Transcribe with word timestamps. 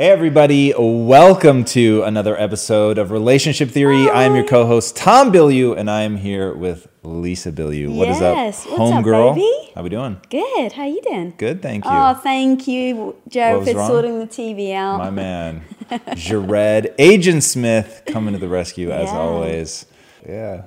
Hey, 0.00 0.08
everybody, 0.08 0.72
welcome 0.78 1.62
to 1.76 2.04
another 2.04 2.34
episode 2.34 2.96
of 2.96 3.10
Relationship 3.10 3.68
Theory. 3.68 4.08
I 4.08 4.22
am 4.24 4.34
your 4.34 4.46
co 4.46 4.64
host, 4.66 4.96
Tom 4.96 5.30
Bilyeu, 5.30 5.76
and 5.76 5.90
I 5.90 6.04
am 6.04 6.16
here 6.16 6.54
with 6.54 6.88
Lisa 7.02 7.52
Bilyeu. 7.52 7.94
What 7.94 8.08
is 8.08 8.18
Yes. 8.18 8.64
up, 8.64 8.78
homegirl? 8.78 9.38
How 9.74 9.82
we 9.82 9.90
doing? 9.90 10.16
Good. 10.30 10.72
How 10.72 10.86
you 10.86 11.02
doing? 11.02 11.34
Good, 11.36 11.60
thank 11.60 11.84
you. 11.84 11.90
Oh, 11.92 12.14
thank 12.14 12.66
you, 12.66 13.14
Joe, 13.28 13.62
for 13.62 13.74
sorting 13.74 14.18
the 14.20 14.26
TV 14.26 14.72
out. 14.72 14.96
My 14.96 15.10
man, 15.10 15.64
Jared, 16.14 16.94
Agent 16.98 17.44
Smith, 17.44 18.00
coming 18.06 18.32
to 18.32 18.40
the 18.40 18.48
rescue 18.48 18.90
as 18.90 19.10
Yeah. 19.10 19.18
always. 19.18 19.84
Yeah. 20.26 20.62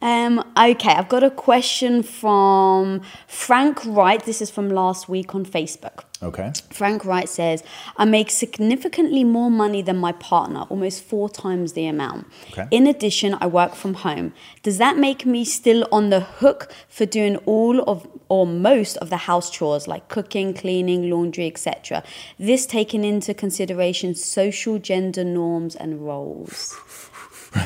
Um, 0.00 0.38
okay, 0.56 0.92
I've 0.92 1.08
got 1.08 1.24
a 1.24 1.30
question 1.30 2.04
from 2.04 3.00
Frank 3.26 3.84
Wright. 3.84 4.24
This 4.24 4.40
is 4.40 4.48
from 4.48 4.70
last 4.70 5.08
week 5.08 5.34
on 5.34 5.44
Facebook. 5.44 6.04
Okay. 6.22 6.52
Frank 6.70 7.04
Wright 7.04 7.28
says, 7.28 7.64
I 7.96 8.04
make 8.04 8.30
significantly 8.30 9.24
more 9.24 9.50
money 9.50 9.82
than 9.82 9.96
my 9.96 10.12
partner, 10.12 10.62
almost 10.68 11.02
four 11.02 11.28
times 11.28 11.72
the 11.72 11.86
amount. 11.86 12.28
Okay. 12.52 12.68
In 12.70 12.86
addition, 12.86 13.36
I 13.40 13.46
work 13.48 13.74
from 13.74 13.94
home. 13.94 14.34
Does 14.62 14.78
that 14.78 14.96
make 14.96 15.26
me 15.26 15.44
still 15.44 15.86
on 15.90 16.10
the 16.10 16.20
hook 16.20 16.72
for 16.88 17.04
doing 17.04 17.36
all 17.38 17.80
of 17.82 18.06
or 18.28 18.46
most 18.46 18.96
of 18.98 19.10
the 19.10 19.16
house 19.16 19.50
chores 19.50 19.88
like 19.88 20.08
cooking, 20.08 20.54
cleaning, 20.54 21.10
laundry, 21.10 21.48
etc.? 21.48 22.04
This 22.38 22.66
taking 22.66 23.04
into 23.04 23.34
consideration 23.34 24.14
social 24.14 24.78
gender 24.78 25.24
norms 25.24 25.74
and 25.74 26.06
roles. 26.06 26.76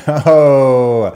Oh, 0.07 1.13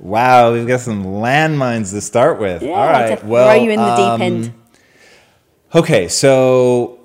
wow. 0.00 0.52
We've 0.52 0.66
got 0.66 0.80
some 0.80 1.04
landmines 1.04 1.90
to 1.92 2.00
start 2.00 2.40
with. 2.40 2.62
Yeah, 2.62 2.70
All 2.70 2.86
right. 2.86 3.24
well, 3.24 3.48
throw 3.48 3.62
you 3.62 3.70
in 3.70 3.78
the 3.78 3.84
um, 3.84 4.18
deep 4.20 4.26
end. 4.26 4.54
Okay, 5.74 6.08
so 6.08 6.99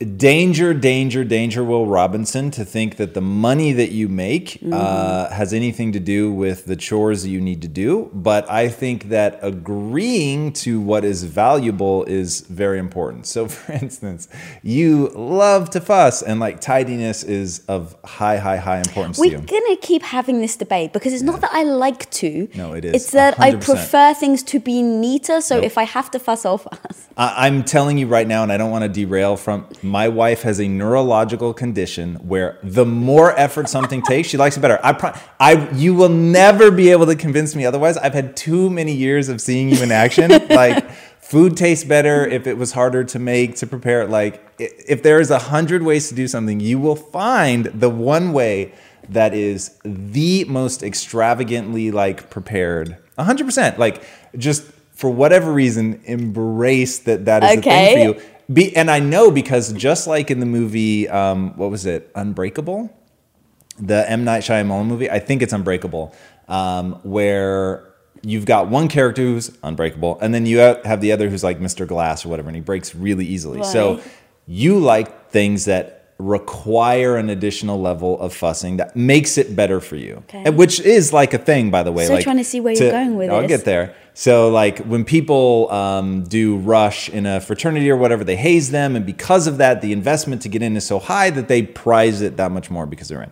danger, 0.00 0.72
danger, 0.74 1.24
danger, 1.24 1.64
Will 1.64 1.84
Robinson, 1.86 2.52
to 2.52 2.64
think 2.64 2.96
that 2.98 3.14
the 3.14 3.20
money 3.20 3.72
that 3.72 3.90
you 3.90 4.08
make 4.08 4.60
uh, 4.72 5.28
has 5.30 5.52
anything 5.52 5.90
to 5.92 5.98
do 5.98 6.30
with 6.32 6.66
the 6.66 6.76
chores 6.76 7.24
that 7.24 7.30
you 7.30 7.40
need 7.40 7.60
to 7.62 7.68
do. 7.68 8.08
But 8.14 8.48
I 8.48 8.68
think 8.68 9.08
that 9.08 9.40
agreeing 9.42 10.52
to 10.54 10.80
what 10.80 11.04
is 11.04 11.24
valuable 11.24 12.04
is 12.04 12.42
very 12.42 12.78
important. 12.78 13.26
So, 13.26 13.48
for 13.48 13.72
instance, 13.72 14.28
you 14.62 15.08
love 15.08 15.70
to 15.70 15.80
fuss, 15.80 16.22
and 16.22 16.38
like 16.38 16.60
tidiness 16.60 17.24
is 17.24 17.64
of 17.66 17.96
high, 18.04 18.36
high, 18.38 18.56
high 18.58 18.78
importance 18.78 19.18
We're 19.18 19.36
to 19.36 19.40
you. 19.40 19.46
gonna 19.46 19.76
keep 19.82 20.02
having 20.02 20.40
this 20.40 20.56
debate 20.56 20.92
because 20.92 21.12
it's 21.12 21.22
not 21.24 21.40
that 21.40 21.50
I 21.52 21.64
like 21.64 22.08
to. 22.12 22.48
No, 22.54 22.72
it 22.74 22.84
is, 22.84 22.94
It's 22.94 23.10
that 23.12 23.38
I 23.40 23.50
100%. 23.52 23.64
prefer 23.64 24.14
things 24.14 24.44
to 24.44 24.60
be 24.60 24.80
neater. 24.80 25.40
So 25.40 25.56
Nope. 25.56 25.64
if 25.64 25.76
I 25.76 25.82
have 25.84 26.08
to 26.12 26.20
fuss, 26.20 26.44
I'll 26.46 26.58
fuss. 26.58 27.08
I- 27.16 27.46
I'm 27.48 27.64
telling 27.64 27.98
you 27.98 28.06
right 28.06 28.28
now, 28.28 28.44
and 28.44 28.52
I 28.52 28.56
don't 28.56 28.70
want 28.70 28.82
to 28.84 28.88
derail 28.88 29.36
from 29.36 29.66
my 29.88 30.08
wife 30.08 30.42
has 30.42 30.60
a 30.60 30.68
neurological 30.68 31.52
condition 31.54 32.14
where 32.16 32.58
the 32.62 32.84
more 32.84 33.36
effort 33.38 33.68
something 33.68 34.02
takes, 34.02 34.28
she 34.28 34.36
likes 34.36 34.56
it 34.56 34.60
better. 34.60 34.78
I, 34.82 34.92
pro- 34.92 35.12
I, 35.40 35.70
you 35.72 35.94
will 35.94 36.08
never 36.08 36.70
be 36.70 36.90
able 36.90 37.06
to 37.06 37.16
convince 37.16 37.54
me 37.56 37.64
otherwise. 37.66 37.96
I've 37.96 38.14
had 38.14 38.36
too 38.36 38.70
many 38.70 38.92
years 38.94 39.28
of 39.28 39.40
seeing 39.40 39.68
you 39.70 39.82
in 39.82 39.90
action. 39.90 40.30
like 40.50 40.90
food 41.20 41.56
tastes 41.56 41.84
better 41.84 42.26
if 42.26 42.46
it 42.46 42.56
was 42.56 42.72
harder 42.72 43.04
to 43.04 43.18
make, 43.18 43.56
to 43.56 43.66
prepare. 43.66 44.06
Like 44.06 44.42
if 44.58 45.02
there 45.02 45.20
is 45.20 45.30
a 45.30 45.38
hundred 45.38 45.82
ways 45.82 46.08
to 46.08 46.14
do 46.14 46.28
something, 46.28 46.60
you 46.60 46.78
will 46.78 46.96
find 46.96 47.66
the 47.66 47.90
one 47.90 48.32
way 48.32 48.72
that 49.10 49.32
is 49.34 49.78
the 49.84 50.44
most 50.44 50.82
extravagantly 50.82 51.90
like 51.90 52.30
prepared. 52.30 52.96
A 53.16 53.24
hundred 53.24 53.44
percent. 53.44 53.78
Like 53.78 54.02
just 54.36 54.62
for 54.92 55.10
whatever 55.10 55.52
reason, 55.52 56.00
embrace 56.04 56.98
that 57.00 57.24
that 57.26 57.42
is 57.44 57.56
the 57.56 57.62
thing 57.62 57.72
Okay. 57.72 58.12
for 58.14 58.18
you. 58.20 58.26
Be, 58.50 58.74
and 58.74 58.90
I 58.90 58.98
know 58.98 59.30
because 59.30 59.72
just 59.74 60.06
like 60.06 60.30
in 60.30 60.40
the 60.40 60.46
movie, 60.46 61.08
um, 61.08 61.56
what 61.56 61.70
was 61.70 61.84
it, 61.84 62.10
Unbreakable, 62.14 62.94
the 63.78 64.10
M 64.10 64.24
Night 64.24 64.42
Shyamalan 64.42 64.86
movie, 64.86 65.10
I 65.10 65.18
think 65.18 65.42
it's 65.42 65.52
Unbreakable, 65.52 66.14
um, 66.48 66.94
where 67.02 67.92
you've 68.22 68.46
got 68.46 68.68
one 68.68 68.88
character 68.88 69.22
who's 69.22 69.56
unbreakable, 69.62 70.18
and 70.20 70.34
then 70.34 70.46
you 70.46 70.58
have 70.58 71.00
the 71.00 71.12
other 71.12 71.28
who's 71.28 71.44
like 71.44 71.60
Mr. 71.60 71.86
Glass 71.86 72.24
or 72.24 72.30
whatever, 72.30 72.48
and 72.48 72.56
he 72.56 72.62
breaks 72.62 72.94
really 72.94 73.26
easily. 73.26 73.62
So 73.62 74.00
you 74.46 74.78
like 74.78 75.30
things 75.30 75.66
that 75.66 75.97
require 76.18 77.16
an 77.16 77.30
additional 77.30 77.80
level 77.80 78.20
of 78.20 78.34
fussing 78.34 78.78
that 78.78 78.96
makes 78.96 79.38
it 79.38 79.54
better 79.54 79.80
for 79.80 79.94
you, 79.94 80.22
Okay. 80.28 80.50
Which 80.50 80.80
is 80.80 81.12
like 81.12 81.32
a 81.32 81.38
thing, 81.38 81.70
by 81.70 81.84
the 81.84 81.92
way. 81.92 82.06
So 82.06 82.14
like 82.14 82.24
trying 82.24 82.38
to 82.38 82.44
see 82.44 82.60
where 82.60 82.74
you're 82.74 82.90
going 82.90 83.16
with 83.16 83.30
it. 83.30 83.32
I'll 83.32 83.42
this. 83.42 83.48
get 83.48 83.64
there. 83.64 83.94
So 84.14 84.50
like 84.50 84.80
when 84.80 85.04
people 85.04 85.70
um, 85.70 86.24
do 86.24 86.56
rush 86.56 87.08
in 87.08 87.24
a 87.24 87.40
fraternity 87.40 87.88
or 87.88 87.96
whatever, 87.96 88.24
they 88.24 88.34
haze 88.34 88.72
them, 88.72 88.96
and 88.96 89.06
because 89.06 89.46
of 89.46 89.58
that, 89.58 89.80
the 89.80 89.92
investment 89.92 90.42
to 90.42 90.48
get 90.48 90.60
in 90.60 90.76
is 90.76 90.84
so 90.84 90.98
high 90.98 91.30
that 91.30 91.46
they 91.46 91.62
prize 91.62 92.20
it 92.20 92.36
that 92.36 92.50
much 92.50 92.68
more 92.68 92.84
because 92.84 93.06
they're 93.06 93.22
in. 93.22 93.30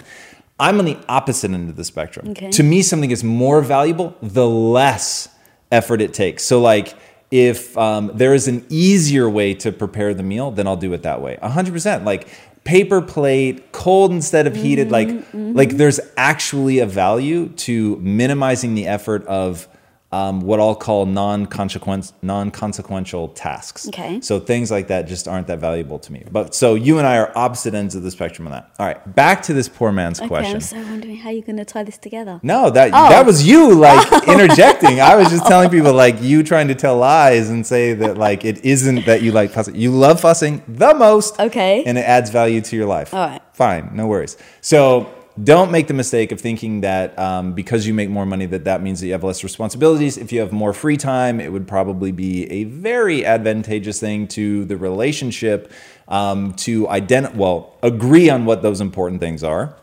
I'm 0.61 0.79
on 0.79 0.85
the 0.85 0.97
opposite 1.09 1.51
end 1.51 1.69
of 1.69 1.77
the 1.77 1.85
spectrum. 1.85 2.29
Okay. 2.31 2.51
To 2.53 2.63
me, 2.63 2.83
something 2.83 3.11
is 3.11 3.25
more 3.25 3.63
valuable 3.63 4.15
the 4.23 4.49
less 4.49 5.29
effort 5.73 6.01
it 6.01 6.15
takes. 6.15 6.45
So 6.45 6.61
like 6.61 6.95
if 7.31 7.77
um, 7.77 8.13
there 8.15 8.35
is 8.35 8.47
an 8.47 8.65
easier 8.69 9.29
way 9.29 9.55
to 9.55 9.73
prepare 9.73 10.15
the 10.15 10.23
meal, 10.23 10.51
then 10.51 10.67
I'll 10.67 10.77
do 10.77 10.93
it 10.93 11.03
that 11.03 11.21
way. 11.21 11.37
100%. 11.43 12.05
Like 12.05 12.29
paper 12.67 13.01
plate, 13.01 13.73
cold 13.73 14.11
instead 14.11 14.47
of 14.47 14.55
heated. 14.55 14.91
Like 14.91 15.09
mm-hmm, 15.09 15.53
like 15.53 15.71
mm-hmm. 15.71 15.79
there's 15.79 16.01
actually 16.19 16.81
a 16.81 16.87
value 16.87 17.49
to 17.49 17.97
minimizing 17.97 18.75
the 18.75 18.87
effort 18.87 19.25
of 19.27 19.69
um, 20.17 20.41
what 20.41 20.59
I'll 20.61 20.75
call 20.75 21.05
non-consequence, 21.07 22.13
non-consequential 22.23 23.29
tasks. 23.29 23.89
Okay. 23.89 24.21
So 24.21 24.41
things 24.41 24.71
like 24.71 24.89
that 24.89 25.07
just 25.07 25.29
aren't 25.29 25.47
that 25.49 25.59
valuable 25.59 25.99
to 26.01 26.13
me. 26.13 26.25
But 26.31 26.55
so 26.55 26.75
you 26.75 26.99
and 26.99 27.07
I 27.07 27.19
are 27.19 27.31
opposite 27.37 27.75
ends 27.75 27.95
of 27.95 28.03
the 28.03 28.11
spectrum 28.11 28.47
on 28.49 28.53
that. 28.53 28.71
All 28.79 28.87
right, 28.87 29.15
back 29.15 29.43
to 29.43 29.53
this 29.53 29.69
poor 29.69 29.93
man's 29.93 30.19
Okay, 30.21 30.29
question. 30.29 30.57
I'm 30.57 30.61
so 30.61 30.77
wondering 30.79 31.17
how 31.17 31.31
you're 31.31 31.43
going 31.43 31.57
to 31.59 31.65
tie 31.65 31.83
this 31.85 31.99
together. 31.99 32.41
No, 32.43 32.71
that 32.71 32.89
Oh. 32.93 33.09
that 33.11 33.27
was 33.27 33.47
you 33.47 33.75
like 33.75 34.29
interjecting. 34.29 35.01
I 35.01 35.17
was 35.17 35.29
just 35.29 35.47
telling 35.53 35.71
people 35.71 35.93
like 35.93 36.21
you 36.23 36.43
trying 36.43 36.69
to 36.69 36.75
tell 36.75 36.97
lies 36.97 37.51
and 37.51 37.67
say 37.67 37.93
that 37.95 38.17
like 38.17 38.45
it 38.45 38.65
isn't 38.65 39.07
that 39.07 39.23
you 39.23 39.33
like 39.33 39.51
fussing. 39.51 39.75
You 39.77 39.91
love 39.91 40.21
fussing 40.21 40.63
the 40.69 40.95
most. 40.95 41.39
Okay. 41.39 41.85
And 41.85 41.99
it 41.99 42.03
adds 42.17 42.31
value 42.31 42.61
to 42.63 42.77
your 42.77 42.87
life. 42.87 43.13
All 43.13 43.27
right. 43.29 43.43
Fine, 43.53 43.91
no 43.95 44.07
worries. 44.07 44.37
So 44.61 45.13
don't 45.43 45.71
make 45.71 45.87
the 45.87 45.95
mistake 45.95 46.33
of 46.33 46.41
thinking 46.41 46.81
that 46.81 47.19
um, 47.19 47.53
because 47.53 47.87
you 47.87 47.93
make 47.93 48.09
more 48.09 48.25
money 48.25 48.47
that 48.47 48.65
that 48.65 48.83
means 48.83 49.01
that 49.01 49.07
you 49.07 49.13
have 49.13 49.25
less 49.25 49.45
responsibilities. 49.45 50.17
If 50.17 50.33
you 50.33 50.41
have 50.41 50.53
more 50.53 50.73
free 50.73 50.97
time, 50.97 51.41
it 51.41 51.53
would 51.53 51.69
probably 51.69 52.11
be 52.11 52.51
a 52.51 52.65
very 52.65 53.25
advantageous 53.25 54.01
thing 54.01 54.29
to 54.29 54.65
the 54.65 54.77
relationship 54.77 55.71
um, 56.09 56.55
to 56.55 56.87
ident- 56.87 57.35
well 57.35 57.77
agree 57.83 58.31
on 58.31 58.47
what 58.47 58.63
those 58.63 58.81
important 58.81 59.21
things 59.21 59.45
are 59.45 59.77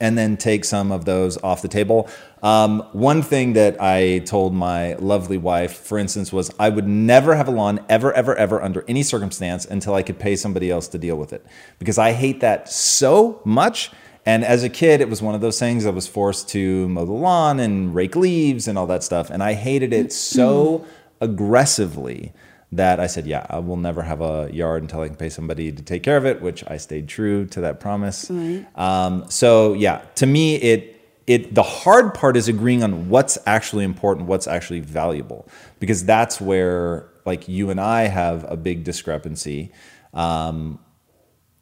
and 0.00 0.18
then 0.18 0.36
take 0.36 0.64
some 0.64 0.90
of 0.90 1.04
those 1.04 1.42
off 1.42 1.62
the 1.62 1.68
table. 1.68 2.08
Um, 2.42 2.80
one 2.92 3.22
thing 3.22 3.52
that 3.54 3.80
I 3.80 4.18
told 4.20 4.52
my 4.52 4.94
lovely 4.94 5.38
wife, 5.38 5.76
for 5.76 5.98
instance, 5.98 6.32
was 6.32 6.50
I 6.58 6.68
would 6.68 6.86
never 6.86 7.36
have 7.36 7.48
a 7.48 7.52
lawn 7.52 7.84
ever, 7.88 8.12
ever, 8.12 8.34
ever 8.34 8.60
under 8.60 8.84
any 8.88 9.02
circumstance 9.02 9.64
until 9.64 9.94
I 9.94 10.02
could 10.02 10.18
pay 10.18 10.36
somebody 10.36 10.70
else 10.70 10.88
to 10.88 10.98
deal 10.98 11.16
with 11.16 11.32
it 11.32 11.46
because 11.78 11.96
I 11.96 12.12
hate 12.12 12.40
that 12.40 12.68
so 12.68 13.40
much. 13.44 13.92
And 14.26 14.44
as 14.44 14.64
a 14.64 14.70
kid, 14.70 15.00
it 15.00 15.10
was 15.10 15.20
one 15.20 15.34
of 15.34 15.40
those 15.40 15.58
things 15.58 15.84
I 15.84 15.90
was 15.90 16.06
forced 16.06 16.48
to 16.50 16.88
mow 16.88 17.04
the 17.04 17.12
lawn 17.12 17.60
and 17.60 17.94
rake 17.94 18.16
leaves 18.16 18.66
and 18.66 18.78
all 18.78 18.86
that 18.86 19.02
stuff. 19.02 19.28
And 19.30 19.42
I 19.42 19.52
hated 19.52 19.92
it 19.92 20.12
so 20.12 20.86
aggressively 21.20 22.32
that 22.72 22.98
I 23.00 23.06
said, 23.06 23.26
yeah, 23.26 23.46
I 23.48 23.58
will 23.58 23.76
never 23.76 24.02
have 24.02 24.20
a 24.20 24.48
yard 24.52 24.82
until 24.82 25.00
I 25.00 25.08
can 25.08 25.16
pay 25.16 25.28
somebody 25.28 25.70
to 25.70 25.82
take 25.82 26.02
care 26.02 26.16
of 26.16 26.26
it, 26.26 26.40
which 26.40 26.64
I 26.66 26.76
stayed 26.76 27.08
true 27.08 27.46
to 27.46 27.60
that 27.60 27.80
promise. 27.80 28.28
Um, 28.74 29.26
so 29.28 29.74
yeah, 29.74 30.02
to 30.16 30.26
me, 30.26 30.56
it 30.56 30.90
it 31.26 31.54
the 31.54 31.62
hard 31.62 32.12
part 32.14 32.36
is 32.36 32.48
agreeing 32.48 32.82
on 32.82 33.08
what's 33.08 33.38
actually 33.46 33.84
important, 33.84 34.26
what's 34.26 34.46
actually 34.46 34.80
valuable, 34.80 35.48
because 35.80 36.04
that's 36.04 36.40
where 36.40 37.08
like 37.24 37.48
you 37.48 37.70
and 37.70 37.80
I 37.80 38.08
have 38.08 38.44
a 38.50 38.56
big 38.56 38.84
discrepancy. 38.84 39.72
Um, 40.12 40.78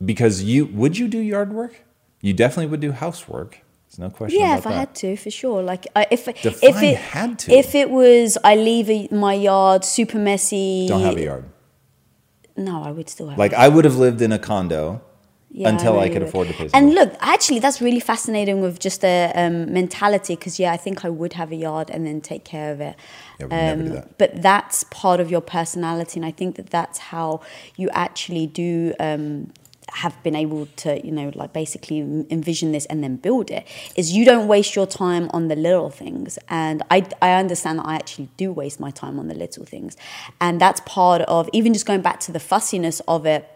because 0.04 0.42
you 0.42 0.66
would 0.66 0.98
you 0.98 1.08
do 1.08 1.19
yard 1.19 1.52
work? 1.52 1.84
You 2.22 2.32
definitely 2.32 2.66
would 2.70 2.80
do 2.80 2.92
housework. 2.92 3.60
There's 3.88 3.98
no 3.98 4.08
question 4.08 4.40
Yeah, 4.40 4.56
if 4.56 4.66
I 4.66 4.70
that. 4.70 4.78
had 4.78 4.94
to, 4.96 5.16
for 5.16 5.30
sure. 5.30 5.62
Like, 5.62 5.86
I, 5.94 6.06
if 6.10 6.26
if 6.26 6.62
it 6.62 6.96
had 6.96 7.38
to. 7.40 7.52
if 7.52 7.74
it 7.74 7.90
was, 7.90 8.38
I 8.42 8.56
leave 8.56 8.88
a, 8.88 9.08
my 9.14 9.34
yard 9.34 9.84
super 9.84 10.16
messy. 10.19 10.86
Don't 10.88 11.02
have 11.02 11.16
a 11.19 11.22
yard. 11.24 11.44
No, 12.56 12.82
I 12.82 12.90
would 12.90 13.08
still 13.10 13.28
have. 13.28 13.38
Like 13.38 13.52
I 13.52 13.69
would 13.69 13.84
have 13.84 13.96
lived 13.96 14.22
in 14.22 14.30
a 14.32 14.38
condo 14.38 15.02
Yeah, 15.50 15.69
until 15.70 15.94
I 15.94 15.96
really 16.04 16.10
could 16.10 16.22
would. 16.22 16.28
afford 16.28 16.48
to 16.48 16.54
pay. 16.54 16.69
And 16.72 16.94
look, 16.94 17.12
actually, 17.20 17.58
that's 17.58 17.80
really 17.82 18.00
fascinating 18.00 18.60
with 18.62 18.78
just 18.78 19.04
a 19.04 19.32
um, 19.34 19.72
mentality 19.72 20.34
because 20.36 20.58
yeah, 20.58 20.72
I 20.72 20.76
think 20.78 21.04
I 21.04 21.10
would 21.10 21.32
have 21.34 21.50
a 21.50 21.56
yard 21.56 21.90
and 21.90 22.06
then 22.06 22.20
take 22.20 22.44
care 22.44 22.72
of 22.72 22.80
it. 22.80 22.94
Yeah, 23.40 23.46
we 23.46 23.56
never 23.56 23.82
do 23.82 23.88
that. 23.90 24.18
But 24.18 24.40
that's 24.42 24.84
part 24.84 25.18
of 25.20 25.30
your 25.30 25.40
personality, 25.40 26.18
and 26.20 26.26
I 26.26 26.30
think 26.30 26.56
that 26.56 26.70
that's 26.70 26.98
how 26.98 27.40
you 27.76 27.90
actually 27.90 28.46
do. 28.46 28.94
Um, 29.00 29.52
have 29.92 30.20
been 30.22 30.34
able 30.34 30.66
to, 30.76 31.04
you 31.04 31.12
know, 31.12 31.30
like 31.34 31.52
basically 31.52 31.98
envision 32.30 32.72
this 32.72 32.86
and 32.86 33.02
then 33.02 33.16
build 33.16 33.50
it. 33.50 33.66
Is 33.96 34.12
you 34.12 34.24
don't 34.24 34.48
waste 34.48 34.74
your 34.74 34.86
time 34.86 35.30
on 35.32 35.48
the 35.48 35.56
little 35.56 35.90
things, 35.90 36.38
and 36.48 36.82
I 36.90 37.06
I 37.20 37.32
understand 37.34 37.78
that 37.78 37.86
I 37.86 37.94
actually 37.94 38.28
do 38.36 38.52
waste 38.52 38.80
my 38.80 38.90
time 38.90 39.18
on 39.18 39.28
the 39.28 39.34
little 39.34 39.64
things, 39.64 39.96
and 40.40 40.60
that's 40.60 40.80
part 40.86 41.22
of 41.22 41.48
even 41.52 41.72
just 41.72 41.86
going 41.86 42.02
back 42.02 42.20
to 42.20 42.32
the 42.32 42.40
fussiness 42.40 43.00
of 43.06 43.26
it 43.26 43.48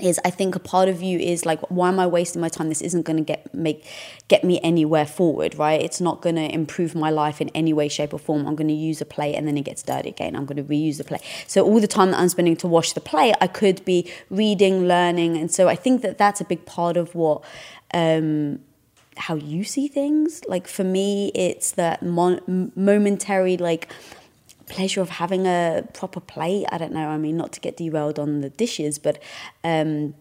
is 0.00 0.18
I 0.24 0.30
think 0.30 0.54
a 0.54 0.58
part 0.58 0.88
of 0.88 1.02
you 1.02 1.18
is 1.18 1.44
like, 1.44 1.60
why 1.70 1.88
am 1.88 2.00
I 2.00 2.06
wasting 2.06 2.40
my 2.40 2.48
time? 2.48 2.68
This 2.68 2.80
isn't 2.80 3.02
going 3.02 3.18
to 3.18 3.22
get 3.22 3.52
make 3.54 3.86
get 4.28 4.42
me 4.42 4.58
anywhere 4.62 5.04
forward, 5.04 5.56
right? 5.56 5.80
It's 5.80 6.00
not 6.00 6.22
going 6.22 6.36
to 6.36 6.52
improve 6.52 6.94
my 6.94 7.10
life 7.10 7.40
in 7.40 7.50
any 7.50 7.72
way, 7.72 7.88
shape, 7.88 8.14
or 8.14 8.18
form. 8.18 8.46
I'm 8.46 8.56
going 8.56 8.68
to 8.68 8.74
use 8.74 9.00
a 9.00 9.04
plate 9.04 9.34
and 9.34 9.46
then 9.46 9.58
it 9.58 9.64
gets 9.64 9.82
dirty 9.82 10.08
again. 10.08 10.34
I'm 10.34 10.46
going 10.46 10.56
to 10.56 10.64
reuse 10.64 10.96
the 10.96 11.04
plate. 11.04 11.22
So 11.46 11.64
all 11.64 11.80
the 11.80 11.86
time 11.86 12.12
that 12.12 12.20
I'm 12.20 12.30
spending 12.30 12.56
to 12.56 12.68
wash 12.68 12.94
the 12.94 13.00
plate, 13.00 13.34
I 13.40 13.46
could 13.46 13.84
be 13.84 14.10
reading, 14.30 14.88
learning, 14.88 15.36
and 15.36 15.52
so 15.52 15.68
I 15.68 15.76
think 15.76 16.00
that 16.02 16.16
that's 16.16 16.40
a 16.40 16.44
big 16.44 16.64
part 16.64 16.96
of 16.96 17.14
what. 17.14 17.44
Um, 17.92 18.60
how 19.18 19.34
you 19.34 19.62
see 19.62 19.88
things 19.88 20.40
like 20.48 20.66
for 20.66 20.84
me 20.84 21.30
it's 21.34 21.72
that 21.72 22.02
mon- 22.02 22.72
momentary 22.74 23.58
like 23.58 23.92
pleasure 24.72 25.02
of 25.02 25.10
having 25.10 25.46
a 25.46 25.84
proper 25.92 26.20
plate. 26.20 26.66
I 26.72 26.78
don't 26.78 26.92
know. 26.92 27.08
I 27.08 27.18
mean, 27.18 27.36
not 27.36 27.52
to 27.52 27.60
get 27.60 27.76
derailed 27.76 28.18
on 28.18 28.40
the 28.40 28.48
dishes, 28.48 28.98
but 28.98 29.22
um, 29.62 30.14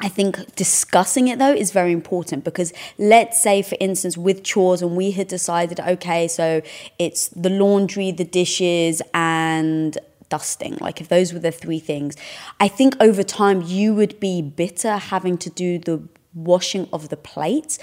I 0.00 0.08
think 0.08 0.54
discussing 0.56 1.28
it 1.28 1.38
though 1.38 1.52
is 1.52 1.70
very 1.70 1.92
important 1.92 2.44
because 2.44 2.72
let's 2.98 3.42
say, 3.42 3.62
for 3.62 3.76
instance, 3.80 4.16
with 4.16 4.42
chores, 4.42 4.80
and 4.80 4.96
we 4.96 5.10
had 5.10 5.28
decided, 5.28 5.80
okay, 5.80 6.28
so 6.28 6.62
it's 6.98 7.28
the 7.28 7.50
laundry, 7.50 8.10
the 8.12 8.24
dishes, 8.24 9.02
and 9.12 9.98
dusting. 10.28 10.76
Like 10.80 11.00
if 11.00 11.08
those 11.08 11.32
were 11.32 11.38
the 11.38 11.52
three 11.52 11.80
things, 11.80 12.16
I 12.58 12.68
think 12.68 12.96
over 13.00 13.22
time 13.22 13.62
you 13.62 13.94
would 13.94 14.18
be 14.18 14.40
bitter 14.40 14.96
having 14.96 15.36
to 15.38 15.50
do 15.50 15.78
the 15.78 16.02
washing 16.34 16.88
of 16.92 17.08
the 17.08 17.16
plates, 17.16 17.78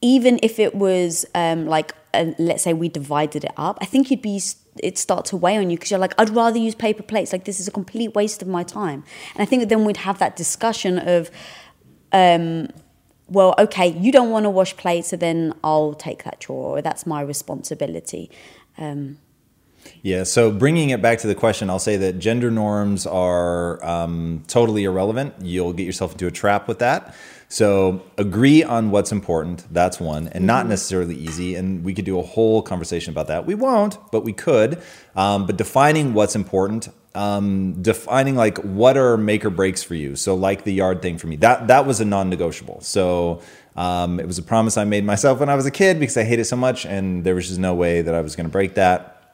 even 0.00 0.38
if 0.42 0.58
it 0.58 0.74
was 0.74 1.24
um, 1.34 1.66
like 1.66 1.94
let's 2.38 2.62
say 2.62 2.72
we 2.72 2.88
divided 2.88 3.44
it 3.44 3.52
up. 3.56 3.78
I 3.80 3.86
think 3.86 4.10
you'd 4.10 4.22
be 4.22 4.40
it 4.82 4.98
start 4.98 5.24
to 5.26 5.36
weigh 5.36 5.56
on 5.56 5.70
you 5.70 5.76
because 5.76 5.90
you're 5.90 6.00
like, 6.00 6.14
I'd 6.18 6.30
rather 6.30 6.58
use 6.58 6.74
paper 6.74 7.02
plates. 7.02 7.32
Like 7.32 7.44
this 7.44 7.60
is 7.60 7.68
a 7.68 7.70
complete 7.70 8.14
waste 8.14 8.42
of 8.42 8.48
my 8.48 8.62
time. 8.62 9.04
And 9.34 9.42
I 9.42 9.46
think 9.46 9.68
then 9.68 9.84
we'd 9.84 9.96
have 9.98 10.18
that 10.18 10.36
discussion 10.36 10.98
of, 10.98 11.30
um, 12.12 12.68
well, 13.28 13.54
okay, 13.58 13.88
you 13.88 14.12
don't 14.12 14.30
want 14.30 14.44
to 14.44 14.50
wash 14.50 14.76
plates, 14.76 15.08
so 15.08 15.16
then 15.16 15.54
I'll 15.64 15.94
take 15.94 16.24
that 16.24 16.40
chore, 16.40 16.78
or 16.78 16.82
that's 16.82 17.06
my 17.06 17.20
responsibility. 17.20 18.30
Um, 18.78 19.18
Yeah, 20.02 20.24
so 20.24 20.50
bringing 20.50 20.90
it 20.90 21.02
back 21.02 21.18
to 21.20 21.26
the 21.26 21.34
question, 21.34 21.70
I'll 21.70 21.78
say 21.78 21.96
that 21.96 22.18
gender 22.18 22.50
norms 22.50 23.06
are 23.06 23.84
um, 23.84 24.44
totally 24.46 24.84
irrelevant. 24.84 25.34
You'll 25.40 25.72
get 25.72 25.84
yourself 25.84 26.12
into 26.12 26.26
a 26.26 26.30
trap 26.30 26.68
with 26.68 26.78
that. 26.80 27.14
So 27.56 28.02
agree 28.18 28.62
on 28.62 28.90
what's 28.90 29.12
important. 29.12 29.64
That's 29.72 29.98
one, 29.98 30.28
and 30.28 30.46
not 30.46 30.66
necessarily 30.66 31.14
easy. 31.14 31.54
And 31.54 31.82
we 31.82 31.94
could 31.94 32.04
do 32.04 32.18
a 32.18 32.22
whole 32.22 32.60
conversation 32.60 33.14
about 33.14 33.28
that. 33.28 33.46
We 33.46 33.54
won't, 33.54 33.96
but 34.12 34.24
we 34.24 34.34
could. 34.34 34.82
Um, 35.14 35.46
but 35.46 35.56
defining 35.56 36.12
what's 36.12 36.36
important, 36.36 36.90
um, 37.14 37.80
defining 37.80 38.36
like 38.36 38.58
what 38.58 38.98
are 38.98 39.16
make 39.16 39.42
or 39.42 39.48
breaks 39.48 39.82
for 39.82 39.94
you. 39.94 40.16
So 40.16 40.34
like 40.34 40.64
the 40.64 40.74
yard 40.74 41.00
thing 41.00 41.16
for 41.16 41.28
me, 41.28 41.36
that 41.36 41.68
that 41.68 41.86
was 41.86 41.98
a 41.98 42.04
non-negotiable. 42.04 42.82
So 42.82 43.40
um, 43.74 44.20
it 44.20 44.26
was 44.26 44.36
a 44.36 44.42
promise 44.42 44.76
I 44.76 44.84
made 44.84 45.06
myself 45.06 45.40
when 45.40 45.48
I 45.48 45.54
was 45.54 45.64
a 45.64 45.70
kid 45.70 45.98
because 45.98 46.18
I 46.18 46.24
hate 46.24 46.38
it 46.38 46.44
so 46.44 46.56
much, 46.56 46.84
and 46.84 47.24
there 47.24 47.34
was 47.34 47.48
just 47.48 47.58
no 47.58 47.74
way 47.74 48.02
that 48.02 48.14
I 48.14 48.20
was 48.20 48.36
going 48.36 48.44
to 48.44 48.52
break 48.52 48.74
that. 48.74 49.32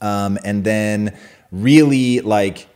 Um, 0.00 0.38
and 0.42 0.64
then 0.64 1.18
really 1.50 2.20
like 2.20 2.66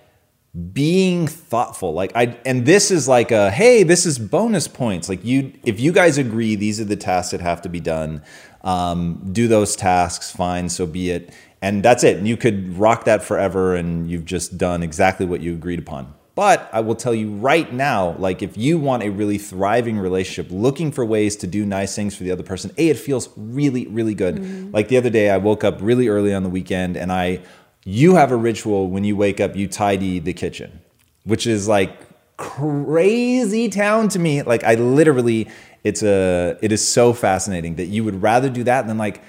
being 0.72 1.26
thoughtful. 1.26 1.92
Like 1.92 2.12
i 2.14 2.38
and 2.46 2.64
this 2.64 2.90
is 2.90 3.06
like 3.06 3.30
a 3.30 3.50
hey 3.50 3.82
this 3.82 4.06
is 4.06 4.18
bonus 4.18 4.68
points. 4.68 5.08
Like 5.08 5.24
you 5.24 5.52
if 5.64 5.78
you 5.78 5.92
guys 5.92 6.18
agree 6.18 6.56
these 6.56 6.80
are 6.80 6.84
the 6.84 6.96
tasks 6.96 7.32
that 7.32 7.40
have 7.40 7.62
to 7.62 7.68
be 7.68 7.80
done 7.80 8.22
um, 8.62 9.28
do 9.32 9.46
those 9.48 9.76
tasks 9.76 10.30
fine 10.30 10.68
so 10.68 10.86
be 10.86 11.10
it. 11.10 11.32
And 11.62 11.82
that's 11.82 12.04
it. 12.04 12.16
And 12.16 12.26
you 12.28 12.36
could 12.36 12.76
rock 12.76 13.04
that 13.04 13.22
forever 13.22 13.74
and 13.74 14.10
you've 14.10 14.24
just 14.24 14.56
done 14.56 14.82
exactly 14.82 15.26
what 15.26 15.40
you 15.40 15.52
agreed 15.52 15.78
upon. 15.78 16.14
But 16.34 16.68
i 16.72 16.80
will 16.80 16.96
tell 16.96 17.14
you 17.14 17.32
right 17.32 17.70
now 17.72 18.16
like 18.18 18.40
if 18.40 18.56
you 18.56 18.78
want 18.78 19.02
a 19.02 19.10
really 19.10 19.38
thriving 19.38 19.98
relationship 19.98 20.50
looking 20.50 20.90
for 20.90 21.04
ways 21.04 21.36
to 21.36 21.46
do 21.46 21.66
nice 21.66 21.94
things 21.94 22.16
for 22.16 22.24
the 22.24 22.30
other 22.30 22.42
person 22.42 22.72
a 22.78 22.88
it 22.88 22.98
feels 22.98 23.28
really 23.36 23.86
really 23.88 24.14
good. 24.14 24.72
Like 24.72 24.88
the 24.88 24.96
other 24.96 25.10
day 25.10 25.28
i 25.28 25.36
woke 25.36 25.64
up 25.64 25.78
really 25.82 26.08
early 26.08 26.32
on 26.32 26.44
the 26.44 26.50
weekend 26.50 26.96
and 26.96 27.12
i 27.12 27.40
you 27.88 28.16
have 28.16 28.32
a 28.32 28.36
ritual 28.36 28.90
when 28.90 29.04
you 29.04 29.16
wake 29.16 29.40
up 29.40 29.56
you 29.56 29.66
tidy 29.66 30.18
the 30.18 30.32
kitchen 30.32 30.80
which 31.24 31.46
is 31.46 31.66
like 31.68 32.06
crazy 32.36 33.68
town 33.68 34.08
to 34.08 34.18
me. 34.18 34.42
Like 34.42 34.64
i 34.64 34.74
literally 34.74 35.48
it's 35.84 36.02
a 36.02 36.58
it 36.62 36.72
is 36.72 36.86
so 36.86 37.12
fascinating 37.12 37.76
that 37.76 37.86
you 37.86 38.04
would 38.04 38.22
rather 38.22 38.48
do 38.48 38.64
that 38.64 38.86
than 38.86 38.98
like 38.98 39.22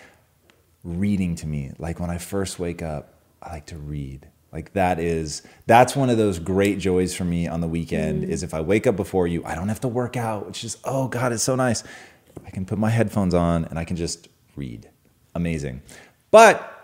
reading 0.83 1.35
to 1.35 1.47
me. 1.47 1.71
Like 1.77 1.99
when 1.99 2.09
i 2.09 2.17
first 2.17 2.59
wake 2.59 2.81
up 2.81 3.13
i 3.41 3.53
like 3.53 3.65
to 3.67 3.77
read. 3.77 4.27
Like 4.51 4.73
that 4.73 4.99
is 4.99 5.41
that's 5.65 5.95
one 5.95 6.09
of 6.09 6.17
those 6.17 6.39
great 6.39 6.79
joys 6.79 7.15
for 7.15 7.25
me 7.25 7.47
on 7.47 7.61
the 7.61 7.67
weekend 7.67 8.23
mm. 8.23 8.29
is 8.29 8.43
if 8.43 8.53
i 8.53 8.61
wake 8.61 8.87
up 8.87 8.95
before 8.95 9.27
you 9.27 9.43
i 9.45 9.55
don't 9.55 9.67
have 9.69 9.81
to 9.81 9.87
work 9.87 10.17
out 10.17 10.45
which 10.45 10.63
is 10.63 10.77
oh 10.83 11.07
god 11.07 11.31
it's 11.31 11.43
so 11.43 11.55
nice. 11.55 11.83
I 12.45 12.51
can 12.51 12.65
put 12.65 12.77
my 12.77 12.89
headphones 12.89 13.33
on 13.33 13.65
and 13.65 13.79
i 13.79 13.85
can 13.85 13.95
just 13.95 14.27
read. 14.55 14.89
Amazing. 15.35 15.81
But 16.31 16.76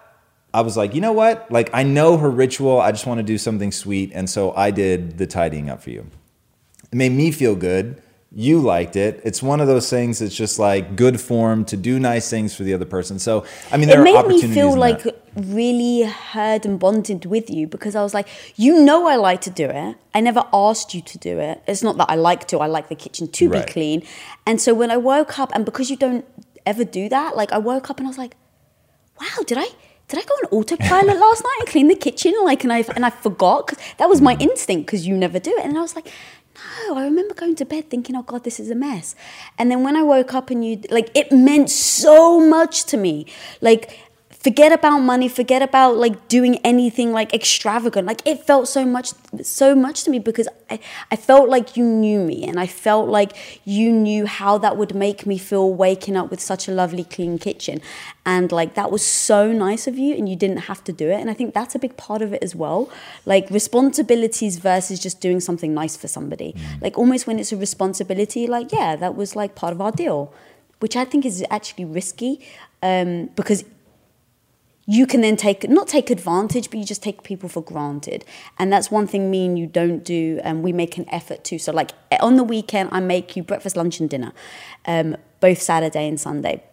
I 0.53 0.61
was 0.61 0.77
like, 0.77 0.93
you 0.93 1.01
know 1.01 1.13
what? 1.13 1.51
Like, 1.51 1.69
I 1.73 1.83
know 1.83 2.17
her 2.17 2.29
ritual. 2.29 2.79
I 2.79 2.91
just 2.91 3.05
want 3.07 3.17
to 3.19 3.23
do 3.23 3.37
something 3.37 3.71
sweet. 3.71 4.11
And 4.13 4.29
so 4.29 4.53
I 4.55 4.69
did 4.71 5.17
the 5.17 5.25
tidying 5.25 5.69
up 5.69 5.81
for 5.81 5.89
you. 5.89 6.05
It 6.91 6.95
made 6.95 7.11
me 7.11 7.31
feel 7.31 7.55
good. 7.55 8.01
You 8.35 8.59
liked 8.61 8.95
it. 8.95 9.21
It's 9.23 9.43
one 9.43 9.61
of 9.61 9.67
those 9.67 9.89
things 9.89 10.17
that's 10.19 10.35
just 10.35 10.57
like 10.57 10.95
good 10.95 11.21
form 11.21 11.65
to 11.65 11.77
do 11.77 11.99
nice 11.99 12.29
things 12.29 12.55
for 12.55 12.63
the 12.63 12.73
other 12.73 12.85
person. 12.85 13.19
So, 13.19 13.45
I 13.71 13.77
mean, 13.77 13.87
there 13.89 13.97
it 13.97 14.15
are 14.15 14.23
made 14.23 14.27
me 14.27 14.41
feel 14.53 14.75
like 14.75 15.03
that. 15.03 15.23
really 15.35 16.01
heard 16.03 16.65
and 16.65 16.79
bonded 16.79 17.25
with 17.25 17.49
you 17.51 17.67
because 17.67 17.95
I 17.95 18.01
was 18.01 18.13
like, 18.15 18.27
you 18.55 18.83
know, 18.83 19.07
I 19.07 19.17
like 19.17 19.41
to 19.41 19.51
do 19.51 19.65
it. 19.65 19.97
I 20.15 20.19
never 20.19 20.43
asked 20.51 20.95
you 20.95 21.01
to 21.01 21.17
do 21.19 21.37
it. 21.39 21.61
It's 21.67 21.83
not 21.83 21.97
that 21.97 22.09
I 22.09 22.15
like 22.15 22.47
to. 22.47 22.57
I 22.59 22.65
like 22.65 22.89
the 22.89 22.95
kitchen 22.95 23.27
to 23.27 23.49
Right. 23.49 23.65
be 23.67 23.71
clean. 23.71 24.03
And 24.47 24.59
so 24.59 24.73
when 24.73 24.89
I 24.89 24.97
woke 24.97 25.37
up, 25.39 25.51
and 25.53 25.63
because 25.63 25.91
you 25.91 25.95
don't 25.97 26.25
ever 26.65 26.83
do 26.83 27.09
that, 27.09 27.35
like 27.37 27.51
I 27.51 27.59
woke 27.59 27.91
up 27.91 27.97
and 27.99 28.07
I 28.07 28.09
was 28.09 28.17
like, 28.17 28.35
wow, 29.21 29.43
did 29.45 29.59
I? 29.59 29.67
Did 30.07 30.19
I 30.19 30.23
go 30.23 30.33
on 30.35 30.59
autopilot 30.59 31.17
last 31.17 31.43
night 31.43 31.57
and 31.59 31.67
clean 31.69 31.87
the 31.87 31.95
kitchen? 31.95 32.33
Like, 32.43 32.63
and 32.63 32.73
I 32.73 32.83
and 32.95 33.05
I 33.05 33.09
forgot 33.09 33.67
'cause 33.67 33.79
that 33.97 34.09
was 34.09 34.21
my 34.21 34.35
hmm. 34.35 34.41
instinct 34.41 34.85
because 34.85 35.07
you 35.07 35.17
never 35.17 35.39
do 35.39 35.51
it. 35.51 35.65
And 35.65 35.77
I 35.77 35.81
was 35.81 35.95
like, 35.95 36.11
no, 36.87 36.97
I 36.97 37.03
remember 37.05 37.33
going 37.33 37.55
to 37.55 37.65
bed 37.65 37.89
thinking, 37.89 38.15
oh 38.15 38.21
God, 38.21 38.43
this 38.43 38.59
is 38.59 38.69
a 38.69 38.75
mess. 38.75 39.15
And 39.57 39.71
then 39.71 39.83
when 39.83 39.95
I 39.95 40.03
woke 40.03 40.33
up 40.33 40.49
and 40.49 40.63
you, 40.65 40.81
like, 40.89 41.09
it 41.15 41.31
meant 41.31 41.69
so 41.69 42.39
much 42.39 42.85
to 42.85 42.97
me. 42.97 43.25
Like, 43.61 43.99
forget 44.43 44.73
about 44.73 44.99
money, 44.99 45.29
forget 45.29 45.61
about 45.61 45.95
like 45.95 46.27
doing 46.27 46.57
anything 46.65 47.13
like 47.13 47.33
extravagant. 47.33 48.05
Like, 48.05 48.21
it 48.27 48.45
felt 48.45 48.67
so 48.67 48.85
much, 48.85 49.13
so 49.41 49.73
much 49.73 50.03
to 50.03 50.11
me 50.11 50.19
because 50.19 50.49
I, 50.69 50.79
I 51.09 51.15
felt 51.15 51.47
like 51.47 51.77
you 51.77 51.85
knew 51.85 52.19
me 52.19 52.45
and 52.45 52.59
I 52.59 52.67
felt 52.67 53.07
like 53.07 53.31
you 53.63 53.89
knew 53.89 54.25
how 54.25 54.57
that 54.57 54.75
would 54.75 54.93
make 54.93 55.25
me 55.25 55.37
feel 55.37 55.73
waking 55.73 56.17
up 56.17 56.29
with 56.29 56.41
such 56.41 56.67
a 56.67 56.73
lovely, 56.73 57.05
clean 57.05 57.37
kitchen. 57.39 57.79
And 58.25 58.51
like, 58.51 58.73
that 58.73 58.91
was 58.91 59.05
so 59.05 59.53
nice 59.53 59.87
of 59.87 59.97
you 59.97 60.13
and 60.13 60.27
you 60.27 60.35
didn't 60.35 60.63
have 60.69 60.83
to 60.83 60.91
do 60.91 61.09
it. 61.09 61.21
And 61.21 61.29
I 61.29 61.33
think 61.33 61.53
that's 61.53 61.73
a 61.73 61.79
big 61.79 61.95
part 61.95 62.21
of 62.21 62.33
it 62.33 62.43
as 62.43 62.53
well. 62.53 62.89
Like, 63.25 63.49
responsibilities 63.49 64.57
versus 64.57 64.99
just 64.99 65.21
doing 65.21 65.39
something 65.39 65.73
nice 65.73 65.95
for 65.95 66.09
somebody. 66.09 66.53
Like, 66.81 66.97
almost 66.97 67.27
when 67.27 67.39
it's 67.39 67.53
a 67.53 67.57
responsibility, 67.57 68.45
like, 68.47 68.73
yeah, 68.73 68.97
that 68.97 69.15
was 69.15 69.37
like 69.37 69.55
part 69.55 69.71
of 69.71 69.79
our 69.79 69.93
deal, 69.93 70.33
which 70.79 70.97
I 70.97 71.05
think 71.05 71.25
is 71.25 71.45
actually 71.49 71.85
risky 71.85 72.41
um, 72.81 73.29
because 73.37 73.63
you 74.85 75.07
can 75.07 75.21
then 75.21 75.37
take 75.37 75.67
not 75.69 75.87
take 75.87 76.09
advantage 76.09 76.69
but 76.69 76.77
you 76.77 76.85
just 76.85 77.03
take 77.03 77.23
people 77.23 77.49
for 77.49 77.61
granted. 77.61 78.25
And 78.59 78.71
that's 78.71 78.91
one 78.91 79.07
thing 79.07 79.31
me 79.31 79.45
and 79.45 79.57
you 79.57 79.67
don't 79.67 80.03
do 80.03 80.39
and 80.43 80.63
we 80.63 80.73
make 80.73 80.97
an 80.97 81.05
effort 81.09 81.43
to. 81.45 81.59
So 81.59 81.71
like 81.71 81.91
on 82.19 82.35
the 82.35 82.43
weekend 82.43 82.89
i 82.91 82.99
make 82.99 83.35
you 83.35 83.43
breakfast 83.43 83.75
lunch 83.75 83.99
and 83.99 84.09
dinner 84.09 84.33
um, 84.85 85.15
both 85.39 85.61
saturday 85.61 86.07
and 86.07 86.19
sunday. 86.19 86.63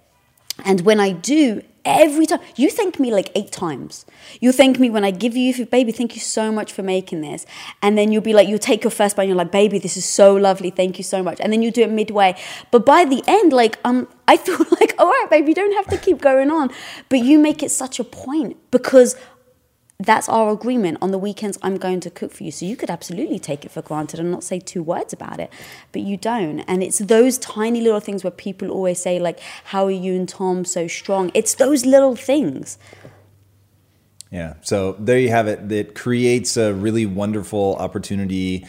And 0.65 0.83
when 0.83 1.01
i 1.01 1.13
do 1.13 1.63
every 1.85 2.27
time. 2.27 2.41
You 2.57 2.71
thank 2.71 2.99
me 2.99 3.13
like 3.13 3.31
eight 3.35 3.53
times. 3.53 4.07
You 4.41 4.53
thank 4.53 4.79
me 4.79 4.91
when 4.91 5.05
i 5.05 5.11
give 5.11 5.37
you 5.37 5.53
food 5.55 5.71
baby 5.71 5.93
thank 5.93 6.15
you 6.15 6.21
so 6.21 6.53
much 6.53 6.73
for 6.73 6.83
making 6.83 7.21
this. 7.21 7.47
And 7.83 7.97
then 7.97 8.13
you'll 8.13 8.23
be 8.23 8.33
like 8.33 8.49
you'll 8.49 8.59
take 8.59 8.85
your 8.85 8.91
first 8.91 9.17
bite 9.17 9.25
and 9.25 9.29
you're 9.31 9.37
like 9.37 9.53
baby 9.53 9.79
this 9.79 9.97
is 9.97 10.05
so 10.05 10.35
lovely. 10.35 10.71
Thank 10.71 10.99
you 10.99 11.05
so 11.05 11.23
much. 11.23 11.41
And 11.41 11.53
then 11.53 11.63
you 11.63 11.71
do 11.71 11.83
it 11.83 11.91
midway. 11.91 12.37
But 12.71 12.87
by 12.87 13.05
the 13.05 13.23
end 13.27 13.53
like 13.53 13.79
um 13.85 14.09
i 14.29 14.37
feel 14.45 14.59
like 14.81 14.95
all 14.99 15.09
right 15.09 15.27
baby 15.31 15.49
you 15.49 15.55
don't 15.55 15.75
have 15.75 15.87
to 15.89 15.99
keep 15.99 16.21
going 16.21 16.51
on. 16.51 16.71
But 17.09 17.21
you 17.21 17.39
make 17.39 17.63
it 17.63 17.71
such 17.71 17.99
a 17.99 18.05
point 18.05 18.57
because 18.71 19.17
that's 20.01 20.29
our 20.29 20.51
agreement. 20.51 20.99
On 21.03 21.11
the 21.11 21.19
weekends, 21.19 21.59
I'm 21.63 21.77
going 21.77 22.01
to 22.01 22.11
cook 22.11 22.33
for 22.33 22.43
you. 22.43 22.51
So 22.51 22.65
you 22.65 22.77
could 22.77 22.91
absolutely 22.91 23.39
take 23.39 23.65
it 23.65 23.71
for 23.71 23.83
granted 23.83 24.19
and 24.19 24.31
not 24.31 24.43
say 24.43 24.59
two 24.59 24.83
words 24.83 25.13
about 25.13 25.39
it, 25.39 25.53
but 25.93 26.03
you 26.03 26.17
don't. 26.17 26.61
And 26.61 26.83
it's 26.83 26.99
those 26.99 27.37
tiny 27.39 27.81
little 27.81 28.01
things 28.01 28.25
where 28.25 28.31
people 28.31 28.71
always 28.71 29.01
say, 29.01 29.19
like, 29.19 29.39
how 29.65 29.85
are 29.85 29.91
you 29.91 30.15
and 30.15 30.29
Tom 30.29 30.65
so 30.65 30.87
strong? 30.87 31.31
It's 31.35 31.55
those 31.55 31.85
little 31.85 32.17
things. 32.17 32.79
Yeah. 34.31 34.55
So 34.63 34.97
there 34.99 35.19
you 35.19 35.29
have 35.31 35.49
it. 35.49 35.71
It 35.71 35.95
creates 35.95 36.57
a 36.57 36.73
really 36.73 37.05
wonderful 37.05 37.77
opportunity 37.77 38.67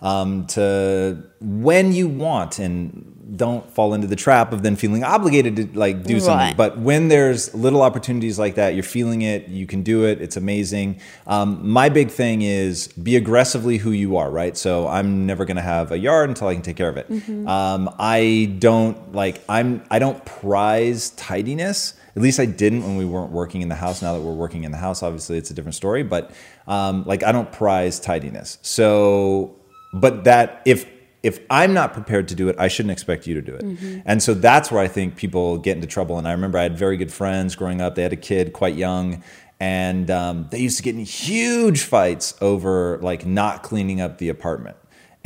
um, 0.00 0.46
to 0.48 1.22
when 1.40 1.92
you 1.92 2.08
want 2.08 2.58
and 2.58 3.13
don't 3.36 3.70
fall 3.74 3.94
into 3.94 4.06
the 4.06 4.16
trap 4.16 4.52
of 4.52 4.62
then 4.62 4.76
feeling 4.76 5.02
obligated 5.02 5.56
to 5.56 5.78
like 5.78 6.04
do 6.04 6.20
something. 6.20 6.56
But 6.56 6.78
when 6.78 7.08
there's 7.08 7.54
little 7.54 7.82
opportunities 7.82 8.38
like 8.38 8.56
that, 8.56 8.74
you're 8.74 8.82
feeling 8.82 9.22
it, 9.22 9.48
you 9.48 9.66
can 9.66 9.82
do 9.82 10.04
it. 10.04 10.20
It's 10.20 10.36
amazing. 10.36 11.00
Um, 11.26 11.66
my 11.68 11.88
big 11.88 12.10
thing 12.10 12.42
is 12.42 12.88
be 12.88 13.16
aggressively 13.16 13.78
who 13.78 13.90
you 13.90 14.16
are, 14.16 14.30
right? 14.30 14.56
So 14.56 14.86
I'm 14.86 15.26
never 15.26 15.44
going 15.44 15.56
to 15.56 15.62
have 15.62 15.90
a 15.92 15.98
yard 15.98 16.28
until 16.28 16.48
I 16.48 16.54
can 16.54 16.62
take 16.62 16.76
care 16.76 16.88
of 16.88 16.96
it. 16.96 17.10
Um, 17.46 17.94
I 17.98 18.54
don't 18.58 19.12
like 19.12 19.42
I'm 19.48 19.82
I 19.90 19.98
don't 19.98 20.24
prize 20.24 21.10
tidiness. 21.10 21.94
At 22.16 22.22
least 22.22 22.38
I 22.38 22.46
didn't 22.46 22.84
when 22.84 22.96
we 22.96 23.04
weren't 23.04 23.32
working 23.32 23.62
in 23.62 23.68
the 23.68 23.74
house. 23.74 24.00
Now 24.00 24.12
that 24.14 24.20
we're 24.20 24.34
working 24.34 24.64
in 24.64 24.70
the 24.70 24.78
house, 24.78 25.02
obviously 25.02 25.36
it's 25.36 25.50
a 25.50 25.54
different 25.54 25.74
story. 25.74 26.02
But 26.04 26.30
um, 26.66 27.04
like 27.06 27.24
I 27.24 27.32
don't 27.32 27.50
prize 27.50 27.98
tidiness. 27.98 28.58
So, 28.62 29.56
but 29.92 30.24
that 30.24 30.62
if 30.64 30.86
if 31.24 31.40
I'm 31.48 31.72
not 31.72 31.94
prepared 31.94 32.28
to 32.28 32.34
do 32.34 32.48
it, 32.50 32.56
I 32.58 32.68
shouldn't 32.68 32.92
expect 32.92 33.26
you 33.26 33.34
to 33.34 33.42
do 33.42 33.54
it. 33.54 34.02
And 34.04 34.22
so 34.22 34.34
that's 34.34 34.70
where 34.70 34.82
I 34.82 34.88
think 34.88 35.16
people 35.16 35.56
get 35.56 35.74
into 35.74 35.86
trouble. 35.86 36.18
And 36.18 36.28
I 36.28 36.32
remember 36.32 36.58
I 36.58 36.64
had 36.64 36.76
very 36.76 36.98
good 36.98 37.12
friends 37.12 37.56
growing 37.56 37.80
up. 37.80 37.94
They 37.94 38.02
had 38.02 38.12
a 38.12 38.16
kid 38.16 38.52
quite 38.52 38.74
young, 38.74 39.24
and 39.58 40.10
um, 40.10 40.48
they 40.50 40.58
used 40.58 40.76
to 40.76 40.82
get 40.82 40.94
in 40.94 41.00
huge 41.00 41.82
fights 41.82 42.34
over 42.42 42.98
like 42.98 43.24
not 43.24 43.62
cleaning 43.62 44.02
up 44.02 44.18
the 44.18 44.28
apartment. 44.28 44.76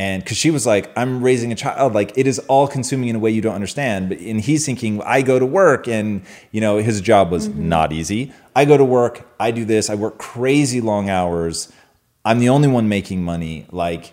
And 0.00 0.22
because 0.22 0.36
she 0.36 0.52
was 0.52 0.64
like, 0.64 0.96
I'm 0.96 1.24
raising 1.24 1.50
a 1.50 1.56
child, 1.56 1.92
like 1.92 2.16
it 2.16 2.28
is 2.28 2.38
all 2.46 2.68
consuming 2.68 3.08
in 3.08 3.16
a 3.16 3.18
way 3.18 3.32
you 3.32 3.42
don't 3.42 3.56
understand. 3.56 4.08
But 4.08 4.20
and 4.20 4.40
he's 4.40 4.64
thinking, 4.64 5.02
I 5.02 5.22
go 5.22 5.40
to 5.40 5.46
work, 5.46 5.88
and 5.88 6.22
you 6.52 6.60
know 6.60 6.78
his 6.78 7.00
job 7.00 7.32
was 7.32 7.48
not 7.48 7.92
easy. 7.92 8.32
I 8.54 8.64
go 8.64 8.76
to 8.76 8.84
work, 8.84 9.28
I 9.40 9.50
do 9.50 9.64
this, 9.64 9.90
I 9.90 9.96
work 9.96 10.18
crazy 10.18 10.80
long 10.80 11.10
hours. 11.10 11.72
I'm 12.24 12.38
the 12.38 12.50
only 12.50 12.68
one 12.68 12.88
making 12.88 13.24
money. 13.24 13.66
Like 13.72 14.12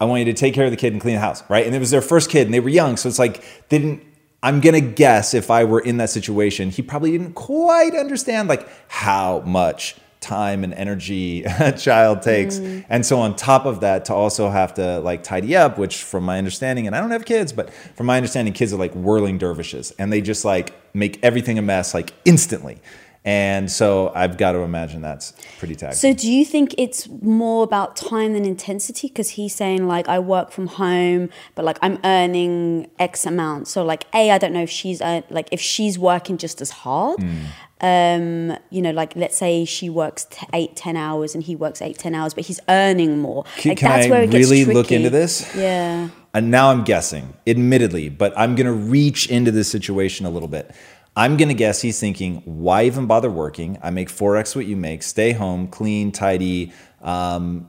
I 0.00 0.04
want 0.04 0.20
you 0.20 0.26
to 0.26 0.34
take 0.34 0.54
care 0.54 0.64
of 0.64 0.70
the 0.70 0.76
kid 0.76 0.92
and 0.92 1.02
clean 1.02 1.14
the 1.14 1.20
house, 1.20 1.42
right? 1.48 1.66
And 1.66 1.74
it 1.74 1.78
was 1.78 1.90
their 1.90 2.02
first 2.02 2.30
kid 2.30 2.46
and 2.46 2.54
they 2.54 2.60
were 2.60 2.68
young. 2.68 2.96
So 2.96 3.08
it's 3.08 3.18
like, 3.18 3.42
they 3.68 3.78
didn't, 3.78 4.04
I'm 4.42 4.60
going 4.60 4.74
to 4.74 4.92
guess 4.92 5.34
if 5.34 5.50
I 5.50 5.64
were 5.64 5.80
in 5.80 5.96
that 5.96 6.10
situation, 6.10 6.70
he 6.70 6.82
probably 6.82 7.10
didn't 7.12 7.32
quite 7.32 7.94
understand 7.94 8.48
like 8.48 8.68
how 8.88 9.40
much 9.40 9.96
time 10.20 10.64
and 10.64 10.72
energy 10.74 11.44
a 11.60 11.72
child 11.72 12.22
takes. 12.22 12.58
Mm. 12.58 12.84
And 12.88 13.06
so 13.06 13.20
on 13.20 13.34
top 13.34 13.66
of 13.66 13.80
that, 13.80 14.04
to 14.06 14.14
also 14.14 14.48
have 14.50 14.74
to 14.74 15.00
like 15.00 15.22
tidy 15.24 15.56
up, 15.56 15.78
which 15.78 16.02
from 16.02 16.24
my 16.24 16.38
understanding, 16.38 16.86
and 16.86 16.94
I 16.94 17.00
don't 17.00 17.10
have 17.10 17.24
kids, 17.24 17.52
but 17.52 17.72
from 17.72 18.06
my 18.06 18.16
understanding, 18.16 18.54
kids 18.54 18.72
are 18.72 18.78
like 18.78 18.92
whirling 18.94 19.38
dervishes 19.38 19.90
and 19.98 20.12
they 20.12 20.20
just 20.20 20.44
like 20.44 20.74
make 20.94 21.18
everything 21.24 21.58
a 21.58 21.62
mess 21.62 21.94
like 21.94 22.12
instantly. 22.24 22.78
And 23.24 23.70
so 23.70 24.10
I've 24.14 24.38
got 24.38 24.52
to 24.52 24.60
imagine 24.60 25.02
that's 25.02 25.34
pretty 25.58 25.74
taxing. 25.74 26.14
So 26.14 26.18
do 26.18 26.32
you 26.32 26.44
think 26.44 26.74
it's 26.78 27.08
more 27.08 27.62
about 27.62 27.96
time 27.96 28.32
than 28.32 28.44
intensity? 28.44 29.08
Because 29.08 29.30
he's 29.30 29.54
saying 29.54 29.86
like 29.86 30.08
I 30.08 30.18
work 30.18 30.50
from 30.50 30.68
home, 30.68 31.28
but 31.54 31.64
like 31.64 31.78
I'm 31.82 31.98
earning 32.04 32.90
X 32.98 33.26
amount. 33.26 33.68
So 33.68 33.84
like 33.84 34.06
a, 34.14 34.30
I 34.30 34.38
don't 34.38 34.52
know 34.52 34.62
if 34.62 34.70
she's 34.70 35.02
earn, 35.02 35.24
like 35.30 35.48
if 35.52 35.60
she's 35.60 35.98
working 35.98 36.38
just 36.38 36.60
as 36.60 36.70
hard. 36.70 37.20
Hmm. 37.20 37.44
Um, 37.80 38.58
you 38.70 38.82
know, 38.82 38.90
like 38.90 39.14
let's 39.14 39.36
say 39.36 39.64
she 39.64 39.88
works 39.88 40.24
t- 40.24 40.46
eight, 40.52 40.74
ten 40.74 40.96
hours, 40.96 41.34
and 41.34 41.44
he 41.44 41.54
works 41.54 41.80
eight, 41.80 41.96
ten 41.96 42.12
hours, 42.12 42.34
but 42.34 42.44
he's 42.44 42.58
earning 42.68 43.18
more. 43.18 43.44
Can, 43.56 43.70
like 43.70 43.78
can 43.78 43.92
I 43.92 44.10
where 44.10 44.22
it 44.22 44.30
gets 44.30 44.50
really 44.50 44.64
look 44.64 44.90
into 44.90 45.10
this? 45.10 45.54
Yeah. 45.54 46.08
And 46.34 46.50
now 46.50 46.70
I'm 46.70 46.84
guessing, 46.84 47.34
admittedly, 47.46 48.08
but 48.08 48.32
I'm 48.36 48.54
going 48.54 48.66
to 48.66 48.72
reach 48.72 49.28
into 49.28 49.50
this 49.50 49.70
situation 49.70 50.26
a 50.26 50.30
little 50.30 50.48
bit. 50.48 50.72
I'm 51.18 51.36
going 51.36 51.48
to 51.48 51.54
guess 51.54 51.82
he's 51.82 51.98
thinking, 51.98 52.42
why 52.44 52.84
even 52.84 53.06
bother 53.06 53.28
working? 53.28 53.76
I 53.82 53.90
make 53.90 54.08
4x 54.08 54.54
what 54.54 54.66
you 54.66 54.76
make, 54.76 55.02
stay 55.02 55.32
home, 55.32 55.66
clean, 55.66 56.12
tidy, 56.12 56.72
um, 57.02 57.68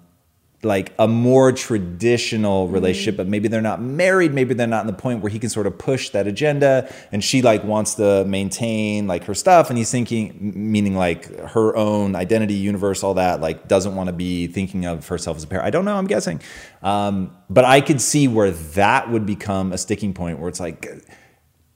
like 0.62 0.94
a 1.00 1.08
more 1.08 1.52
traditional 1.52 2.68
relationship, 2.68 3.18
but 3.18 3.26
maybe 3.26 3.48
they're 3.48 3.60
not 3.60 3.82
married. 3.82 4.36
Maybe 4.36 4.54
they're 4.54 4.68
not 4.68 4.82
in 4.82 4.88
the 4.88 4.94
point 4.94 5.24
where 5.24 5.32
he 5.32 5.40
can 5.40 5.50
sort 5.50 5.66
of 5.66 5.80
push 5.80 6.12
that 6.12 6.28
agenda 6.28 6.94
and 7.12 7.24
she 7.24 7.42
like 7.42 7.64
wants 7.64 7.96
to 7.96 8.24
maintain 8.26 9.08
like 9.08 9.24
her 9.24 9.34
stuff. 9.34 9.70
And 9.70 9.80
he's 9.80 9.90
thinking, 9.90 10.54
meaning 10.56 10.96
like 10.96 11.36
her 11.40 11.76
own 11.76 12.16
identity, 12.16 12.54
universe, 12.54 13.02
all 13.02 13.16
that, 13.16 13.42
like 13.42 13.68
doesn't 13.68 13.96
want 13.96 14.10
to 14.10 14.14
be 14.14 14.46
thinking 14.46 14.86
of 14.86 15.08
herself 15.08 15.38
as 15.38 15.44
a 15.44 15.48
pair. 15.48 15.64
I 15.64 15.72
don't 15.72 15.86
know. 15.86 15.96
I'm 15.96 16.08
guessing. 16.08 16.40
Um, 16.84 17.36
but 17.50 17.66
I 17.66 17.82
could 17.82 18.00
see 18.00 18.28
where 18.28 18.52
that 18.52 19.10
would 19.10 19.26
become 19.26 19.72
a 19.72 19.78
sticking 19.80 20.14
point 20.14 20.38
where 20.38 20.50
it's 20.50 20.60
like, 20.60 20.86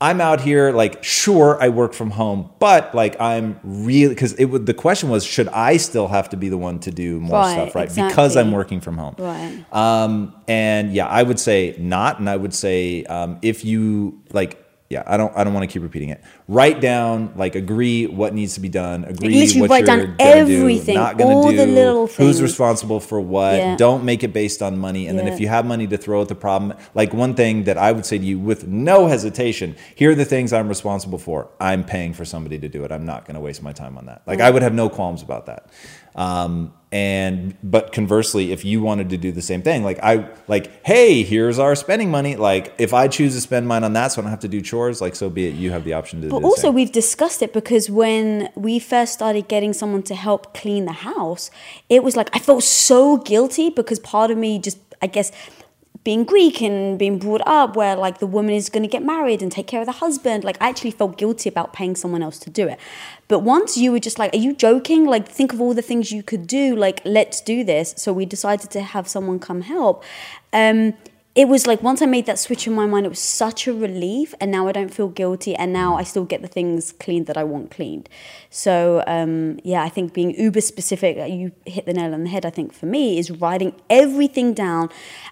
I'm 0.04 0.20
out 0.20 0.42
here 0.42 0.74
like 0.74 1.02
sure 1.02 1.58
I 1.64 1.70
work 1.70 1.94
from 1.94 2.12
home, 2.12 2.50
but 2.60 2.94
like 2.94 3.16
I'm 3.22 3.58
really 3.64 4.14
because 4.14 4.34
it 4.34 4.46
would 4.46 4.66
the 4.66 4.74
question 4.74 5.08
was 5.10 5.24
should 5.24 5.48
I 5.48 5.78
still 5.78 6.10
have 6.10 6.28
to 6.32 6.38
be 6.38 6.50
the 6.50 6.58
one 6.58 6.80
to 6.80 6.92
do 6.92 7.22
more 7.22 7.40
Right, 7.40 7.54
stuff 7.54 7.74
right 7.76 7.88
because. 7.88 8.36
I'm 8.36 8.52
working 8.52 8.82
from 8.82 8.98
home. 8.98 9.16
Right. 9.18 9.64
Um, 9.72 10.36
and 10.46 10.94
yeah, 10.94 11.08
I 11.08 11.24
would 11.24 11.40
say 11.40 11.76
not, 11.80 12.20
and 12.20 12.30
I 12.30 12.36
would 12.36 12.54
say 12.54 13.06
um, 13.06 13.40
if 13.42 13.64
you 13.64 14.22
like. 14.34 14.60
Yeah, 14.90 15.04
I 15.08 15.16
don't. 15.18 15.36
I 15.36 15.44
don't 15.44 15.54
want 15.54 15.64
to 15.68 15.74
keep 15.74 15.82
repeating 15.82 16.10
it. 16.10 16.22
Write 16.50 16.82
down, 16.82 17.32
like, 17.38 17.56
agree 17.56 18.06
what 18.06 18.34
needs 18.34 18.56
to 18.56 18.60
be 18.60 18.68
done. 18.68 19.06
Agree 19.06 19.34
literally 19.34 19.62
what 19.62 19.70
write 19.70 19.88
you're 19.88 19.98
down 19.98 20.00
gonna 20.00 20.16
everything, 20.20 20.96
do, 20.96 21.02
not 21.02 21.18
gonna 21.18 21.36
all 21.36 21.50
do, 21.50 21.56
the 21.58 21.66
little 21.66 22.08
who's 22.08 22.42
responsible 22.42 23.00
for 23.00 23.22
what. 23.22 23.56
Yeah. 23.56 23.76
Don't 23.78 24.04
make 24.04 24.24
it 24.24 24.34
based 24.34 24.62
on 24.62 24.78
money. 24.78 25.08
And 25.08 25.18
then 25.18 25.28
if 25.28 25.40
you 25.40 25.48
have 25.48 25.66
money 25.66 25.88
to 25.88 25.98
throw 25.98 26.22
at 26.22 26.28
the 26.28 26.36
problem, 26.36 26.78
like 26.94 27.14
one 27.14 27.34
thing 27.34 27.64
that 27.64 27.78
I 27.78 27.94
would 27.94 28.06
say 28.06 28.18
to 28.18 28.24
you 28.26 28.40
with 28.40 28.68
no 28.68 29.08
hesitation, 29.08 29.76
here 29.96 30.12
are 30.12 30.16
the 30.16 30.26
things 30.26 30.52
I'm 30.52 30.68
responsible 30.68 31.18
for. 31.18 31.50
I'm 31.60 31.84
paying 31.84 32.14
for 32.14 32.26
somebody 32.26 32.60
to 32.60 32.68
do 32.68 32.84
it. 32.84 32.92
I'm 32.92 33.06
not 33.06 33.26
going 33.26 33.36
to 33.36 33.42
waste 33.42 33.64
my 33.64 33.72
time 33.72 33.98
on 33.98 34.08
that. 34.08 34.24
Like 34.28 34.42
I 34.42 34.50
would 34.50 34.64
have 34.64 34.74
no 34.74 34.90
qualms 34.90 35.22
about 35.24 35.46
that. 35.46 35.70
Um, 36.16 36.74
and 36.92 37.56
but 37.64 37.92
conversely, 37.92 38.52
if 38.52 38.64
you 38.64 38.80
wanted 38.84 39.10
to 39.10 39.18
do 39.18 39.32
the 39.32 39.42
same 39.42 39.64
thing, 39.64 39.84
like 39.84 39.98
I 40.04 40.30
like, 40.48 40.86
hey, 40.86 41.24
here's 41.24 41.58
our 41.58 41.74
spending 41.74 42.12
money. 42.12 42.36
Like 42.36 42.72
if 42.78 42.94
I 42.94 43.08
choose 43.08 43.34
to 43.34 43.42
spend 43.42 43.68
mine 43.68 43.84
on 43.84 43.94
that, 43.94 44.12
so 44.12 44.22
I 44.22 44.24
don't 44.24 44.30
have 44.30 44.42
to 44.42 44.48
do 44.48 44.62
chores, 44.62 45.02
like 45.02 45.16
so 45.16 45.28
be 45.28 45.48
it. 45.48 45.56
You 45.56 45.72
have 45.72 45.86
the 45.86 45.94
option 45.94 46.22
to. 46.22 46.30
But 46.34 46.44
also, 46.44 46.72
we've 46.72 46.92
discussed 46.92 47.44
it 47.44 47.54
because 47.54 47.92
when 47.92 48.50
we 48.56 48.80
first 48.80 49.14
started 49.14 49.48
getting 49.48 49.72
someone 49.72 50.02
to 50.04 50.16
help 50.16 50.56
clean 50.56 50.86
the 50.86 50.94
house, 50.94 51.52
it 51.90 52.04
was 52.04 52.16
like 52.16 52.30
I 52.34 52.40
felt 52.40 52.64
so 52.64 53.18
guilty 53.18 53.70
because 53.70 54.00
part 54.00 54.32
of 54.32 54.38
me 54.38 54.58
just, 54.58 54.80
I 55.00 55.08
guess, 55.08 55.32
being 56.04 56.24
Greek 56.24 56.60
and 56.62 56.98
being 56.98 57.20
brought 57.20 57.42
up 57.46 57.76
where 57.76 57.96
like 57.96 58.18
the 58.18 58.26
woman 58.26 58.56
is 58.56 58.70
going 58.70 58.82
to 58.84 58.90
get 58.90 59.04
married 59.04 59.44
and 59.44 59.52
take 59.52 59.68
care 59.68 59.80
of 59.80 59.86
the 59.86 59.94
husband, 59.94 60.44
like 60.44 60.58
I 60.60 60.70
actually 60.70 60.92
felt 60.92 61.18
guilty 61.18 61.50
about 61.50 61.72
paying 61.72 61.96
someone 61.96 62.24
else 62.24 62.40
to 62.40 62.50
do 62.50 62.68
it. 62.68 62.80
But 63.28 63.40
once 63.40 63.78
you 63.78 63.92
were 63.92 64.00
just 64.00 64.18
like, 64.18 64.34
are 64.34 64.40
you 64.40 64.54
joking? 64.56 65.06
Like, 65.06 65.30
think 65.30 65.54
of 65.54 65.62
all 65.62 65.74
the 65.74 65.82
things 65.82 66.12
you 66.12 66.24
could 66.24 66.48
do. 66.48 66.76
Like, 66.76 67.02
let's 67.06 67.42
do 67.42 67.64
this. 67.64 67.94
So 67.96 68.12
we 68.12 68.26
decided 68.26 68.70
to 68.72 68.82
have 68.82 69.08
someone 69.08 69.40
come 69.40 69.62
help. 69.62 70.04
Um, 70.52 70.94
it 71.36 71.48
was 71.48 71.66
like 71.66 71.82
once 71.82 72.02
I 72.02 72.06
made 72.06 72.28
that 72.28 72.38
switch 72.38 72.68
in 72.68 72.74
my 72.74 72.86
mind, 72.86 73.08
it 73.08 73.10
was 73.10 73.20
such 73.20 73.68
a 73.68 73.74
relief, 73.74 74.36
and 74.40 74.52
now 74.52 74.68
I 74.68 74.72
don't 74.72 74.94
feel 74.94 75.08
guilty, 75.08 75.56
and 75.56 75.74
now 75.74 75.96
I 75.98 76.04
still 76.04 76.26
get 76.26 76.44
the 76.44 76.48
things 76.48 76.92
cleaned 76.92 77.26
that 77.26 77.38
I 77.38 77.44
want 77.44 77.72
cleaned. 77.72 78.08
So 78.52 79.04
um, 79.08 79.60
yeah, 79.64 79.84
I 79.84 79.90
think 79.90 80.14
being 80.14 80.40
uber 80.40 80.62
specific, 80.62 81.18
you 81.32 81.52
hit 81.66 81.88
the 81.88 81.94
nail 81.94 82.14
on 82.14 82.24
the 82.24 82.30
head. 82.30 82.46
I 82.46 82.52
think 82.52 82.72
for 82.72 82.86
me 82.86 83.18
is 83.18 83.32
writing 83.32 83.74
everything 83.90 84.54
down, 84.54 84.90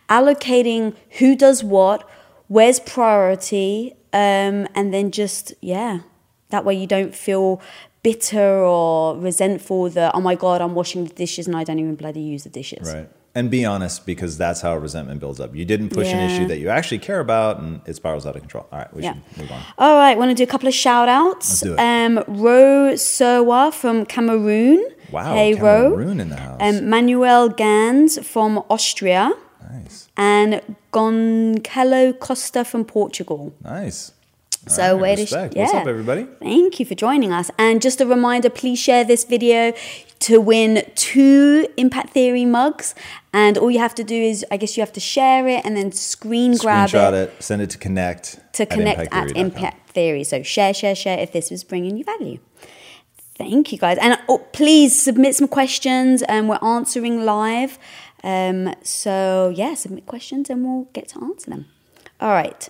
allocating 0.09 0.95
who 1.19 1.35
does 1.35 1.63
what, 1.63 2.09
where's 2.47 2.79
priority, 2.79 3.93
um, 4.11 4.67
and 4.73 4.91
then 4.91 5.11
just 5.11 5.53
yeah, 5.61 5.99
that 6.49 6.65
way 6.65 6.73
you 6.73 6.87
don't 6.87 7.13
feel 7.13 7.61
bitter 8.01 8.63
or 8.63 9.15
resentful 9.17 9.87
that 9.91 10.15
oh 10.15 10.21
my 10.21 10.33
god 10.33 10.59
I'm 10.59 10.73
washing 10.73 11.05
the 11.05 11.13
dishes 11.13 11.45
and 11.45 11.55
I 11.55 11.63
don't 11.63 11.77
even 11.77 11.93
bloody 11.93 12.21
use 12.21 12.43
the 12.43 12.49
dishes. 12.49 12.91
Right. 12.91 13.07
And 13.33 13.49
be 13.49 13.63
honest, 13.63 14.05
because 14.05 14.37
that's 14.37 14.59
how 14.59 14.75
resentment 14.75 15.21
builds 15.21 15.39
up. 15.39 15.55
You 15.55 15.63
didn't 15.63 15.89
push 15.89 16.11
an 16.11 16.19
issue 16.19 16.45
that 16.47 16.57
you 16.59 16.67
actually 16.67 16.99
care 16.99 17.21
about, 17.21 17.59
and 17.59 17.79
it 17.85 17.95
spirals 17.95 18.25
out 18.25 18.35
of 18.35 18.41
control. 18.41 18.67
All 18.71 18.79
right, 18.79 18.93
we 18.93 19.03
Yeah. 19.03 19.13
should 19.13 19.37
move 19.37 19.51
on. 19.53 19.61
All 19.77 19.95
right, 19.97 20.17
want 20.17 20.31
to 20.31 20.35
do 20.35 20.43
a 20.43 20.47
couple 20.47 20.67
of 20.67 20.73
shout 20.73 21.07
outs. 21.07 21.49
Let's 21.49 21.61
do 21.61 21.73
it. 21.75 21.79
Um, 21.79 22.23
Ro 22.27 22.91
Serwa 22.95 23.71
from 23.73 24.05
Cameroon. 24.05 24.85
Wow, 25.11 25.33
Hey, 25.35 25.53
Ro. 25.53 25.91
Cameroon 25.91 26.19
in 26.19 26.29
the 26.29 26.35
house. 26.35 26.59
Um, 26.61 26.89
Manuel 26.89 27.47
Gans 27.47 28.19
from 28.27 28.57
Austria. 28.69 29.31
nice, 29.71 30.09
And 30.17 30.61
Goncalo 30.91 32.17
Costa 32.19 32.65
from 32.65 32.83
Portugal. 32.85 33.53
nice. 33.63 34.11
So 34.67 34.99
right, 34.99 35.15
to 35.15 35.21
respect. 35.23 35.55
yeah. 35.55 35.63
What's 35.63 35.73
up, 35.73 35.87
everybody? 35.87 36.27
Thank 36.39 36.79
you 36.79 36.85
for 36.85 36.93
joining 36.93 37.33
us. 37.33 37.49
And 37.57 37.81
just 37.81 37.99
a 37.99 38.05
reminder, 38.05 38.49
please 38.49 38.77
share 38.77 39.03
this 39.03 39.23
video 39.23 39.73
to 40.19 40.39
win 40.39 40.83
two 40.95 41.67
Impact 41.77 42.11
Theory 42.11 42.45
mugs. 42.45 42.93
And 43.33 43.57
all 43.57 43.71
you 43.71 43.79
have 43.79 43.95
to 43.95 44.03
do 44.03 44.15
is, 44.15 44.45
I 44.51 44.57
guess 44.57 44.77
you 44.77 44.81
have 44.81 44.93
to 44.93 44.99
share 44.99 45.47
it 45.47 45.65
and 45.65 45.75
then 45.75 45.91
screen 45.91 46.57
grab 46.57 46.89
Screenshot 46.89 47.13
it, 47.13 47.29
it. 47.29 47.43
send 47.43 47.61
it 47.61 47.71
to 47.71 47.77
Connect 47.79 48.39
to 48.53 48.63
at 48.63 48.69
connect 48.69 48.99
at 48.99 49.09
impacttheory.com. 49.09 49.35
Impact 49.35 49.89
Theory. 49.89 50.23
So 50.23 50.43
share, 50.43 50.73
share, 50.73 50.95
share 50.95 51.19
if 51.19 51.31
this 51.31 51.49
was 51.49 51.63
bringing 51.63 51.97
you 51.97 52.03
value. 52.03 52.39
Thank 53.35 53.71
you 53.71 53.79
guys. 53.79 53.97
And 53.99 54.19
oh, 54.29 54.37
please 54.53 55.01
submit 55.01 55.35
some 55.35 55.47
questions 55.47 56.21
and 56.21 56.47
we're 56.47 56.59
answering 56.61 57.25
live. 57.25 57.79
Um, 58.23 58.75
so, 58.83 59.51
yeah, 59.55 59.73
submit 59.73 60.05
questions 60.05 60.51
and 60.51 60.63
we'll 60.63 60.87
get 60.93 61.07
to 61.09 61.23
answer 61.23 61.49
them. 61.49 61.65
All 62.19 62.33
right. 62.33 62.69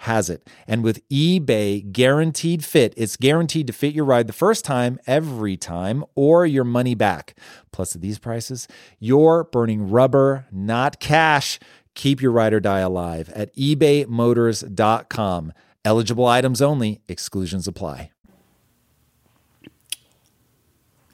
has 0.00 0.30
it. 0.30 0.48
And 0.66 0.82
with 0.82 1.06
eBay 1.10 1.92
guaranteed 1.92 2.64
fit, 2.64 2.94
it's 2.96 3.16
guaranteed 3.16 3.66
to 3.66 3.72
fit 3.72 3.94
your 3.94 4.06
ride 4.06 4.26
the 4.26 4.32
first 4.32 4.64
time, 4.64 4.98
every 5.06 5.56
time, 5.56 6.04
or 6.14 6.46
your 6.46 6.64
money 6.64 6.94
back. 6.94 7.36
Plus, 7.70 7.94
at 7.94 8.00
these 8.00 8.18
prices, 8.18 8.66
you're 8.98 9.44
burning 9.44 9.90
rubber, 9.90 10.46
not 10.50 11.00
cash. 11.00 11.58
Keep 11.94 12.22
your 12.22 12.32
ride 12.32 12.54
or 12.54 12.60
die 12.60 12.80
alive 12.80 13.28
at 13.30 13.54
ebaymotors.com. 13.56 15.52
Eligible 15.84 16.26
items 16.26 16.62
only, 16.62 17.02
exclusions 17.08 17.68
apply. 17.68 18.10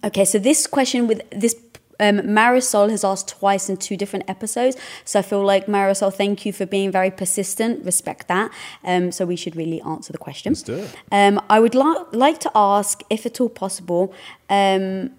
okay, 0.07 0.25
so 0.25 0.39
this 0.39 0.67
question 0.67 1.07
with 1.07 1.29
this 1.31 1.55
um, 2.01 2.19
Marisol 2.21 2.91
has 2.91 3.05
asked 3.05 3.29
twice 3.29 3.69
in 3.69 3.77
two 3.77 3.97
different 3.97 4.29
episodes. 4.29 4.77
So 5.05 5.19
I 5.19 5.23
feel 5.23 5.43
like 5.43 5.67
Marisol, 5.67 6.13
thank 6.13 6.45
you 6.47 6.53
for 6.53 6.67
being 6.67 6.91
very 6.91 7.11
persistent. 7.11 7.85
Respect 7.85 8.29
that. 8.29 8.51
Um, 8.85 9.13
so 9.13 9.25
we 9.25 9.37
should 9.37 9.57
really 9.57 9.81
answer 9.83 10.13
the 10.13 10.19
question. 10.19 10.53
Let's 10.53 10.63
do 10.63 10.75
it. 10.75 10.95
Um, 11.13 11.41
I 11.49 11.61
would 11.61 11.75
li- 11.75 12.05
like 12.13 12.39
to 12.41 12.51
ask, 12.55 13.03
if 13.11 13.27
at 13.27 13.41
all 13.41 13.49
possible, 13.49 14.15
um, 14.51 15.11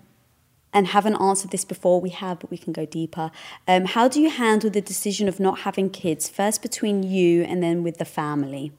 and 0.73 0.87
haven't 0.87 1.15
answered 1.15 1.51
this 1.51 1.65
before, 1.65 1.99
we 1.99 2.09
have, 2.09 2.39
but 2.39 2.51
we 2.51 2.57
can 2.57 2.73
go 2.73 2.85
deeper. 2.85 3.31
Um, 3.67 3.85
how 3.85 4.07
do 4.07 4.21
you 4.21 4.29
handle 4.29 4.69
the 4.69 4.81
decision 4.81 5.27
of 5.27 5.39
not 5.39 5.59
having 5.59 5.89
kids, 5.89 6.29
first 6.29 6.61
between 6.61 7.03
you 7.03 7.43
and 7.43 7.63
then 7.63 7.83
with 7.83 7.97
the 7.97 8.05
family? 8.05 8.71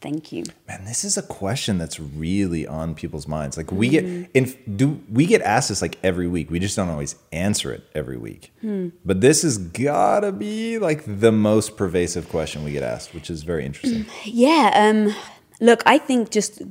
Thank 0.00 0.32
you. 0.32 0.44
Man, 0.66 0.86
this 0.86 1.04
is 1.04 1.18
a 1.18 1.22
question 1.22 1.76
that's 1.76 2.00
really 2.00 2.66
on 2.66 2.94
people's 2.94 3.28
minds. 3.28 3.58
Like 3.58 3.70
we 3.70 3.88
get 3.90 4.04
in 4.32 4.54
do 4.76 5.02
we 5.10 5.26
get 5.26 5.42
asked 5.42 5.68
this 5.68 5.82
like 5.82 5.98
every 6.02 6.26
week. 6.26 6.50
We 6.50 6.58
just 6.58 6.74
don't 6.74 6.88
always 6.88 7.16
answer 7.32 7.70
it 7.72 7.86
every 7.94 8.16
week. 8.16 8.52
But 9.04 9.20
this 9.20 9.42
has 9.42 9.58
gotta 9.58 10.32
be 10.32 10.78
like 10.78 11.02
the 11.06 11.32
most 11.32 11.76
pervasive 11.76 12.28
question 12.30 12.64
we 12.64 12.72
get 12.72 12.82
asked, 12.82 13.12
which 13.12 13.28
is 13.28 13.42
very 13.42 13.66
interesting. 13.66 14.06
Yeah. 14.24 14.70
Um, 14.74 15.14
look, 15.60 15.82
I 15.84 15.98
think 15.98 16.30
just 16.30 16.62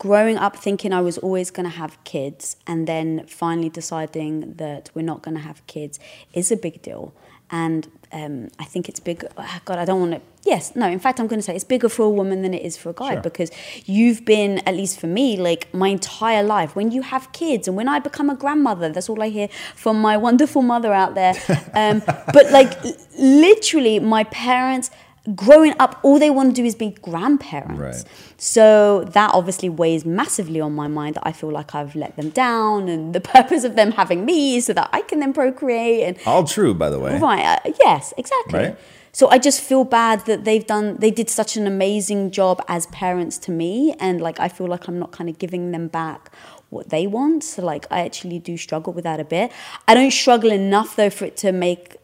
growing 0.00 0.38
up 0.38 0.56
thinking 0.56 0.92
I 0.92 1.02
was 1.02 1.18
always 1.18 1.50
going 1.50 1.68
to 1.68 1.76
have 1.76 2.02
kids 2.04 2.56
and 2.66 2.86
then 2.86 3.26
finally 3.26 3.68
deciding 3.68 4.54
that 4.54 4.90
we're 4.94 5.02
not 5.02 5.22
going 5.22 5.36
to 5.36 5.42
have 5.42 5.64
kids 5.66 6.00
is 6.32 6.50
a 6.50 6.56
big 6.56 6.80
deal. 6.80 7.14
And 7.52 7.88
um, 8.12 8.48
I 8.58 8.64
think 8.64 8.88
it's 8.88 9.00
big. 9.00 9.24
ah, 9.36 9.60
God, 9.64 9.78
I 9.78 9.84
don't 9.84 10.00
want 10.00 10.12
to. 10.12 10.20
Yes, 10.44 10.74
no. 10.74 10.86
In 10.88 10.98
fact, 10.98 11.20
I'm 11.20 11.26
going 11.26 11.38
to 11.38 11.42
say 11.42 11.54
it's 11.54 11.64
bigger 11.64 11.88
for 11.88 12.04
a 12.04 12.10
woman 12.10 12.42
than 12.42 12.54
it 12.54 12.62
is 12.62 12.76
for 12.76 12.90
a 12.90 12.92
guy 12.92 13.12
Sure. 13.14 13.20
because 13.22 13.50
you've 13.86 14.24
been, 14.24 14.58
at 14.66 14.74
least 14.74 14.98
for 14.98 15.06
me, 15.06 15.36
like 15.36 15.72
my 15.74 15.88
entire 15.88 16.42
life. 16.42 16.74
When 16.74 16.90
you 16.92 17.02
have 17.02 17.30
kids 17.32 17.68
and 17.68 17.76
when 17.76 17.88
I 17.88 17.98
become 17.98 18.30
a 18.30 18.34
grandmother, 18.34 18.88
that's 18.88 19.08
all 19.08 19.22
I 19.22 19.28
hear 19.28 19.48
from 19.74 20.00
my 20.00 20.16
wonderful 20.28 20.62
mother 20.62 20.92
out 20.92 21.14
there. 21.14 21.34
Um, 21.74 22.02
but 22.32 22.50
like 22.52 22.72
literally, 23.18 23.98
my 24.00 24.24
parents. 24.24 24.90
Growing 25.34 25.74
up, 25.78 26.00
all 26.02 26.18
they 26.18 26.30
want 26.30 26.56
to 26.56 26.62
do 26.62 26.66
is 26.66 26.74
be 26.74 26.90
grandparents. 27.02 27.78
Right. 27.78 28.04
So 28.38 29.04
that 29.12 29.32
obviously 29.34 29.68
weighs 29.68 30.04
massively 30.06 30.60
on 30.60 30.72
my 30.72 30.88
mind 30.88 31.16
that 31.16 31.26
I 31.26 31.32
feel 31.32 31.50
like 31.50 31.74
I've 31.74 31.94
let 31.94 32.16
them 32.16 32.30
down, 32.30 32.88
and 32.88 33.14
the 33.14 33.20
purpose 33.36 33.64
of 33.64 33.76
them 33.76 33.92
having 33.92 34.24
me 34.24 34.56
is 34.56 34.66
so 34.66 34.72
that 34.72 34.88
I 34.92 35.02
can 35.02 35.20
then 35.20 35.32
procreate. 35.32 36.04
And 36.04 36.18
All 36.26 36.44
true, 36.44 36.72
by 36.72 36.88
the 36.88 36.98
way. 36.98 37.18
right, 37.18 37.60
uh, 37.66 37.72
yes, 37.80 38.14
exactly. 38.16 38.58
Right. 38.58 38.78
So 39.12 39.28
I 39.28 39.38
just 39.38 39.60
feel 39.60 39.84
bad 39.84 40.24
that 40.26 40.44
they've 40.44 40.66
done, 40.66 40.96
they 40.98 41.10
did 41.10 41.28
such 41.28 41.56
an 41.56 41.66
amazing 41.66 42.30
job 42.30 42.62
as 42.68 42.86
parents 42.86 43.38
to 43.38 43.50
me, 43.50 43.94
and 43.98 44.20
like 44.20 44.38
I 44.40 44.48
feel 44.48 44.68
like 44.68 44.88
I'm 44.88 44.98
not 44.98 45.10
kind 45.10 45.28
of 45.28 45.38
giving 45.38 45.72
them 45.72 45.88
back 45.88 46.30
what 46.70 46.90
they 46.90 47.06
want. 47.06 47.44
So 47.44 47.62
like 47.62 47.86
I 47.90 48.00
actually 48.00 48.38
do 48.38 48.56
struggle 48.56 48.92
with 48.92 49.04
that 49.04 49.20
a 49.20 49.24
bit. 49.24 49.52
I 49.88 49.94
don't 49.94 50.12
struggle 50.12 50.50
enough 50.52 50.96
though 50.96 51.10
for 51.10 51.24
it 51.24 51.36
to 51.38 51.52
make 51.52 51.96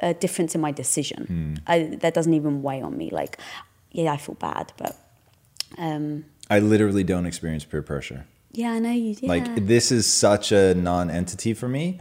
a, 0.00 0.14
difference 0.14 0.54
in 0.54 0.60
my 0.60 0.72
decision. 0.72 1.60
I, 1.66 1.96
that 2.00 2.14
doesn't 2.14 2.34
even 2.34 2.62
weigh 2.62 2.82
on 2.82 2.96
me. 2.96 3.10
Like, 3.10 3.38
yeah, 3.92 4.12
I 4.12 4.16
feel 4.16 4.36
bad, 4.36 4.72
but. 4.76 4.96
Um, 5.76 6.24
I 6.50 6.60
literally 6.60 7.04
don't 7.04 7.26
experience 7.26 7.64
peer 7.64 7.82
pressure. 7.82 8.26
yeah, 8.52 8.72
I 8.72 8.78
know 8.78 8.90
you. 8.92 9.16
Yeah. 9.20 9.28
Like 9.28 9.66
this 9.66 9.92
is 9.92 10.10
such 10.10 10.50
a 10.52 10.74
non-entity 10.74 11.54
for 11.54 11.68
me. 11.68 12.00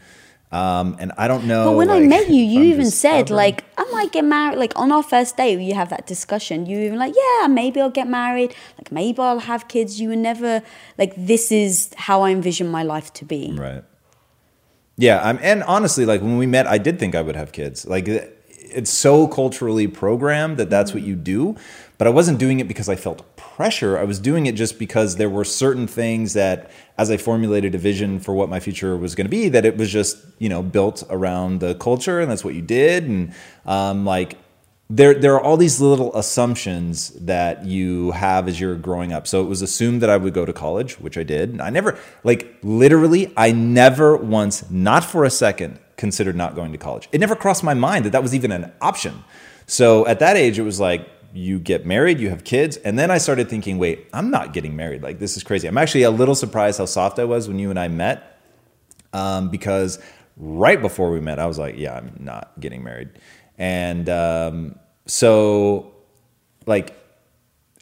Um, 0.51 0.95
and 0.99 1.11
I 1.17 1.27
don't 1.27 1.45
know. 1.45 1.71
But 1.71 1.77
when 1.77 1.89
I 1.89 1.99
met 1.99 2.29
you, 2.29 2.35
you 2.53 2.61
I'm 2.61 2.65
even 2.67 2.85
said 2.85 3.27
stubborn. 3.27 3.35
like 3.35 3.63
I 3.77 3.83
might 3.91 4.11
get 4.11 4.23
married. 4.23 4.57
Like 4.57 4.73
on 4.77 4.91
our 4.91 5.03
first 5.03 5.35
date, 5.35 5.59
you 5.59 5.73
have 5.73 5.89
that 5.89 6.07
discussion. 6.07 6.65
You 6.65 6.79
even 6.79 6.97
like, 6.97 7.13
yeah, 7.15 7.47
maybe 7.47 7.81
I'll 7.81 7.89
get 7.89 8.07
married. 8.07 8.55
Like 8.77 8.91
maybe 8.91 9.19
I'll 9.19 9.39
have 9.39 9.67
kids. 9.67 9.99
You 9.99 10.09
were 10.09 10.15
never 10.15 10.63
like, 10.97 11.13
this 11.17 11.51
is 11.51 11.91
how 11.97 12.21
I 12.21 12.31
envision 12.31 12.69
my 12.69 12.83
life 12.83 13.11
to 13.13 13.25
be. 13.25 13.51
Right. 13.51 13.83
Yeah, 14.97 15.21
I'm, 15.23 15.39
and 15.41 15.63
honestly, 15.63 16.05
like 16.05 16.21
when 16.21 16.37
we 16.37 16.47
met, 16.47 16.65
I 16.67 16.79
did 16.79 16.99
think 16.99 17.13
I 17.15 17.21
would 17.21 17.35
have 17.35 17.51
kids. 17.51 17.85
Like 17.85 18.07
it's 18.07 18.89
so 18.89 19.27
culturally 19.27 19.87
programmed 19.87 20.57
that 20.57 20.69
that's 20.69 20.93
what 20.93 21.03
you 21.03 21.15
do. 21.15 21.55
but 21.97 22.07
I 22.07 22.11
wasn't 22.11 22.37
doing 22.39 22.59
it 22.59 22.67
because 22.67 22.89
I 22.89 22.95
felt 22.95 23.35
pressure. 23.37 23.97
I 23.97 24.03
was 24.03 24.19
doing 24.19 24.45
it 24.45 24.55
just 24.55 24.77
because 24.77 25.15
there 25.15 25.29
were 25.29 25.43
certain 25.43 25.87
things 25.87 26.33
that, 26.33 26.69
as 26.97 27.09
I 27.09 27.17
formulated 27.17 27.73
a 27.73 27.77
vision 27.77 28.19
for 28.19 28.33
what 28.35 28.49
my 28.49 28.59
future 28.59 28.95
was 28.95 29.15
going 29.15 29.25
to 29.25 29.29
be, 29.29 29.49
that 29.49 29.65
it 29.65 29.77
was 29.77 29.91
just 29.91 30.17
you 30.39 30.49
know 30.49 30.61
built 30.61 31.03
around 31.09 31.59
the 31.59 31.75
culture, 31.75 32.19
and 32.19 32.29
that's 32.29 32.43
what 32.43 32.55
you 32.55 32.61
did, 32.61 33.05
and 33.05 33.33
um, 33.65 34.05
like 34.05 34.37
there 34.89 35.13
there 35.13 35.35
are 35.35 35.41
all 35.41 35.57
these 35.57 35.81
little 35.81 36.15
assumptions 36.15 37.09
that 37.09 37.65
you 37.65 38.11
have 38.11 38.47
as 38.47 38.59
you're 38.59 38.75
growing 38.75 39.11
up. 39.11 39.27
So 39.27 39.41
it 39.41 39.47
was 39.47 39.61
assumed 39.61 40.01
that 40.01 40.09
I 40.09 40.17
would 40.17 40.33
go 40.33 40.45
to 40.45 40.53
college, 40.53 40.99
which 40.99 41.17
I 41.17 41.23
did. 41.23 41.59
I 41.59 41.69
never 41.69 41.99
like 42.23 42.57
literally 42.63 43.33
I 43.35 43.51
never 43.51 44.15
once 44.15 44.69
not 44.71 45.03
for 45.03 45.25
a 45.25 45.29
second 45.29 45.79
considered 45.97 46.35
not 46.35 46.55
going 46.55 46.71
to 46.71 46.77
college. 46.77 47.09
It 47.11 47.19
never 47.19 47.35
crossed 47.35 47.63
my 47.63 47.73
mind 47.73 48.05
that 48.05 48.11
that 48.11 48.21
was 48.21 48.33
even 48.33 48.51
an 48.51 48.71
option. 48.79 49.23
So 49.65 50.07
at 50.07 50.19
that 50.19 50.37
age 50.37 50.57
it 50.57 50.63
was 50.63 50.79
like 50.79 51.09
you 51.33 51.59
get 51.59 51.85
married, 51.85 52.19
you 52.19 52.29
have 52.29 52.45
kids, 52.45 52.77
and 52.77 52.97
then 52.97 53.11
I 53.11 53.17
started 53.17 53.49
thinking, 53.49 53.77
wait, 53.77 54.07
I'm 54.13 54.31
not 54.31 54.53
getting 54.53 54.77
married. 54.77 55.03
Like 55.03 55.19
this 55.19 55.35
is 55.35 55.43
crazy. 55.43 55.67
I'm 55.67 55.77
actually 55.77 56.03
a 56.03 56.11
little 56.11 56.35
surprised 56.35 56.77
how 56.77 56.85
soft 56.85 57.19
I 57.19 57.25
was 57.25 57.49
when 57.49 57.59
you 57.59 57.69
and 57.69 57.77
I 57.77 57.89
met, 57.89 58.39
um, 59.11 59.49
because 59.49 59.99
right 60.37 60.81
before 60.81 61.11
we 61.11 61.19
met, 61.19 61.39
I 61.39 61.45
was 61.45 61.59
like, 61.59 61.75
yeah, 61.77 61.95
I'm 61.95 62.15
not 62.19 62.53
getting 62.59 62.83
married. 62.83 63.09
And 63.57 64.07
um, 64.09 64.79
so, 65.05 65.91
like, 66.65 66.93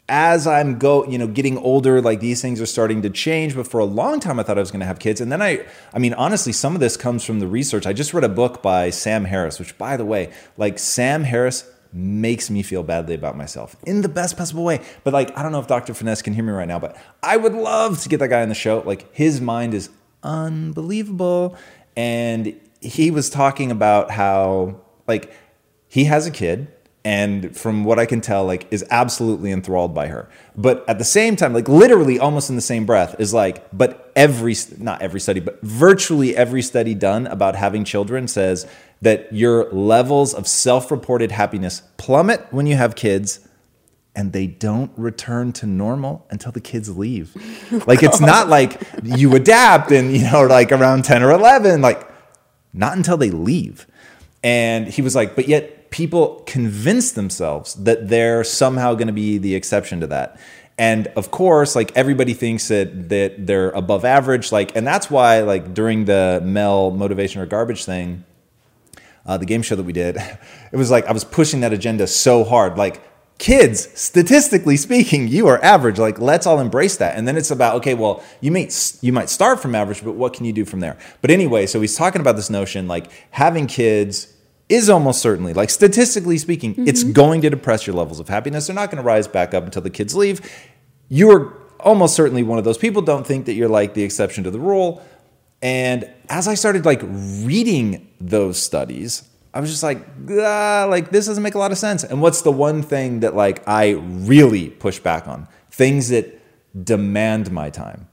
as 0.08 0.46
I'm 0.46 0.78
go, 0.78 1.04
you 1.06 1.18
know, 1.18 1.26
getting 1.26 1.58
older, 1.58 2.00
like 2.00 2.20
these 2.20 2.40
things 2.40 2.60
are 2.60 2.66
starting 2.66 3.02
to 3.02 3.10
change. 3.10 3.54
But 3.54 3.66
for 3.66 3.80
a 3.80 3.84
long 3.84 4.20
time, 4.20 4.38
I 4.38 4.42
thought 4.42 4.56
I 4.56 4.60
was 4.60 4.70
going 4.70 4.80
to 4.80 4.86
have 4.86 4.98
kids, 4.98 5.20
and 5.20 5.30
then 5.30 5.42
I, 5.42 5.66
I 5.92 5.98
mean, 5.98 6.14
honestly, 6.14 6.52
some 6.52 6.74
of 6.74 6.80
this 6.80 6.96
comes 6.96 7.24
from 7.24 7.40
the 7.40 7.46
research. 7.46 7.86
I 7.86 7.92
just 7.92 8.14
read 8.14 8.24
a 8.24 8.28
book 8.28 8.62
by 8.62 8.90
Sam 8.90 9.24
Harris, 9.24 9.58
which, 9.58 9.76
by 9.76 9.96
the 9.96 10.04
way, 10.04 10.32
like 10.56 10.78
Sam 10.78 11.24
Harris 11.24 11.68
makes 11.92 12.50
me 12.50 12.62
feel 12.62 12.82
badly 12.82 13.14
about 13.14 13.36
myself 13.36 13.74
in 13.84 14.02
the 14.02 14.08
best 14.08 14.36
possible 14.36 14.64
way. 14.64 14.80
But 15.02 15.14
like, 15.14 15.36
I 15.36 15.42
don't 15.42 15.52
know 15.52 15.60
if 15.60 15.66
Dr. 15.66 15.94
Finesse 15.94 16.20
can 16.20 16.34
hear 16.34 16.44
me 16.44 16.52
right 16.52 16.68
now, 16.68 16.78
but 16.78 16.96
I 17.22 17.36
would 17.36 17.54
love 17.54 18.02
to 18.02 18.08
get 18.08 18.18
that 18.18 18.28
guy 18.28 18.42
on 18.42 18.48
the 18.48 18.54
show. 18.54 18.82
Like, 18.84 19.12
his 19.14 19.40
mind 19.40 19.74
is 19.74 19.88
unbelievable, 20.22 21.56
and 21.96 22.60
he 22.80 23.10
was 23.10 23.30
talking 23.30 23.70
about 23.70 24.10
how 24.10 24.80
like 25.08 25.32
he 25.96 26.04
has 26.04 26.26
a 26.26 26.30
kid 26.30 26.68
and 27.06 27.56
from 27.56 27.84
what 27.84 27.98
I 27.98 28.04
can 28.04 28.20
tell, 28.20 28.44
like 28.44 28.70
is 28.70 28.84
absolutely 28.90 29.50
enthralled 29.50 29.94
by 29.94 30.08
her. 30.08 30.28
But 30.54 30.84
at 30.86 30.98
the 30.98 31.06
same 31.06 31.36
time, 31.36 31.54
like 31.54 31.68
literally 31.70 32.18
almost 32.18 32.50
in 32.50 32.54
the 32.54 32.60
same 32.60 32.84
breath, 32.84 33.18
is 33.18 33.32
like, 33.32 33.64
but 33.72 34.12
every 34.14 34.54
not 34.76 35.00
every 35.00 35.20
study, 35.20 35.40
but 35.40 35.58
virtually 35.62 36.36
every 36.36 36.60
study 36.60 36.92
done 36.92 37.26
about 37.28 37.56
having 37.56 37.82
children 37.82 38.28
says 38.28 38.66
that 39.00 39.32
your 39.32 39.72
levels 39.72 40.34
of 40.34 40.46
self-reported 40.46 41.30
happiness 41.30 41.80
plummet 41.96 42.46
when 42.50 42.66
you 42.66 42.76
have 42.76 42.94
kids 42.94 43.48
and 44.14 44.34
they 44.34 44.46
don't 44.46 44.90
return 44.98 45.50
to 45.54 45.64
normal 45.66 46.26
until 46.28 46.52
the 46.52 46.60
kids 46.60 46.94
leave. 46.94 47.34
like 47.86 48.02
it's 48.02 48.20
not 48.20 48.48
like 48.50 48.82
you 49.02 49.34
adapt 49.34 49.90
and 49.92 50.14
you 50.14 50.30
know 50.30 50.42
like 50.42 50.72
around 50.72 51.06
10 51.06 51.22
or 51.22 51.30
11 51.30 51.80
like 51.80 52.06
not 52.74 52.98
until 52.98 53.16
they 53.16 53.30
leave. 53.30 53.86
And 54.44 54.86
he 54.86 55.00
was 55.02 55.16
like, 55.16 55.34
but 55.34 55.48
yet 55.48 55.75
people 55.90 56.42
convince 56.46 57.12
themselves 57.12 57.74
that 57.74 58.08
they're 58.08 58.44
somehow 58.44 58.94
going 58.94 59.06
to 59.06 59.12
be 59.12 59.38
the 59.38 59.54
exception 59.54 60.00
to 60.00 60.06
that. 60.08 60.38
And 60.78 61.06
of 61.16 61.30
course, 61.30 61.74
like 61.74 61.96
everybody 61.96 62.34
thinks 62.34 62.68
that 62.68 63.08
that 63.08 63.46
they're 63.46 63.70
above 63.70 64.04
average, 64.04 64.52
like, 64.52 64.76
and 64.76 64.86
that's 64.86 65.10
why, 65.10 65.40
like, 65.40 65.72
during 65.72 66.04
the 66.04 66.42
Mel 66.44 66.90
motivation 66.90 67.40
or 67.40 67.46
garbage 67.46 67.84
thing, 67.84 68.24
uh, 69.24 69.38
the 69.38 69.46
game 69.46 69.62
show 69.62 69.74
that 69.74 69.84
we 69.84 69.94
did, 69.94 70.16
it 70.72 70.76
was 70.76 70.90
like 70.90 71.06
I 71.06 71.12
was 71.12 71.24
pushing 71.24 71.60
that 71.60 71.72
agenda 71.72 72.06
so 72.06 72.44
hard, 72.44 72.76
like 72.76 73.02
kids 73.38 73.88
statistically 73.98 74.76
speaking 74.76 75.28
you 75.28 75.46
are 75.46 75.62
average. 75.62 75.98
Like 75.98 76.18
let's 76.18 76.46
all 76.46 76.60
embrace 76.60 76.96
that. 76.98 77.16
And 77.16 77.26
then 77.26 77.36
it's 77.36 77.50
about 77.50 77.76
okay 77.76 77.94
well 77.94 78.22
you 78.40 78.50
might 78.50 78.96
you 79.00 79.12
might 79.12 79.28
start 79.28 79.60
from 79.60 79.74
average 79.74 80.02
but 80.04 80.12
what 80.12 80.32
can 80.32 80.44
you 80.44 80.52
do 80.52 80.64
from 80.64 80.80
there? 80.80 80.96
But 81.20 81.30
anyway 81.30 81.66
so 81.66 81.80
he's 81.80 81.96
talking 81.96 82.20
about 82.20 82.36
this 82.36 82.50
notion 82.50 82.88
like 82.88 83.10
having 83.30 83.66
kids 83.66 84.32
is 84.68 84.90
almost 84.90 85.20
certainly, 85.20 85.52
like 85.52 85.70
statistically 85.70 86.38
speaking, 86.38 86.72
mm-hmm. 86.72 86.88
it's 86.88 87.04
going 87.04 87.40
to 87.42 87.50
depress 87.50 87.86
your 87.86 87.94
levels 87.94 88.20
of 88.20 88.28
happiness. 88.28 88.66
They're 88.66 88.74
not 88.74 88.90
going 88.90 89.02
to 89.02 89.06
rise 89.06 89.28
back 89.28 89.54
up 89.54 89.64
until 89.64 89.82
the 89.82 89.90
kids 89.90 90.14
leave. 90.14 90.40
You're 91.08 91.56
almost 91.78 92.14
certainly 92.14 92.42
one 92.42 92.58
of 92.58 92.64
those 92.64 92.78
people. 92.78 93.02
Don't 93.02 93.26
think 93.26 93.46
that 93.46 93.54
you're 93.54 93.68
like 93.68 93.94
the 93.94 94.02
exception 94.02 94.44
to 94.44 94.50
the 94.50 94.58
rule. 94.58 95.02
And 95.62 96.10
as 96.28 96.48
I 96.48 96.54
started 96.54 96.84
like 96.84 97.00
reading 97.02 98.08
those 98.20 98.60
studies, 98.60 99.28
I 99.54 99.60
was 99.60 99.70
just 99.70 99.82
like, 99.82 100.04
ah, 100.30 100.86
like 100.88 101.10
this 101.10 101.26
doesn't 101.26 101.42
make 101.42 101.54
a 101.54 101.58
lot 101.58 101.72
of 101.72 101.78
sense. 101.78 102.04
And 102.04 102.20
what's 102.20 102.42
the 102.42 102.52
one 102.52 102.82
thing 102.82 103.20
that 103.20 103.34
like 103.34 103.66
I 103.66 103.90
really 103.92 104.68
push 104.68 104.98
back 104.98 105.26
on? 105.28 105.48
Things 105.70 106.10
that 106.10 106.40
demand 106.84 107.50
my 107.50 107.70
time. 107.70 108.08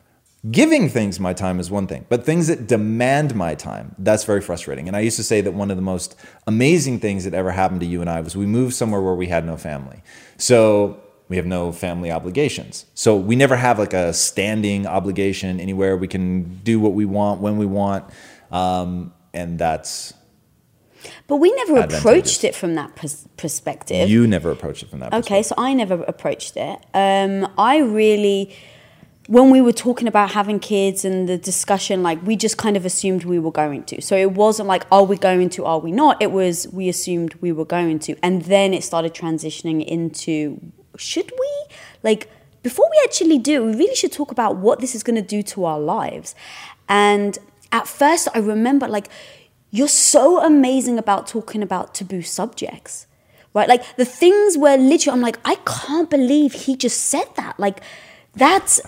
Giving 0.52 0.90
things 0.90 1.22
my 1.22 1.32
time 1.32 1.58
is 1.58 1.72
one 1.72 1.88
thing, 1.88 2.06
but 2.10 2.26
things 2.26 2.48
that 2.48 2.68
demand 2.68 3.34
my 3.34 3.56
time, 3.56 3.96
that's 3.98 4.26
very 4.26 4.42
frustrating. 4.42 4.90
And 4.90 4.98
I 4.98 5.00
used 5.00 5.16
to 5.16 5.24
say 5.24 5.40
that 5.40 5.54
one 5.54 5.72
of 5.72 5.78
the 5.78 5.84
most 5.84 6.18
amazing 6.46 7.00
things 7.00 7.24
that 7.24 7.34
ever 7.34 7.52
happened 7.52 7.80
to 7.80 7.86
you 7.86 8.02
and 8.02 8.10
I 8.10 8.20
was 8.20 8.36
we 8.36 8.46
moved 8.46 8.74
somewhere 8.74 9.00
where 9.00 9.16
we 9.16 9.28
had 9.28 9.46
no 9.46 9.56
family. 9.56 10.04
So 10.36 11.02
we 11.30 11.38
have 11.38 11.46
no 11.46 11.72
family 11.72 12.12
obligations. 12.12 12.86
So 12.94 13.16
we 13.16 13.38
never 13.38 13.56
have 13.56 13.80
like 13.80 13.94
a 13.94 14.12
standing 14.12 14.86
obligation 14.86 15.62
anywhere. 15.62 15.96
We 15.96 16.10
can 16.10 16.60
do 16.64 16.78
what 16.78 16.92
we 16.92 17.06
want 17.06 17.40
when 17.40 17.58
we 17.58 17.66
want. 17.66 18.04
Um, 18.52 19.14
and 19.34 19.58
that's. 19.58 20.14
But 21.28 21.38
we 21.38 21.54
never 21.54 21.78
approached 21.80 22.44
it 22.44 22.54
from 22.54 22.76
that 22.76 22.96
pers- 22.96 23.28
perspective. 23.38 24.10
You 24.10 24.28
never 24.28 24.52
approached 24.52 24.84
it 24.84 24.90
from 24.90 25.00
that 25.00 25.14
Okay, 25.14 25.42
so 25.42 25.56
I 25.58 25.74
never 25.74 26.04
approached 26.04 26.58
it. 26.58 26.86
Um, 26.94 27.52
I 27.58 27.78
really 27.78 28.54
when 29.28 29.50
we 29.50 29.62
were 29.62 29.72
talking 29.72 30.08
about 30.08 30.32
having 30.32 30.60
kids 30.60 31.06
and 31.06 31.30
the 31.30 31.38
discussion, 31.38 32.04
like 32.04 32.22
we 32.26 32.36
just 32.36 32.58
kind 32.58 32.76
of 32.76 32.86
assumed 32.86 33.24
we 33.24 33.40
were 33.40 33.52
going 33.52 33.84
to. 33.86 34.02
So 34.02 34.18
it 34.18 34.32
wasn't 34.32 34.68
like, 34.68 34.86
are 34.92 35.04
we 35.04 35.16
going 35.16 35.50
to, 35.52 35.66
are 35.66 35.80
we 35.80 35.92
not? 35.92 36.22
It 36.22 36.32
was, 36.32 36.68
we 36.74 36.90
assumed 36.90 37.36
we 37.36 37.52
were 37.52 37.66
going 37.66 38.00
to. 38.00 38.18
And 38.22 38.44
then 38.44 38.74
it 38.74 38.84
started 38.84 39.14
transitioning 39.14 39.86
into, 39.86 40.60
should 40.98 41.32
we? 41.40 41.76
Like, 42.04 42.30
before 42.64 42.88
we 42.92 43.00
actually 43.06 43.40
do, 43.40 43.64
we 43.64 43.76
really 43.76 43.96
should 43.96 44.12
talk 44.12 44.32
about 44.32 44.58
what 44.58 44.80
this 44.80 44.94
is 44.94 45.04
going 45.04 45.16
to 45.16 45.22
do 45.22 45.42
to 45.44 45.66
our 45.66 45.80
lives. 45.80 46.36
And 46.90 47.38
at 47.72 47.88
first, 47.88 48.28
I 48.34 48.40
remember, 48.40 48.88
like, 48.88 49.08
you're 49.70 49.88
so 49.88 50.42
amazing 50.42 50.98
about 50.98 51.28
talking 51.28 51.64
about 51.64 51.96
taboo 51.96 52.22
subjects, 52.22 53.08
right? 53.54 53.68
Like, 53.68 53.96
the 53.96 54.06
things 54.06 54.58
where 54.58 54.78
literally, 54.78 55.16
I'm 55.16 55.22
like, 55.22 55.40
I 55.46 55.56
can't 55.66 56.10
believe 56.10 56.54
he 56.54 56.76
just 56.76 57.02
said 57.06 57.26
that. 57.36 57.60
Like, 57.60 57.82
that's 58.36 58.82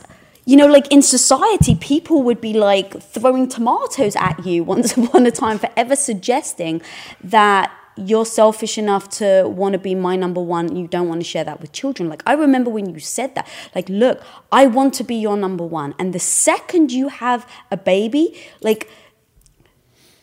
you 0.45 0.55
know, 0.55 0.67
like 0.67 0.91
in 0.91 1.01
society, 1.01 1.75
people 1.75 2.21
would 2.23 2.39
be 2.39 2.53
like 2.53 3.01
throwing 3.01 3.49
tomatoes 3.49 4.15
at 4.15 4.45
you 4.45 4.63
once 4.73 4.95
upon 4.95 5.25
a 5.25 5.31
time 5.31 5.57
for 5.57 5.69
ever 5.75 5.95
suggesting 5.95 6.81
that 7.23 7.71
you're 7.97 8.25
selfish 8.25 8.77
enough 8.77 9.09
to 9.09 9.47
want 9.47 9.73
to 9.73 9.79
be 9.79 9.95
my 9.95 10.15
number 10.15 10.41
one. 10.41 10.75
You 10.75 10.87
don't 10.87 11.07
want 11.07 11.21
to 11.21 11.25
share 11.25 11.45
that 11.45 11.61
with 11.61 11.71
children. 11.71 12.09
Like, 12.09 12.21
I 12.25 12.33
remember 12.33 12.69
when 12.69 12.93
you 12.93 12.99
said 12.99 13.35
that, 13.35 13.47
like, 13.73 13.87
look, 13.87 14.21
I 14.51 14.67
want 14.67 14.93
to 14.95 15.03
be 15.03 15.15
your 15.15 15.37
number 15.37 15.65
one. 15.65 15.95
And 15.97 16.13
the 16.13 16.19
second 16.19 16.91
you 16.91 17.07
have 17.07 17.49
a 17.71 17.77
baby, 17.77 18.37
like, 18.61 18.89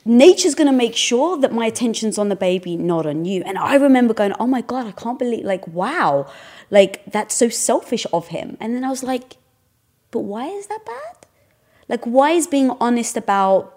nature's 0.04 0.54
going 0.54 0.66
to 0.66 0.76
make 0.76 0.94
sure 0.94 1.38
that 1.38 1.52
my 1.52 1.64
attention's 1.64 2.18
on 2.18 2.28
the 2.28 2.36
baby, 2.36 2.76
not 2.76 3.06
on 3.06 3.24
you. 3.24 3.42
And 3.44 3.56
I 3.56 3.76
remember 3.76 4.12
going, 4.12 4.34
oh 4.38 4.46
my 4.46 4.60
God, 4.60 4.86
I 4.86 4.92
can't 4.92 5.18
believe, 5.18 5.44
like, 5.46 5.66
wow, 5.66 6.30
like, 6.70 7.02
that's 7.06 7.34
so 7.34 7.48
selfish 7.48 8.06
of 8.12 8.28
him. 8.28 8.58
And 8.60 8.76
then 8.76 8.84
I 8.84 8.90
was 8.90 9.02
like, 9.02 9.38
but 10.12 10.20
why 10.20 10.46
is 10.46 10.68
that 10.68 10.86
bad? 10.86 11.26
Like, 11.88 12.04
why 12.04 12.30
is 12.30 12.46
being 12.46 12.70
honest 12.80 13.16
about 13.16 13.76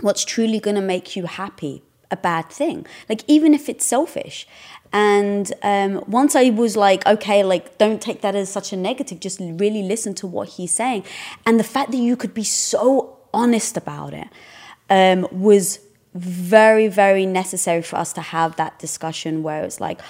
what's 0.00 0.24
truly 0.24 0.60
going 0.60 0.76
to 0.76 0.82
make 0.82 1.16
you 1.16 1.26
happy 1.26 1.82
a 2.10 2.16
bad 2.16 2.48
thing? 2.48 2.86
Like, 3.08 3.22
even 3.26 3.52
if 3.52 3.68
it's 3.68 3.84
selfish. 3.84 4.46
And 4.92 5.52
um, 5.62 6.04
once 6.06 6.36
I 6.36 6.50
was 6.50 6.76
like, 6.76 7.04
okay, 7.06 7.42
like, 7.42 7.78
don't 7.78 8.00
take 8.00 8.20
that 8.20 8.34
as 8.34 8.50
such 8.50 8.72
a 8.72 8.76
negative, 8.76 9.20
just 9.20 9.40
really 9.40 9.82
listen 9.82 10.14
to 10.14 10.26
what 10.26 10.50
he's 10.50 10.72
saying. 10.72 11.04
And 11.44 11.58
the 11.58 11.64
fact 11.64 11.90
that 11.90 11.98
you 11.98 12.16
could 12.16 12.34
be 12.34 12.44
so 12.44 13.18
honest 13.32 13.76
about 13.76 14.14
it 14.14 14.28
um, 14.88 15.26
was 15.32 15.80
very, 16.14 16.88
very 16.88 17.24
necessary 17.24 17.82
for 17.82 17.96
us 17.96 18.12
to 18.14 18.20
have 18.20 18.56
that 18.56 18.78
discussion 18.78 19.42
where 19.42 19.62
it's 19.64 19.80
like, 19.80 20.00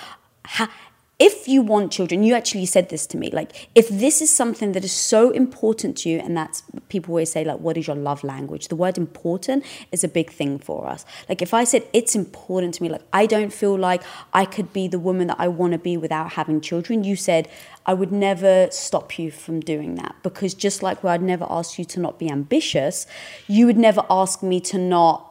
if 1.21 1.47
you 1.47 1.61
want 1.61 1.93
children, 1.93 2.23
you 2.23 2.35
actually 2.35 2.65
said 2.65 2.89
this 2.89 3.07
to 3.09 3.19
me, 3.19 3.31
like 3.31 3.69
if 3.75 3.91
this 3.91 4.23
is 4.23 4.35
something 4.35 4.73
that 4.73 4.83
is 4.83 4.93
so 4.93 5.31
important 5.31 5.99
to 5.99 6.09
you, 6.09 6.19
and 6.19 6.35
that's 6.35 6.63
people 6.89 7.13
always 7.13 7.31
say, 7.31 7.45
like, 7.45 7.61
what 7.61 7.77
is 7.77 7.87
your 7.87 7.95
love 7.95 8.25
language? 8.25 8.69
The 8.69 8.77
word 8.77 8.97
important 8.97 9.67
is 9.93 10.03
a 10.03 10.09
big 10.09 10.31
thing 10.31 10.59
for 10.59 10.89
us. 10.89 11.05
Like 11.29 11.43
if 11.43 11.53
I 11.53 11.65
said 11.65 11.87
it's 11.93 12.17
important 12.17 12.73
to 12.75 12.83
me, 12.83 12.89
like 12.89 13.03
I 13.13 13.27
don't 13.27 13.53
feel 13.53 13.77
like 13.77 14.03
I 14.33 14.47
could 14.47 14.73
be 14.73 14.89
the 14.89 14.99
woman 14.99 15.27
that 15.27 15.37
I 15.39 15.49
want 15.49 15.75
to 15.75 15.79
be 15.79 15.99
without 15.99 16.33
having 16.33 16.63
children, 16.63 17.05
you 17.05 17.17
said 17.17 17.49
I 17.85 17.93
would 17.93 18.13
never 18.13 18.69
stop 18.71 19.19
you 19.19 19.31
from 19.31 19.61
doing 19.61 19.97
that 19.97 20.17
because 20.23 20.55
just 20.55 20.83
like 20.83 21.05
where 21.05 21.13
I'd 21.13 21.23
never 21.23 21.47
ask 21.51 21.79
you 21.79 21.85
to 21.85 22.01
not 22.01 22.19
be 22.19 22.31
ambitious, 22.31 23.07
you 23.47 23.67
would 23.67 23.77
never 23.77 24.07
ask 24.09 24.43
me 24.43 24.59
to 24.61 24.79
not 24.79 25.27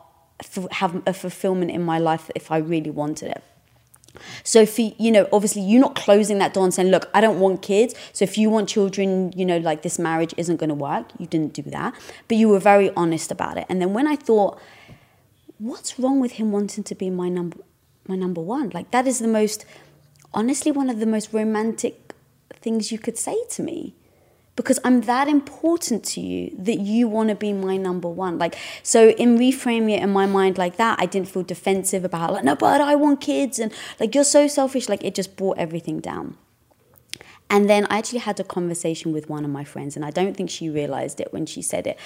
have 0.71 1.01
a 1.07 1.13
fulfillment 1.13 1.71
in 1.71 1.81
my 1.83 1.97
life 1.97 2.29
if 2.35 2.51
I 2.51 2.57
really 2.57 2.91
wanted 2.91 3.31
it. 3.31 3.43
So 4.43 4.61
if 4.61 4.79
you, 4.79 5.11
know, 5.11 5.27
obviously 5.31 5.61
you're 5.61 5.81
not 5.81 5.95
closing 5.95 6.39
that 6.39 6.53
door 6.53 6.63
and 6.63 6.73
saying, 6.73 6.89
look, 6.89 7.09
I 7.13 7.21
don't 7.21 7.39
want 7.39 7.61
kids. 7.61 7.93
So 8.13 8.23
if 8.23 8.37
you 8.37 8.49
want 8.49 8.69
children, 8.69 9.31
you 9.35 9.45
know, 9.45 9.57
like 9.57 9.81
this 9.81 9.99
marriage 9.99 10.33
isn't 10.37 10.57
going 10.57 10.69
to 10.69 10.75
work. 10.75 11.07
You 11.17 11.27
didn't 11.27 11.53
do 11.53 11.61
that, 11.63 11.93
but 12.27 12.37
you 12.37 12.49
were 12.49 12.59
very 12.59 12.91
honest 12.95 13.31
about 13.31 13.57
it. 13.57 13.65
And 13.69 13.81
then 13.81 13.93
when 13.93 14.07
I 14.07 14.15
thought, 14.15 14.59
what's 15.57 15.99
wrong 15.99 16.19
with 16.19 16.33
him 16.33 16.51
wanting 16.51 16.83
to 16.85 16.95
be 16.95 17.09
my 17.09 17.29
number, 17.29 17.57
my 18.07 18.15
number 18.15 18.41
one? 18.41 18.69
Like 18.69 18.91
that 18.91 19.07
is 19.07 19.19
the 19.19 19.27
most, 19.27 19.65
honestly, 20.33 20.71
one 20.71 20.89
of 20.89 20.99
the 20.99 21.05
most 21.05 21.33
romantic 21.33 22.13
things 22.61 22.91
you 22.91 22.99
could 22.99 23.17
say 23.17 23.37
to 23.51 23.63
me 23.63 23.93
because 24.59 24.77
I'm 24.83 24.99
that 25.03 25.29
important 25.29 26.03
to 26.03 26.19
you 26.19 26.53
that 26.59 26.81
you 26.81 27.07
want 27.07 27.29
to 27.29 27.35
be 27.35 27.53
my 27.53 27.77
number 27.77 28.09
one. 28.09 28.37
Like, 28.37 28.57
so 28.83 29.11
in 29.11 29.37
reframing 29.37 29.91
it 29.91 30.03
in 30.03 30.09
my 30.09 30.25
mind 30.25 30.57
like 30.57 30.75
that, 30.75 30.99
I 30.99 31.05
didn't 31.05 31.29
feel 31.29 31.43
defensive 31.43 32.03
about 32.03 32.33
like, 32.33 32.43
no, 32.43 32.57
but 32.57 32.81
I 32.81 32.93
want 32.95 33.21
kids 33.21 33.57
and 33.57 33.71
like 34.01 34.13
you're 34.13 34.25
so 34.25 34.49
selfish. 34.49 34.89
Like 34.89 35.01
it 35.01 35.15
just 35.15 35.37
brought 35.37 35.57
everything 35.57 36.01
down. 36.01 36.35
And 37.49 37.69
then 37.69 37.87
I 37.89 37.99
actually 37.99 38.19
had 38.19 38.37
a 38.41 38.43
conversation 38.43 39.13
with 39.13 39.29
one 39.29 39.45
of 39.45 39.49
my 39.49 39.63
friends, 39.63 39.95
and 39.95 40.03
I 40.03 40.11
don't 40.11 40.35
think 40.35 40.49
she 40.49 40.69
realized 40.69 41.21
it 41.21 41.31
when 41.31 41.45
she 41.45 41.61
said 41.61 41.87
it, 41.87 41.97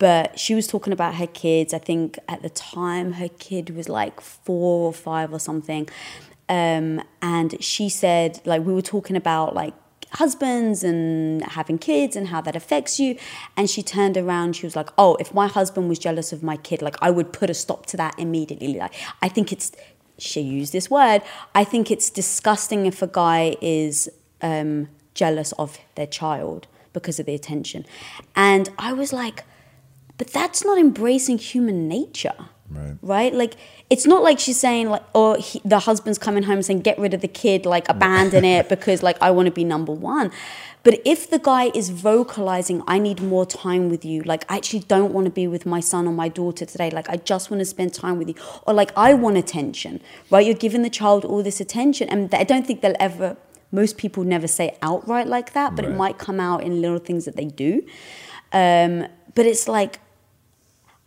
but 0.00 0.36
she 0.36 0.56
was 0.56 0.66
talking 0.66 0.92
about 0.92 1.14
her 1.14 1.28
kids. 1.28 1.72
I 1.72 1.78
think 1.78 2.18
at 2.28 2.42
the 2.42 2.50
time 2.50 3.12
her 3.12 3.28
kid 3.28 3.70
was 3.76 3.88
like 3.88 4.20
four 4.20 4.88
or 4.88 4.92
five 4.92 5.32
or 5.32 5.38
something. 5.38 5.88
Um, 6.48 7.00
and 7.22 7.62
she 7.62 7.88
said, 7.88 8.40
like, 8.44 8.62
we 8.66 8.74
were 8.74 8.82
talking 8.82 9.16
about 9.16 9.54
like 9.54 9.72
husbands 10.12 10.84
and 10.84 11.44
having 11.44 11.78
kids 11.78 12.16
and 12.16 12.28
how 12.28 12.40
that 12.40 12.56
affects 12.56 12.98
you. 13.00 13.16
And 13.56 13.68
she 13.68 13.82
turned 13.82 14.16
around, 14.16 14.56
she 14.56 14.66
was 14.66 14.76
like, 14.76 14.90
Oh, 14.98 15.16
if 15.16 15.34
my 15.34 15.48
husband 15.48 15.88
was 15.88 15.98
jealous 15.98 16.32
of 16.32 16.42
my 16.42 16.56
kid, 16.56 16.82
like 16.82 16.96
I 17.00 17.10
would 17.10 17.32
put 17.32 17.50
a 17.50 17.54
stop 17.54 17.86
to 17.86 17.96
that 17.96 18.14
immediately. 18.18 18.74
Like 18.74 18.94
I 19.20 19.28
think 19.28 19.52
it's 19.52 19.72
she 20.18 20.40
used 20.40 20.72
this 20.72 20.90
word, 20.90 21.22
I 21.54 21.64
think 21.64 21.90
it's 21.90 22.10
disgusting 22.10 22.86
if 22.86 23.02
a 23.02 23.06
guy 23.06 23.56
is 23.60 24.08
um, 24.40 24.88
jealous 25.14 25.52
of 25.52 25.78
their 25.94 26.06
child 26.06 26.66
because 26.92 27.18
of 27.18 27.26
the 27.26 27.34
attention. 27.34 27.84
And 28.36 28.68
I 28.78 28.92
was 28.92 29.12
like, 29.12 29.44
but 30.18 30.28
that's 30.28 30.64
not 30.64 30.78
embracing 30.78 31.38
human 31.38 31.88
nature. 31.88 32.34
Right. 32.74 32.96
Right? 33.02 33.34
Like 33.34 33.54
it's 33.90 34.06
not 34.06 34.22
like 34.22 34.38
she's 34.38 34.58
saying 34.58 34.88
like 34.90 35.02
or 35.14 35.36
he, 35.36 35.60
the 35.64 35.80
husband's 35.80 36.18
coming 36.18 36.44
home 36.44 36.62
saying 36.62 36.80
get 36.80 36.98
rid 36.98 37.14
of 37.14 37.20
the 37.20 37.28
kid, 37.28 37.66
like 37.66 37.88
abandon 37.88 38.44
it 38.44 38.68
because 38.68 39.02
like 39.02 39.18
I 39.20 39.30
want 39.30 39.46
to 39.46 39.52
be 39.52 39.64
number 39.64 39.92
1. 39.92 40.30
But 40.84 41.00
if 41.04 41.30
the 41.30 41.38
guy 41.38 41.70
is 41.74 41.90
vocalizing, 41.90 42.82
I 42.88 42.98
need 42.98 43.22
more 43.22 43.46
time 43.46 43.88
with 43.88 44.04
you, 44.04 44.22
like 44.22 44.44
I 44.48 44.56
actually 44.56 44.80
don't 44.80 45.12
want 45.12 45.26
to 45.26 45.30
be 45.30 45.46
with 45.46 45.64
my 45.64 45.78
son 45.78 46.08
or 46.08 46.12
my 46.12 46.28
daughter 46.28 46.64
today, 46.66 46.90
like 46.90 47.08
I 47.08 47.16
just 47.18 47.50
want 47.52 47.60
to 47.60 47.64
spend 47.64 47.94
time 47.94 48.18
with 48.18 48.28
you, 48.28 48.34
or 48.66 48.74
like 48.74 48.90
I 48.96 49.14
want 49.14 49.36
attention, 49.36 50.00
right? 50.30 50.44
You're 50.44 50.56
giving 50.56 50.82
the 50.82 50.90
child 50.90 51.24
all 51.24 51.40
this 51.42 51.60
attention, 51.60 52.08
and 52.08 52.34
I 52.34 52.42
don't 52.42 52.66
think 52.66 52.80
they'll 52.80 52.96
ever, 52.98 53.36
most 53.70 53.96
people 53.96 54.24
never 54.24 54.48
say 54.48 54.76
outright 54.82 55.28
like 55.28 55.52
that, 55.52 55.76
but 55.76 55.84
Right. 55.84 55.94
it 55.94 55.96
might 55.96 56.18
come 56.18 56.40
out 56.40 56.64
in 56.64 56.80
little 56.82 56.98
things 56.98 57.26
that 57.26 57.36
they 57.36 57.44
do. 57.46 57.84
Um, 58.52 59.06
but 59.36 59.46
it's 59.46 59.68
like, 59.68 60.00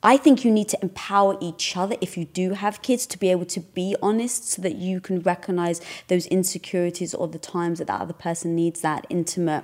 I 0.06 0.18
think 0.18 0.46
you 0.46 0.52
need 0.52 0.70
to 0.70 0.78
empower 0.84 1.36
each 1.41 1.76
other 1.76 1.96
if 2.00 2.15
you 2.15 2.26
do 2.26 2.52
have 2.52 2.84
kids 2.84 3.08
to 3.08 3.18
be 3.18 3.32
able 3.32 3.46
to 3.46 3.60
be 3.60 3.96
honest 4.04 4.52
so 4.52 4.62
that 4.62 4.76
you 4.76 5.02
can 5.02 5.20
recognize 5.20 5.82
those 6.10 6.28
insecurities 6.28 7.15
or 7.15 7.28
the 7.28 7.39
times 7.39 7.80
that 7.80 7.88
that 7.88 8.02
other 8.02 8.13
person 8.13 8.56
needs 8.56 8.82
that 8.82 9.08
intimate 9.10 9.63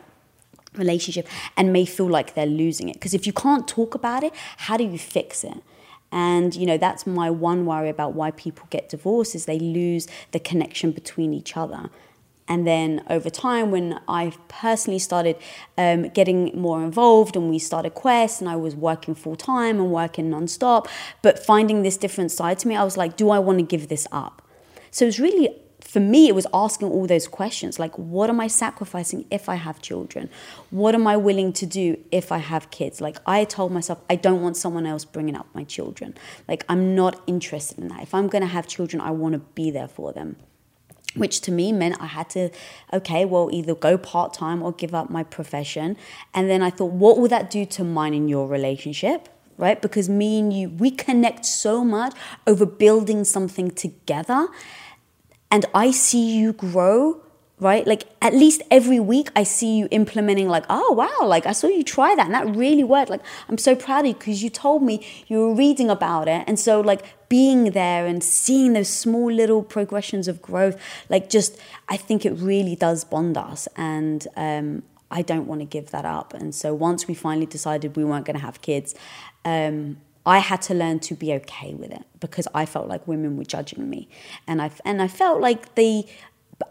relationship 0.73 1.27
and 1.55 1.71
may 1.71 1.85
feel 1.85 2.07
like 2.07 2.33
they're 2.33 2.47
losing 2.47 2.89
it. 2.89 2.93
Because 2.93 3.13
if 3.13 3.27
you 3.27 3.33
can't 3.33 3.67
talk 3.67 3.93
about 3.93 4.23
it, 4.23 4.33
how 4.57 4.77
do 4.77 4.83
you 4.83 4.97
fix 4.97 5.43
it? 5.43 5.61
And 6.11 6.55
you 6.55 6.65
know 6.65 6.77
that's 6.77 7.05
my 7.05 7.29
one 7.29 7.67
worry 7.67 7.89
about 7.89 8.13
why 8.13 8.31
people 8.31 8.65
get 8.71 8.89
divorced 8.89 9.35
is 9.35 9.45
they 9.45 9.59
lose 9.59 10.07
the 10.31 10.39
connection 10.39 10.89
between 10.91 11.35
each 11.35 11.55
other. 11.55 11.91
And 12.47 12.67
then 12.67 13.03
over 13.09 13.29
time, 13.29 13.71
when 13.71 13.99
I 14.07 14.33
personally 14.47 14.99
started 14.99 15.37
um, 15.77 16.09
getting 16.09 16.59
more 16.59 16.83
involved 16.83 17.35
and 17.35 17.49
we 17.49 17.59
started 17.59 17.93
Quest 17.93 18.41
and 18.41 18.49
I 18.49 18.55
was 18.55 18.75
working 18.75 19.15
full 19.15 19.35
time 19.35 19.79
and 19.79 19.91
working 19.91 20.29
nonstop, 20.29 20.87
but 21.21 21.39
finding 21.39 21.83
this 21.83 21.97
different 21.97 22.31
side 22.31 22.59
to 22.59 22.67
me, 22.67 22.75
I 22.75 22.83
was 22.83 22.97
like, 22.97 23.15
do 23.15 23.29
I 23.29 23.39
want 23.39 23.59
to 23.59 23.63
give 23.63 23.87
this 23.87 24.07
up? 24.11 24.41
So 24.89 25.05
it 25.05 25.07
was 25.07 25.19
really, 25.19 25.55
for 25.79 26.01
me, 26.01 26.27
it 26.27 26.35
was 26.35 26.45
asking 26.53 26.89
all 26.89 27.07
those 27.07 27.27
questions 27.27 27.79
like, 27.79 27.97
what 27.97 28.29
am 28.29 28.41
I 28.41 28.47
sacrificing 28.47 29.25
if 29.31 29.47
I 29.47 29.55
have 29.55 29.81
children? 29.81 30.29
What 30.71 30.93
am 30.93 31.07
I 31.07 31.15
willing 31.15 31.53
to 31.53 31.65
do 31.65 31.97
if 32.11 32.31
I 32.31 32.39
have 32.39 32.69
kids? 32.71 32.99
Like, 32.99 33.17
I 33.25 33.45
told 33.45 33.71
myself, 33.71 34.01
I 34.09 34.15
don't 34.15 34.41
want 34.41 34.57
someone 34.57 34.85
else 34.85 35.05
bringing 35.05 35.35
up 35.35 35.47
my 35.53 35.63
children. 35.63 36.15
Like, 36.49 36.65
I'm 36.67 36.95
not 36.95 37.21
interested 37.27 37.77
in 37.77 37.87
that. 37.89 38.01
If 38.01 38.13
I'm 38.13 38.27
going 38.27 38.41
to 38.41 38.47
have 38.47 38.67
children, 38.67 38.99
I 38.99 39.11
want 39.11 39.33
to 39.33 39.39
be 39.39 39.71
there 39.71 39.87
for 39.87 40.11
them 40.11 40.35
which 41.15 41.41
to 41.41 41.51
me 41.51 41.71
meant 41.71 41.97
I 41.99 42.05
had 42.07 42.29
to, 42.31 42.49
okay, 42.93 43.25
well, 43.25 43.49
either 43.51 43.75
go 43.75 43.97
part 43.97 44.33
time 44.33 44.61
or 44.61 44.71
give 44.71 44.93
up 44.95 45.09
my 45.09 45.23
profession. 45.23 45.97
And 46.33 46.49
then 46.49 46.61
I 46.61 46.69
thought, 46.69 46.91
what 46.91 47.17
will 47.17 47.27
that 47.29 47.49
do 47.49 47.65
to 47.65 47.83
mine 47.83 48.13
and 48.13 48.29
your 48.29 48.47
relationship? 48.47 49.29
Right? 49.57 49.81
Because 49.81 50.09
me 50.09 50.39
and 50.39 50.51
you, 50.51 50.69
we 50.69 50.89
connect 50.89 51.45
so 51.45 51.83
much 51.83 52.15
over 52.47 52.65
building 52.65 53.23
something 53.23 53.69
together. 53.71 54.47
And 55.51 55.65
I 55.75 55.91
see 55.91 56.35
you 56.35 56.53
grow, 56.53 57.21
right? 57.59 57.85
Like 57.85 58.05
at 58.21 58.33
least 58.33 58.63
every 58.71 58.99
week, 58.99 59.29
I 59.35 59.43
see 59.43 59.77
you 59.77 59.87
implementing, 59.91 60.47
like, 60.47 60.65
oh, 60.69 60.93
wow, 60.93 61.27
like 61.27 61.45
I 61.45 61.51
saw 61.51 61.67
you 61.67 61.83
try 61.83 62.15
that 62.15 62.25
and 62.25 62.33
that 62.33 62.55
really 62.55 62.83
worked. 62.83 63.11
Like, 63.11 63.21
I'm 63.49 63.57
so 63.57 63.75
proud 63.75 63.99
of 63.99 64.07
you 64.07 64.13
because 64.13 64.41
you 64.41 64.49
told 64.49 64.81
me 64.81 65.05
you 65.27 65.39
were 65.39 65.53
reading 65.53 65.89
about 65.89 66.27
it. 66.27 66.43
And 66.47 66.59
so, 66.59 66.81
like, 66.81 67.03
being 67.31 67.71
there 67.71 68.05
and 68.11 68.21
seeing 68.21 68.73
those 68.73 68.89
small 68.89 69.31
little 69.41 69.63
progressions 69.63 70.27
of 70.27 70.41
growth, 70.41 70.75
like, 71.13 71.29
just, 71.37 71.57
I 71.87 71.97
think 72.07 72.25
it 72.25 72.33
really 72.51 72.75
does 72.75 73.05
bond 73.05 73.37
us. 73.37 73.61
And, 73.77 74.27
um, 74.35 74.83
I 75.19 75.21
don't 75.21 75.47
want 75.47 75.61
to 75.61 75.65
give 75.65 75.91
that 75.91 76.05
up. 76.05 76.33
And 76.33 76.53
so 76.61 76.73
once 76.73 77.07
we 77.09 77.13
finally 77.13 77.45
decided 77.45 77.95
we 77.95 78.05
weren't 78.09 78.25
going 78.25 78.39
to 78.39 78.45
have 78.49 78.61
kids, 78.61 78.95
um, 79.45 79.97
I 80.25 80.39
had 80.39 80.61
to 80.63 80.73
learn 80.73 80.99
to 80.99 81.15
be 81.15 81.33
okay 81.39 81.73
with 81.73 81.91
it 81.91 82.05
because 82.19 82.47
I 82.53 82.65
felt 82.65 82.87
like 82.87 83.07
women 83.07 83.37
were 83.37 83.49
judging 83.55 83.89
me, 83.89 84.07
and 84.47 84.61
I 84.61 84.69
and 84.85 85.01
I 85.01 85.07
felt 85.07 85.41
like 85.41 85.73
they 85.75 86.05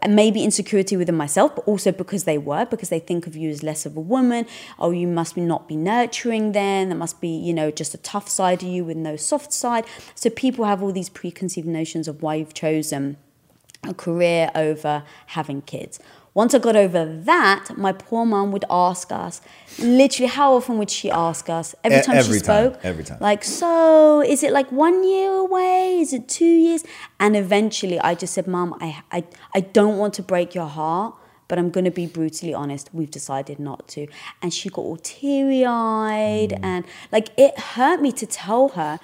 maybe 0.07 0.43
insecurity 0.43 0.97
within 0.97 1.15
myself, 1.15 1.55
but 1.55 1.67
also 1.67 1.91
because 1.91 2.23
they 2.23 2.37
were 2.37 2.65
because 2.65 2.89
they 2.89 2.99
think 2.99 3.27
of 3.27 3.35
you 3.35 3.49
as 3.49 3.63
less 3.63 3.85
of 3.85 3.95
a 3.97 4.01
woman. 4.01 4.45
Oh, 4.79 4.91
you 4.91 5.07
must 5.07 5.37
not 5.37 5.67
be 5.67 5.75
nurturing. 5.75 6.51
Then 6.51 6.89
there 6.89 6.97
must 6.97 7.21
be 7.21 7.29
you 7.29 7.53
know 7.53 7.71
just 7.71 7.93
a 7.93 7.97
tough 7.97 8.27
side 8.29 8.63
of 8.63 8.69
you 8.69 8.83
with 8.85 8.97
no 8.97 9.15
soft 9.15 9.53
side. 9.53 9.85
So 10.15 10.29
people 10.29 10.65
have 10.65 10.81
all 10.81 10.91
these 10.91 11.09
preconceived 11.09 11.67
notions 11.67 12.07
of 12.07 12.21
why 12.21 12.35
you've 12.35 12.53
chosen 12.53 13.17
a 13.83 13.93
career 13.93 14.51
over 14.53 15.03
having 15.27 15.61
kids. 15.61 15.99
Once 16.33 16.53
I 16.53 16.59
got 16.59 16.77
over 16.77 17.05
that, 17.05 17.77
my 17.77 17.91
poor 17.91 18.25
mum 18.25 18.53
would 18.53 18.63
ask 18.69 19.11
us, 19.11 19.41
literally, 19.79 20.29
how 20.29 20.53
often 20.53 20.77
would 20.77 20.89
she 20.89 21.11
ask 21.11 21.49
us? 21.49 21.75
Every 21.83 22.01
time 22.01 22.15
every 22.15 22.39
she 22.39 22.45
time, 22.45 22.71
spoke. 22.71 22.85
every 22.85 23.03
time. 23.03 23.17
Like, 23.19 23.43
so 23.43 24.21
is 24.21 24.41
it 24.41 24.53
like 24.53 24.71
one 24.71 25.03
year 25.03 25.29
away? 25.29 25.99
Is 25.99 26.13
it 26.13 26.29
two 26.29 26.45
years? 26.45 26.85
And 27.19 27.35
eventually 27.35 27.99
I 27.99 28.15
just 28.15 28.33
said, 28.33 28.47
Mum, 28.47 28.73
I, 28.79 29.03
I, 29.11 29.25
I 29.53 29.59
don't 29.59 29.97
want 29.97 30.13
to 30.15 30.23
break 30.23 30.55
your 30.55 30.67
heart, 30.67 31.15
but 31.49 31.59
I'm 31.59 31.69
going 31.69 31.83
to 31.83 31.91
be 31.91 32.05
brutally 32.05 32.53
honest. 32.53 32.89
We've 32.93 33.11
decided 33.11 33.59
not 33.59 33.89
to. 33.89 34.07
And 34.41 34.53
she 34.53 34.69
got 34.69 34.83
all 34.83 34.97
teary 35.03 35.65
eyed. 35.65 36.51
Mm. 36.51 36.63
And 36.63 36.85
like, 37.11 37.31
it 37.37 37.59
hurt 37.59 38.01
me 38.01 38.13
to 38.13 38.25
tell 38.25 38.69
her 38.69 38.99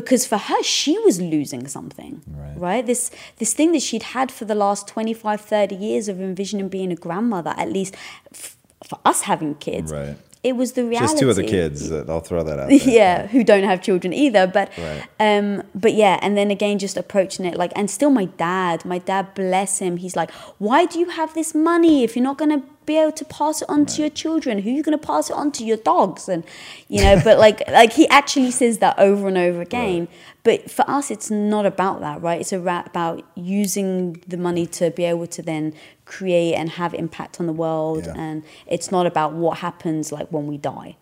because 0.00 0.22
for 0.32 0.38
her 0.48 0.60
she 0.62 0.94
was 1.06 1.16
losing 1.20 1.64
something 1.76 2.12
Right. 2.42 2.56
right 2.66 2.84
this 2.92 3.02
this 3.40 3.52
thing 3.58 3.70
that 3.72 3.82
she'd 3.88 4.06
had 4.16 4.28
for 4.38 4.44
the 4.52 4.54
last 4.64 4.82
25 4.88 5.40
30 5.40 5.74
years 5.86 6.08
of 6.12 6.20
envisioning 6.20 6.68
being 6.78 6.92
a 6.92 7.00
grandmother 7.06 7.54
at 7.64 7.68
least 7.78 7.94
f- 8.32 8.56
for 8.88 8.98
us 9.10 9.22
having 9.32 9.54
kids 9.68 9.90
Right. 9.92 10.16
it 10.50 10.54
was 10.60 10.68
the 10.78 10.84
reality 10.84 11.12
has 11.12 11.20
two 11.22 11.30
other 11.34 11.42
kids. 11.56 11.78
I'll 12.12 12.20
throw 12.30 12.42
that 12.48 12.58
out. 12.62 12.68
There. 12.68 12.78
yeah 13.00 13.26
who 13.34 13.40
don't 13.52 13.64
have 13.72 13.80
children 13.88 14.12
either 14.24 14.44
but 14.58 14.66
Right. 14.86 15.02
um 15.28 15.46
but 15.84 15.94
yeah 16.02 16.14
and 16.24 16.32
then 16.38 16.50
again 16.56 16.78
just 16.86 16.96
approaching 17.04 17.44
it 17.50 17.54
like 17.62 17.72
and 17.78 17.90
still 17.98 18.10
my 18.20 18.26
dad 18.46 18.84
my 18.94 18.98
dad 19.12 19.24
bless 19.42 19.72
him 19.84 19.92
he's 20.04 20.16
like 20.22 20.30
why 20.68 20.80
do 20.90 20.98
you 21.02 21.08
have 21.20 21.30
this 21.40 21.50
money 21.72 21.94
if 22.06 22.10
you're 22.16 22.28
not 22.32 22.38
going 22.42 22.54
to 22.60 22.62
be 22.86 22.96
able 22.96 23.12
to 23.12 23.24
pass 23.24 23.60
it 23.62 23.68
on 23.68 23.84
to 23.86 24.00
your 24.00 24.10
children. 24.10 24.60
Who 24.60 24.70
are 24.70 24.72
you 24.72 24.82
going 24.82 24.98
to 24.98 25.06
pass 25.06 25.28
it 25.30 25.36
on 25.36 25.50
to? 25.52 25.64
Your 25.64 25.76
dogs 25.78 26.28
and 26.28 26.44
you 26.88 27.02
know 27.02 27.20
but 27.22 27.38
like 27.38 27.62
like 27.80 27.92
he 27.92 28.08
actually 28.08 28.50
says 28.52 28.78
that 28.78 28.98
over 28.98 29.26
and 29.28 29.36
over 29.36 29.60
again. 29.60 30.08
But 30.44 30.70
for 30.70 30.88
us 30.88 31.10
it's 31.10 31.30
not 31.30 31.66
about 31.66 32.00
that 32.00 32.22
right? 32.22 32.40
It's 32.40 32.52
a- 32.52 32.60
about 32.86 33.24
using 33.34 34.22
the 34.26 34.36
money 34.36 34.66
to 34.78 34.90
be 34.90 35.04
able 35.04 35.26
to 35.28 35.42
then 35.42 35.74
create 36.04 36.54
and 36.54 36.70
have 36.70 36.94
impact 36.94 37.40
on 37.40 37.46
the 37.46 37.52
world 37.52 38.04
Yeah. 38.06 38.14
and 38.16 38.44
it's 38.66 38.90
not 38.92 39.06
about 39.06 39.32
what 39.32 39.58
happens 39.58 40.12
like 40.12 40.28
when 40.30 40.46
we 40.46 40.56
die 40.56 40.96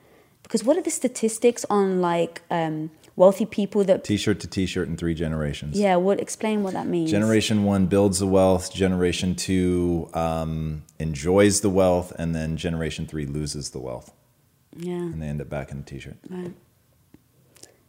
because 0.44 0.62
what 0.62 0.76
are 0.76 0.82
the 0.82 0.90
statistics 0.90 1.66
on 1.68 2.00
like 2.00 2.42
um, 2.50 2.90
wealthy 3.16 3.44
people 3.44 3.82
that 3.84 4.04
T-shirt 4.04 4.38
to 4.40 4.46
T-shirt 4.46 4.86
in 4.86 4.96
three 4.96 5.14
generations. 5.14 5.76
yeah 5.78 5.96
what 5.96 6.20
explain 6.20 6.62
what 6.62 6.74
that 6.74 6.86
means 6.86 7.10
Generation 7.10 7.64
one 7.64 7.86
builds 7.86 8.20
the 8.20 8.26
wealth. 8.26 8.72
Generation 8.72 9.34
two 9.34 10.08
um, 10.14 10.84
enjoys 10.98 11.60
the 11.60 11.70
wealth, 11.70 12.12
and 12.18 12.34
then 12.34 12.56
generation 12.56 13.06
three 13.06 13.26
loses 13.26 13.70
the 13.70 13.80
wealth, 13.80 14.12
yeah 14.76 14.92
and 14.92 15.20
they 15.20 15.26
end 15.26 15.40
up 15.40 15.48
back 15.50 15.70
in 15.72 15.78
the 15.78 15.84
T-shirt. 15.84 16.16
right 16.30 16.54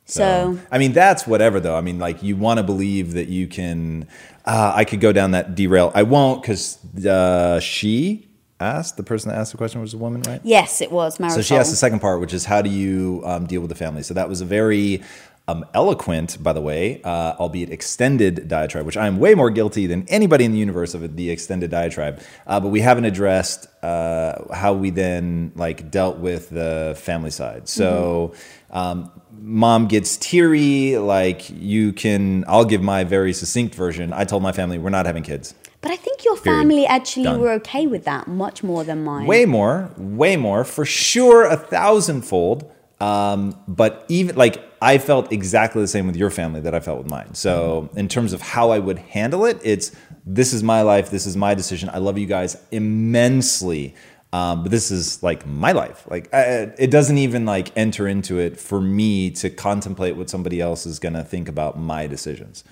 So, 0.07 0.59
I 0.71 0.77
mean, 0.77 0.93
that's 0.93 1.25
whatever 1.25 1.59
though. 1.59 1.75
I 1.75 1.81
mean, 1.81 1.97
like 1.97 2.21
you 2.21 2.35
want 2.35 2.59
to 2.59 2.63
believe 2.63 3.13
that 3.13 3.27
you 3.27 3.47
can. 3.47 4.07
Uh, 4.45 4.71
I 4.75 4.85
could 4.85 5.01
go 5.01 5.11
down 5.11 5.31
that 5.31 5.55
derail. 5.55 5.91
I 5.95 6.03
won't 6.03 6.43
because 6.43 6.77
uh, 7.03 7.59
she 7.59 8.27
asked 8.59 8.97
the 8.97 9.03
person 9.03 9.29
that 9.29 9.37
asked 9.37 9.51
the 9.51 9.57
question 9.57 9.81
was 9.81 9.93
a 9.93 9.97
woman, 9.97 10.21
right? 10.23 10.41
yes, 10.43 10.81
it 10.81 10.91
was 10.91 11.17
Marisol. 11.17 11.35
So 11.35 11.41
she 11.41 11.55
asked 11.55 11.71
the 11.71 11.75
second 11.75 11.99
part, 11.99 12.19
which 12.19 12.33
is 12.33 12.45
how 12.45 12.61
do 12.61 12.69
you 12.69 13.21
um, 13.25 13.45
deal 13.45 13.61
with 13.61 13.69
the 13.69 13.75
family? 13.75 14.03
So 14.03 14.13
that 14.13 14.29
was 14.29 14.41
a 14.41 14.45
very 14.45 15.03
um, 15.47 15.65
eloquent, 15.73 16.41
by 16.41 16.53
the 16.53 16.61
way, 16.61 17.01
uh, 17.03 17.35
albeit 17.37 17.69
extended 17.69 18.47
diatribe, 18.47 18.85
which 18.85 18.97
I 18.97 19.07
am 19.07 19.19
way 19.19 19.35
more 19.35 19.49
guilty 19.49 19.85
than 19.85 20.07
anybody 20.07 20.45
in 20.45 20.51
the 20.51 20.57
universe 20.57 20.93
of 20.93 21.15
the 21.15 21.29
extended 21.29 21.69
diatribe. 21.69 22.21
Uh, 22.47 22.59
but 22.59 22.69
we 22.69 22.81
haven't 22.81 23.05
addressed 23.05 23.67
uh, 23.83 24.53
how 24.53 24.73
we 24.73 24.89
then 24.89 25.51
like 25.55 25.91
dealt 25.91 26.17
with 26.17 26.49
the 26.49 26.95
family 26.99 27.31
side. 27.31 27.67
So. 27.67 28.33
Um, 28.71 29.11
mom 29.37 29.87
gets 29.87 30.17
teary 30.17 30.97
like 30.97 31.49
you 31.49 31.93
can 31.93 32.43
i'll 32.47 32.65
give 32.65 32.81
my 32.81 33.03
very 33.03 33.31
succinct 33.31 33.75
version 33.75 34.11
i 34.13 34.23
told 34.23 34.41
my 34.41 34.51
family 34.51 34.77
we're 34.77 34.89
not 34.89 35.05
having 35.05 35.23
kids 35.23 35.53
But 35.85 35.91
I 35.91 35.97
think 35.97 36.25
your 36.25 36.35
Period. 36.35 36.61
family 36.61 36.85
actually 36.87 37.25
Done. 37.25 37.39
were 37.39 37.51
okay 37.51 37.85
with 37.85 38.05
that 38.05 38.27
much 38.27 38.63
more 38.63 38.83
than 38.83 39.03
mine. 39.03 39.27
Way 39.27 39.45
more, 39.45 39.91
way 39.97 40.35
more, 40.35 40.63
for 40.63 40.83
sure, 40.83 41.45
a 41.45 41.55
thousandfold. 41.55 42.71
Um, 42.99 43.55
but 43.67 44.03
even 44.09 44.35
like 44.35 44.63
I 44.81 44.97
felt 44.97 45.31
exactly 45.31 45.83
the 45.83 45.87
same 45.87 46.07
with 46.07 46.15
your 46.15 46.31
family 46.31 46.59
that 46.61 46.73
I 46.73 46.79
felt 46.79 46.97
with 46.97 47.11
mine. 47.11 47.35
So 47.35 47.91
in 47.95 48.07
terms 48.07 48.33
of 48.33 48.41
how 48.41 48.71
I 48.71 48.79
would 48.79 48.97
handle 48.97 49.45
it, 49.45 49.59
it's 49.63 49.91
this 50.25 50.53
is 50.53 50.63
my 50.63 50.81
life, 50.81 51.11
this 51.11 51.27
is 51.27 51.37
my 51.37 51.53
decision. 51.53 51.91
I 51.93 51.99
love 51.99 52.17
you 52.17 52.25
guys 52.25 52.57
immensely, 52.71 53.93
um, 54.33 54.63
but 54.63 54.71
this 54.71 54.89
is 54.89 55.21
like 55.21 55.45
my 55.45 55.71
life. 55.71 56.07
Like 56.09 56.33
I, 56.33 56.73
it 56.79 56.89
doesn't 56.89 57.19
even 57.19 57.45
like 57.45 57.71
enter 57.77 58.07
into 58.07 58.39
it 58.39 58.59
for 58.59 58.81
me 58.81 59.29
to 59.29 59.51
contemplate 59.51 60.15
what 60.15 60.31
somebody 60.31 60.61
else 60.61 60.87
is 60.87 60.97
gonna 60.97 61.23
think 61.23 61.47
about 61.47 61.77
my 61.77 62.07
decisions. 62.07 62.63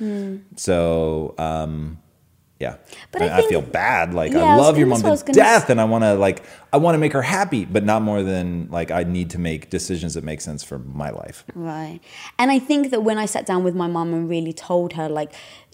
So. 0.56 1.36
Um, 1.38 2.00
yeah, 2.64 2.76
But 3.12 3.22
I, 3.24 3.28
I 3.28 3.38
I 3.40 3.42
feel 3.52 3.62
bad. 3.62 4.06
Like 4.20 4.32
Yeah, 4.34 4.44
I 4.44 4.54
I 4.54 4.56
love 4.64 4.76
your 4.80 4.88
gonna- 4.88 5.02
mom 5.02 5.02
that's 5.02 5.04
what 5.04 5.10
I 5.10 5.12
was 5.12 5.24
to 5.24 5.32
death, 5.34 5.66
and 5.72 5.78
I 5.80 5.86
want 5.94 6.04
to 6.08 6.14
like 6.28 6.40
I 6.76 6.78
want 6.84 6.96
to 6.96 7.00
make 7.06 7.14
her 7.20 7.22
happy, 7.38 7.64
but 7.76 7.84
not 7.92 8.02
more 8.10 8.22
than 8.34 8.68
like 8.78 8.90
I 9.00 9.04
need 9.18 9.30
to 9.36 9.40
make 9.50 9.62
decisions 9.78 10.12
that 10.16 10.24
make 10.32 10.42
sense 10.50 10.62
for 10.70 10.78
my 11.04 11.10
life. 11.24 11.38
Right. 11.74 12.00
And 12.40 12.48
I 12.56 12.60
think 12.70 12.82
that 12.92 13.02
when 13.08 13.18
I 13.24 13.28
sat 13.36 13.46
down 13.52 13.62
with 13.68 13.76
my 13.84 13.88
mom 13.96 14.08
and 14.14 14.24
really 14.36 14.54
told 14.54 14.90
her, 15.00 15.08
like, 15.20 15.32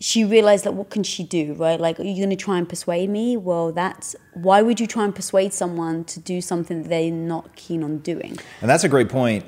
she 0.10 0.20
realized 0.36 0.64
that 0.66 0.74
what 0.80 0.90
can 0.96 1.04
she 1.14 1.24
do, 1.40 1.54
right? 1.66 1.80
Like, 1.88 1.96
are 2.02 2.04
you 2.12 2.18
going 2.24 2.36
to 2.38 2.44
try 2.48 2.58
and 2.62 2.68
persuade 2.74 3.10
me? 3.20 3.38
Well, 3.38 3.72
that's 3.72 4.08
why 4.34 4.62
would 4.66 4.80
you 4.82 4.88
try 4.96 5.04
and 5.08 5.14
persuade 5.22 5.52
someone 5.54 6.04
to 6.14 6.18
do 6.20 6.38
something 6.42 6.78
that 6.84 6.90
they're 6.90 7.12
not 7.34 7.46
keen 7.56 7.82
on 7.88 8.00
doing? 8.12 8.34
And 8.62 8.68
that's 8.72 8.84
a 8.84 8.90
great 8.96 9.10
point. 9.10 9.46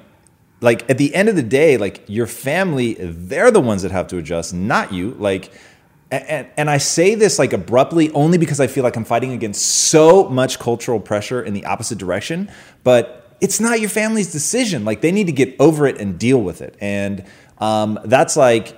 Like 0.70 0.88
at 0.92 0.98
the 1.00 1.10
end 1.16 1.28
of 1.28 1.36
the 1.36 1.42
day, 1.62 1.76
like 1.86 2.04
your 2.08 2.28
family, 2.28 2.94
they're 3.00 3.50
the 3.52 3.60
ones 3.72 3.82
that 3.82 3.92
have 3.92 4.08
to 4.08 4.18
adjust, 4.18 4.54
not 4.54 4.94
you. 4.94 5.06
Like, 5.30 5.52
and, 6.12 6.48
and 6.58 6.70
I 6.70 6.78
say 6.78 7.16
this 7.16 7.40
like 7.40 7.54
abruptly 7.54 8.12
only 8.12 8.38
because 8.38 8.60
I 8.60 8.68
feel 8.68 8.84
like 8.84 8.96
I'm 8.98 9.06
fighting 9.06 9.32
against 9.32 9.66
so 9.66 10.28
much 10.28 10.60
cultural 10.60 11.00
pressure 11.00 11.42
in 11.42 11.54
the 11.54 11.66
opposite 11.66 11.98
direction. 11.98 12.52
But 12.84 13.36
it's 13.40 13.60
not 13.60 13.80
your 13.80 13.90
family's 13.90 14.32
decision. 14.32 14.84
Like 14.86 15.02
they 15.02 15.12
need 15.12 15.28
to 15.28 15.34
get 15.34 15.56
over 15.60 15.88
it 15.88 16.00
and 16.00 16.20
deal 16.20 16.42
with 16.42 16.62
it. 16.62 16.76
And 16.82 17.24
um, 17.60 18.00
that's 18.06 18.36
like 18.36 18.76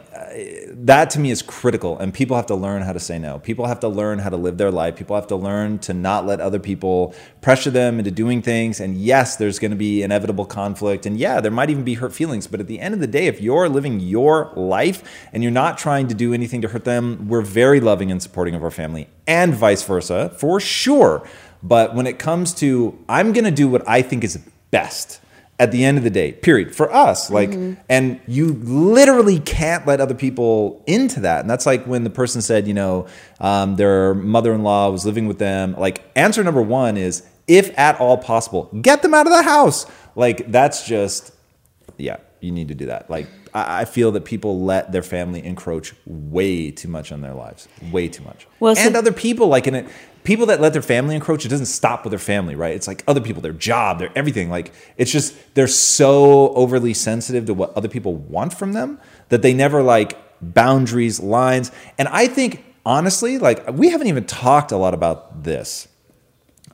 that 0.71 1.09
to 1.11 1.19
me 1.19 1.31
is 1.31 1.41
critical. 1.41 1.97
And 1.97 2.13
people 2.13 2.35
have 2.35 2.47
to 2.47 2.55
learn 2.55 2.81
how 2.81 2.93
to 2.93 2.99
say 2.99 3.19
no. 3.19 3.39
People 3.39 3.67
have 3.67 3.79
to 3.81 3.87
learn 3.87 4.19
how 4.19 4.29
to 4.29 4.37
live 4.37 4.57
their 4.57 4.71
life. 4.71 4.95
People 4.95 5.15
have 5.15 5.27
to 5.27 5.35
learn 5.35 5.79
to 5.79 5.93
not 5.93 6.25
let 6.25 6.39
other 6.39 6.59
people 6.59 7.13
pressure 7.41 7.69
them 7.69 7.99
into 7.99 8.11
doing 8.11 8.41
things. 8.41 8.79
And 8.79 8.97
yes, 8.97 9.35
there's 9.35 9.59
going 9.59 9.71
to 9.71 9.77
be 9.77 10.03
inevitable 10.03 10.45
conflict. 10.45 11.05
And 11.05 11.17
yeah, 11.17 11.39
there 11.41 11.51
might 11.51 11.69
even 11.69 11.83
be 11.83 11.95
hurt 11.95 12.13
feelings. 12.13 12.47
But 12.47 12.59
at 12.59 12.67
the 12.67 12.79
end 12.79 12.93
of 12.93 12.99
the 12.99 13.07
day, 13.07 13.27
if 13.27 13.41
you're 13.41 13.69
living 13.69 13.99
your 13.99 14.51
life 14.55 15.03
and 15.31 15.43
you're 15.43 15.51
not 15.51 15.77
trying 15.77 16.07
to 16.07 16.15
do 16.15 16.33
anything 16.33 16.61
to 16.61 16.67
hurt 16.67 16.85
them, 16.85 17.27
we're 17.27 17.41
very 17.41 17.79
loving 17.79 18.11
and 18.11 18.21
supporting 18.21 18.55
of 18.55 18.63
our 18.63 18.71
family 18.71 19.07
and 19.27 19.53
vice 19.53 19.83
versa, 19.83 20.29
for 20.37 20.59
sure. 20.59 21.27
But 21.61 21.95
when 21.95 22.07
it 22.07 22.19
comes 22.19 22.53
to, 22.55 22.97
I'm 23.07 23.31
going 23.31 23.45
to 23.45 23.51
do 23.51 23.69
what 23.69 23.87
I 23.87 24.01
think 24.01 24.23
is 24.23 24.37
best 24.71 25.21
at 25.59 25.71
the 25.71 25.85
end 25.85 25.97
of 25.97 26.03
the 26.03 26.09
day 26.09 26.31
period 26.31 26.73
for 26.75 26.91
us 26.91 27.29
like 27.29 27.51
and 27.87 28.19
you 28.27 28.53
literally 28.53 29.39
can't 29.39 29.85
let 29.85 30.01
other 30.01 30.15
people 30.15 30.83
into 30.87 31.19
that. 31.21 31.41
And 31.41 31.49
that's 31.49 31.65
like 31.65 31.85
when 31.85 32.03
the 32.03 32.09
person 32.09 32.41
said 32.41 32.67
you 32.67 32.73
know 32.73 33.07
um, 33.39 33.75
their 33.75 34.13
mother-in-law 34.15 34.89
was 34.89 35.05
living 35.05 35.27
with 35.27 35.37
them 35.39 35.75
like 35.77 36.03
answer 36.15 36.43
number 36.43 36.61
one 36.61 36.97
is 36.97 37.23
if 37.47 37.77
at 37.77 37.99
all 37.99 38.17
possible 38.17 38.69
get 38.81 39.01
them 39.03 39.13
out 39.13 39.27
of 39.27 39.31
the 39.31 39.43
house. 39.43 39.85
Like 40.15 40.51
that's 40.51 40.85
just 40.87 41.31
yeah 41.97 42.17
you 42.41 42.51
need 42.51 42.67
to 42.69 42.75
do 42.75 42.87
that. 42.87 43.09
Like 43.09 43.27
i, 43.55 43.85
feel 43.85 44.11
that 44.13 44.25
people 44.25 44.61
let 44.63 44.91
their 44.91 45.03
family 45.03 45.45
encroach 45.45 45.93
way 46.07 46.71
too 46.71 46.87
much 46.87 47.11
on 47.11 47.21
their 47.21 47.35
lives 47.35 47.67
way 47.91 48.07
too 48.07 48.23
much. 48.23 48.47
Well, 48.59 48.75
so- 48.75 48.87
and 48.87 48.95
other 48.95 49.11
people 49.11 49.47
like 49.47 49.67
in 49.67 49.75
it 49.75 49.87
people 50.23 50.45
that 50.47 50.61
let 50.61 50.73
their 50.73 50.81
family 50.81 51.15
encroach 51.15 51.45
it 51.45 51.49
doesn't 51.49 51.65
stop 51.65 52.03
with 52.03 52.11
their 52.11 52.19
family 52.19 52.55
right? 52.55 52.75
It's 52.75 52.87
like 52.87 53.03
other 53.07 53.21
people 53.21 53.41
their 53.41 53.53
job 53.53 53.99
their 53.99 54.11
everything. 54.15 54.49
Like 54.49 54.73
it's 54.97 55.11
just 55.11 55.35
they're 55.53 55.67
so 55.67 56.53
overly 56.53 56.93
sensitive 56.93 57.45
to 57.45 57.53
what 57.53 57.75
other 57.75 57.89
people 57.89 58.15
want 58.15 58.53
from 58.53 58.73
them 58.73 58.99
that 59.29 59.41
they 59.41 59.53
never 59.53 59.83
like 59.83 60.17
boundaries 60.41 61.19
lines. 61.19 61.71
And 61.97 62.07
i 62.09 62.27
think 62.27 62.63
honestly 62.85 63.37
like 63.37 63.71
we 63.71 63.89
haven't 63.89 64.07
even 64.07 64.25
talked 64.25 64.71
a 64.71 64.77
lot 64.77 64.93
about 64.93 65.43
this. 65.43 65.87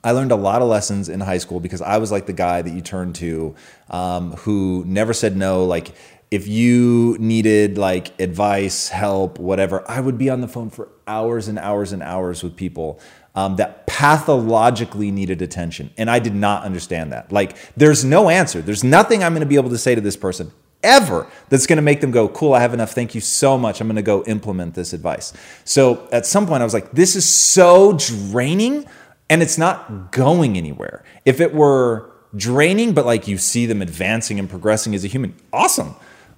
I 0.02 0.12
learned 0.12 0.32
a 0.32 0.36
lot 0.36 0.62
of 0.62 0.68
lessons 0.68 1.08
in 1.08 1.20
high 1.20 1.38
school 1.38 1.60
because 1.60 1.82
I 1.82 1.98
was 1.98 2.10
like 2.10 2.26
the 2.26 2.32
guy 2.32 2.62
that 2.62 2.70
you 2.70 2.80
turned 2.80 3.16
to 3.16 3.54
um, 3.90 4.32
who 4.32 4.82
never 4.86 5.12
said 5.12 5.36
no. 5.36 5.64
Like, 5.64 5.94
if 6.30 6.46
you 6.46 7.16
needed 7.18 7.76
like 7.76 8.18
advice, 8.20 8.88
help, 8.88 9.38
whatever, 9.38 9.84
I 9.90 10.00
would 10.00 10.16
be 10.16 10.30
on 10.30 10.40
the 10.40 10.48
phone 10.48 10.70
for 10.70 10.88
hours 11.06 11.48
and 11.48 11.58
hours 11.58 11.92
and 11.92 12.02
hours 12.02 12.42
with 12.42 12.56
people 12.56 13.00
um, 13.34 13.56
that 13.56 13.86
pathologically 13.86 15.10
needed 15.10 15.42
attention. 15.42 15.90
And 15.96 16.10
I 16.10 16.18
did 16.18 16.34
not 16.34 16.64
understand 16.64 17.12
that. 17.12 17.30
Like, 17.30 17.56
there's 17.76 18.04
no 18.04 18.28
answer. 18.28 18.60
There's 18.60 18.84
nothing 18.84 19.22
I'm 19.22 19.32
going 19.32 19.40
to 19.40 19.46
be 19.46 19.56
able 19.56 19.70
to 19.70 19.78
say 19.78 19.94
to 19.94 20.00
this 20.00 20.16
person 20.16 20.52
ever 20.82 21.26
that's 21.48 21.66
going 21.66 21.76
to 21.76 21.82
make 21.82 22.00
them 22.00 22.10
go, 22.10 22.28
cool, 22.28 22.54
I 22.54 22.60
have 22.60 22.74
enough. 22.74 22.92
Thank 22.92 23.14
you 23.14 23.20
so 23.20 23.58
much. 23.58 23.80
I'm 23.80 23.86
going 23.86 23.96
to 23.96 24.02
go 24.02 24.24
implement 24.24 24.74
this 24.74 24.92
advice. 24.92 25.32
So 25.64 26.08
at 26.12 26.26
some 26.26 26.46
point, 26.46 26.62
I 26.62 26.64
was 26.64 26.74
like, 26.74 26.92
this 26.92 27.16
is 27.16 27.28
so 27.28 27.92
draining 27.92 28.86
and 29.28 29.42
it's 29.42 29.58
not 29.58 30.10
going 30.10 30.56
anywhere. 30.56 31.04
If 31.24 31.40
it 31.40 31.54
were 31.54 32.10
draining, 32.34 32.94
but 32.94 33.06
like 33.06 33.28
you 33.28 33.38
see 33.38 33.66
them 33.66 33.82
advancing 33.82 34.38
and 34.38 34.48
progressing 34.48 34.94
as 34.94 35.04
a 35.04 35.08
human, 35.08 35.34
awesome. 35.52 35.94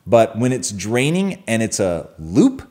But 0.06 0.36
when 0.36 0.52
it's 0.52 0.72
draining 0.72 1.42
and 1.46 1.62
it's 1.62 1.80
a 1.80 2.10
loop. 2.18 2.68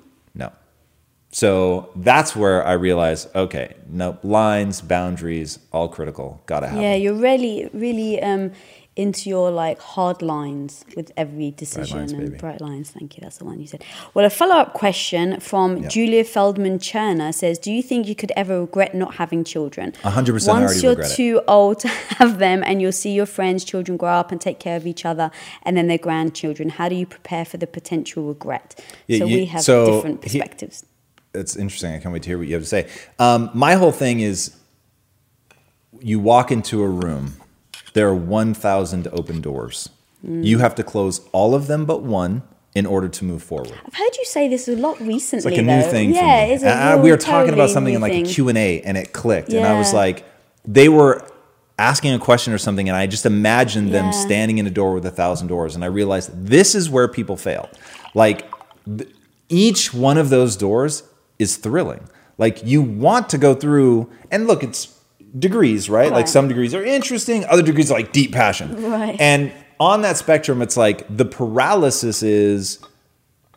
So 1.32 1.90
that's 1.96 2.36
where 2.36 2.66
I 2.66 2.74
realize, 2.74 3.28
okay, 3.34 3.76
no 3.90 4.18
lines, 4.24 4.82
boundaries, 4.82 5.60
all 5.72 5.88
critical. 5.88 6.42
Gotta 6.46 6.68
have. 6.68 6.82
Yeah, 6.82 6.94
them. 6.94 7.02
you're 7.02 7.14
really, 7.16 7.70
really 7.74 8.22
um, 8.22 8.52
into 8.98 9.30
your 9.30 9.50
like 9.50 9.80
hard 9.80 10.22
lines 10.22 10.84
with 10.98 11.14
every 11.16 11.52
decision 11.52 12.00
lines, 12.00 12.12
and 12.12 12.22
baby. 12.26 12.38
bright 12.38 12.60
lines. 12.60 12.92
Thank 12.92 13.16
you. 13.16 13.22
That's 13.22 13.38
the 13.38 13.46
one 13.46 13.62
you 13.62 13.66
said. 13.68 13.86
Well, 14.14 14.26
a 14.26 14.30
follow 14.30 14.56
up 14.56 14.74
question 14.74 15.40
from 15.40 15.78
Yeah. 15.78 15.88
Julia 15.88 16.24
Feldman 16.26 16.80
Cherner 16.80 17.34
says, 17.34 17.58
"Do 17.58 17.72
you 17.72 17.82
think 17.82 18.08
you 18.10 18.16
could 18.16 18.34
ever 18.36 18.60
regret 18.60 18.94
not 18.94 19.16
having 19.16 19.46
children? 19.46 19.94
Hundred 20.04 20.34
percent, 20.34 20.58
I 20.58 20.60
Once 20.60 20.72
already 20.72 20.82
you're 20.82 20.92
regret 20.92 21.12
it. 21.12 21.16
too 21.16 21.42
old 21.48 21.80
to 21.80 21.88
have 22.20 22.40
them, 22.40 22.62
and 22.66 22.82
you'll 22.82 22.92
see 22.92 23.14
your 23.14 23.26
friends' 23.26 23.64
children 23.64 23.96
grow 23.96 24.10
up 24.16 24.34
and 24.34 24.42
take 24.42 24.60
care 24.60 24.76
of 24.76 24.86
each 24.86 25.06
other, 25.06 25.32
and 25.64 25.78
then 25.78 25.88
their 25.88 25.98
grandchildren. 25.98 26.68
How 26.68 26.90
do 26.90 26.96
you 26.96 27.06
prepare 27.06 27.46
for 27.46 27.56
the 27.56 27.68
potential 27.68 28.24
regret? 28.28 28.78
Yeah, 29.08 29.20
so 29.20 29.26
you- 29.28 29.38
we 29.38 29.46
have 29.46 29.62
so 29.62 29.86
different 29.96 30.26
he- 30.26 30.42
it's 31.34 31.56
interesting. 31.56 31.94
I 31.94 32.00
can't 32.00 32.14
wait 32.14 32.24
to 32.24 32.30
hear 32.30 32.38
what 32.38 32.48
you 32.48 32.54
have 32.56 32.64
to 32.64 32.68
say. 32.68 32.90
Um, 33.20 33.50
my 33.54 33.76
whole 33.76 33.92
thing 33.92 34.20
is 34.20 34.56
you 36.00 36.20
walk 36.20 36.52
into 36.52 36.82
a 36.82 36.88
room, 36.88 37.36
there 37.94 38.08
are 38.08 38.16
1,000 38.16 39.08
open 39.12 39.42
doors. 39.42 39.90
Mm. 40.26 40.46
You 40.46 40.60
have 40.60 40.76
to 40.76 40.84
close 40.84 41.22
all 41.32 41.56
of 41.56 41.68
them 41.68 41.86
but 41.86 42.02
one 42.04 42.44
in 42.74 42.86
order 42.86 43.10
to 43.10 43.26
move 43.26 43.44
forward. 43.44 43.74
I've 43.86 43.94
heard 43.94 44.16
you 44.18 44.24
say 44.26 44.48
this 44.48 44.68
a 44.68 44.76
lot 44.76 45.00
recently. 45.02 45.38
It's 45.38 45.46
like 45.46 45.58
a 45.58 45.62
new 45.62 45.82
thing 45.92 46.14
Yeah, 46.14 46.22
for 46.44 46.48
me. 46.48 46.54
it's 46.54 46.64
a 46.64 46.68
And 46.70 46.80
I- 46.80 46.96
we 46.96 47.12
were 47.12 47.18
talking 47.18 47.54
about 47.54 47.70
something 47.70 47.94
in 47.94 48.02
like 48.02 48.14
thing. 48.14 48.26
a 48.26 48.30
Q&A 48.30 48.82
and 48.82 48.98
it 48.98 49.12
clicked. 49.14 49.52
And 49.52 49.66
I 49.66 49.78
was 49.78 49.94
like, 49.94 50.24
they 50.66 50.88
were 50.88 51.28
asking 51.78 52.14
a 52.14 52.20
question 52.20 52.54
or 52.54 52.58
something 52.58 52.88
and 52.88 52.96
I 52.96 53.08
just 53.08 53.26
imagined 53.26 53.92
them 53.94 54.14
standing 54.14 54.58
in 54.60 54.68
a 54.68 54.70
door 54.70 54.94
with 54.94 55.06
a 55.06 55.12
thousand 55.12 55.48
doors. 55.48 55.76
And 55.76 55.84
I 55.84 55.88
realized 55.88 56.30
this 56.46 56.76
is 56.76 56.90
where 56.90 57.08
people 57.08 57.36
fail. 57.36 57.70
Like 58.14 58.46
th- 58.86 59.10
each 59.50 59.94
one 59.94 60.18
of 60.18 60.30
those 60.30 60.56
doors 60.56 61.04
is 61.42 61.58
thrilling. 61.58 62.08
Like 62.38 62.64
you 62.66 62.82
want 62.82 63.30
to 63.30 63.38
go 63.38 63.54
through 63.54 64.10
and 64.32 64.48
look, 64.48 64.64
it's 64.64 64.98
degrees, 65.38 65.90
right? 65.90 66.12
Like 66.12 66.28
some 66.28 66.48
degrees 66.48 66.74
are 66.74 66.84
interesting, 66.84 67.46
other 67.46 67.62
degrees 67.62 67.92
are 67.92 67.96
like 67.96 68.12
deep 68.14 68.32
passion. 68.32 68.90
Right. 68.92 69.20
And 69.20 69.52
on 69.80 70.02
that 70.04 70.18
spectrum, 70.18 70.62
it's 70.62 70.78
like 70.78 71.06
the 71.16 71.26
paralysis 71.26 72.22
is 72.24 72.80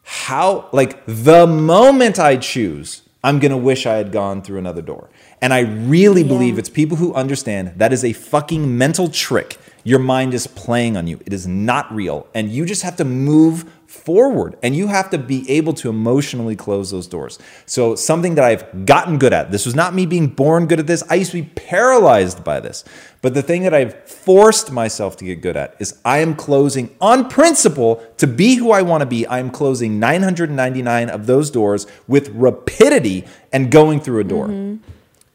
how 0.03 0.69
like 0.73 1.05
the 1.07 1.47
moment 1.47 2.19
I 2.19 2.37
choose, 2.37 3.03
I'm 3.23 3.39
gonna 3.39 3.57
wish 3.57 3.87
I 3.87 3.95
had 3.97 4.13
gone 4.13 4.43
through 4.43 4.59
another 4.59 4.83
door. 4.83 5.09
And 5.41 5.53
I 5.53 5.61
really 5.61 6.23
Yeah. 6.23 6.29
believe 6.29 6.59
it's 6.59 6.69
people 6.69 6.97
who 6.99 7.13
understand 7.15 7.73
that 7.77 7.93
is 7.93 8.05
a 8.05 8.13
fucking 8.13 8.77
mental 8.77 9.09
trick. 9.09 9.59
Your 9.85 9.99
mind 9.99 10.35
is 10.35 10.47
playing 10.47 10.97
on 10.97 11.07
you. 11.07 11.21
It 11.27 11.33
is 11.33 11.47
not 11.47 11.95
real. 11.95 12.27
And 12.35 12.51
you 12.51 12.65
just 12.65 12.83
have 12.83 12.97
to 12.97 13.05
move 13.05 13.71
forward 13.87 14.57
and 14.63 14.75
you 14.75 14.89
have 14.89 15.11
to 15.11 15.19
be 15.19 15.49
able 15.49 15.73
to 15.75 15.89
emotionally 15.89 16.57
close 16.57 16.91
those 16.91 17.07
doors. 17.07 17.39
So, 17.67 17.95
something 17.95 18.35
that 18.35 18.45
I've 18.45 18.87
gotten 18.87 19.19
good 19.19 19.33
at, 19.33 19.51
this 19.53 19.67
was 19.67 19.75
not 19.75 19.95
me 19.95 20.07
being 20.07 20.27
born 20.29 20.67
good 20.67 20.81
at 20.81 20.87
this. 20.87 21.05
I 21.09 21.15
used 21.15 21.31
to 21.31 21.43
be 21.43 21.49
paralyzed 21.55 22.43
by 22.43 22.61
this. 22.61 22.85
But 23.23 23.35
the 23.35 23.43
thing 23.43 23.63
that 23.63 23.75
I've 23.75 24.09
forced 24.09 24.73
myself 24.73 25.17
to 25.19 25.25
get 25.25 25.43
good 25.43 25.57
at 25.57 25.77
is 25.79 25.99
I 26.05 26.19
am 26.19 26.35
closing 26.35 26.95
on 27.01 27.29
principle 27.29 28.05
to 28.17 28.27
be 28.27 28.57
who 28.57 28.73
I 28.73 28.83
want 28.83 29.03
to 29.03 29.07
be. 29.07 29.27
I 29.27 29.39
am 29.39 29.51
closing 29.51 30.01
999 30.01 31.11
of 31.11 31.27
those 31.27 31.51
doors 31.51 31.87
with 32.09 32.31
rapidity 32.31 33.27
and 33.53 33.71
going 33.71 34.01
through 34.01 34.21
a 34.21 34.25
door. 34.25 34.49
Mm-hmm. 34.49 34.83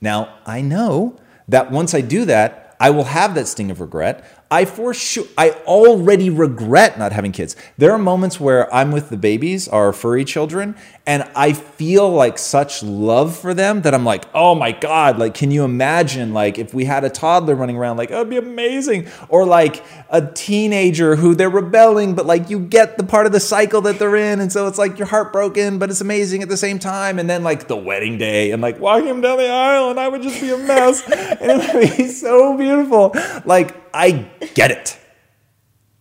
Now, 0.02 0.38
I 0.46 0.62
know 0.62 1.18
that 1.48 1.72
once 1.72 1.94
I 1.94 2.02
do 2.02 2.26
that, 2.26 2.70
I 2.80 2.92
will 2.92 3.06
have 3.06 3.36
that 3.36 3.48
sting 3.48 3.72
of 3.72 3.82
regret. 3.82 4.24
I 4.52 4.66
for 4.66 4.96
sure, 4.96 5.26
I 5.38 5.52
already 5.68 6.32
regret 6.32 6.98
not 6.98 7.12
having 7.12 7.32
kids. 7.32 7.56
There 7.78 7.92
are 7.92 8.00
moments 8.00 8.40
where 8.40 8.74
I'm 8.74 8.92
with 8.92 9.10
the 9.10 9.18
babies, 9.18 9.68
our 9.68 9.94
furry 9.94 10.26
children, 10.26 10.76
and 11.06 11.24
I 11.36 11.54
feel 11.54 12.10
like 12.12 12.38
such 12.38 12.82
love 12.84 13.38
for 13.38 13.54
them 13.54 13.82
that 13.82 13.94
I'm 13.94 14.06
like, 14.06 14.26
oh 14.34 14.56
my 14.56 14.72
God, 14.72 15.20
like, 15.20 15.34
can 15.34 15.52
you 15.52 15.64
imagine, 15.64 16.34
like, 16.34 16.58
if 16.58 16.74
we 16.74 16.86
had 16.86 17.04
a 17.04 17.10
toddler 17.10 17.56
running 17.56 17.78
around, 17.78 17.98
like, 17.98 18.10
that 18.10 18.18
would 18.18 18.30
be 18.30 18.38
amazing. 18.38 19.08
Or 19.28 19.46
like 19.46 19.84
a 20.10 20.26
teenager 20.26 21.16
who 21.16 21.36
they're 21.36 21.50
rebelling, 21.50 22.16
but 22.16 22.26
like, 22.26 22.50
you 22.50 22.60
get 22.60 22.98
the 22.98 23.04
part 23.04 23.28
of 23.28 23.32
the 23.32 23.40
cycle 23.40 23.82
that 23.82 24.00
they're 24.00 24.16
in. 24.16 24.40
And 24.40 24.52
so 24.52 24.68
it's 24.68 24.78
like 24.78 24.98
you're 24.98 25.08
heartbroken, 25.08 25.78
but 25.78 25.90
it's 25.90 26.02
amazing 26.02 26.42
at 26.42 26.50
the 26.50 26.58
same 26.58 26.80
time. 26.80 27.20
And 27.20 27.30
then 27.30 27.44
like 27.44 27.68
the 27.68 27.78
wedding 27.78 28.18
day 28.18 28.52
and 28.52 28.62
like 28.62 28.80
walking 28.80 29.22
down 29.22 29.38
the 29.38 29.50
aisle, 29.50 29.92
and 29.92 30.00
I 30.00 30.08
would 30.08 30.22
just 30.24 30.42
be 30.42 30.52
a 30.52 30.58
mess. 30.58 31.04
and 31.08 31.62
it 31.62 31.74
would 31.74 31.98
be 31.98 32.08
so 32.08 32.58
beautiful. 32.58 33.16
Like, 33.46 33.76
I 33.94 34.30
get 34.56 34.72
it. 34.72 34.98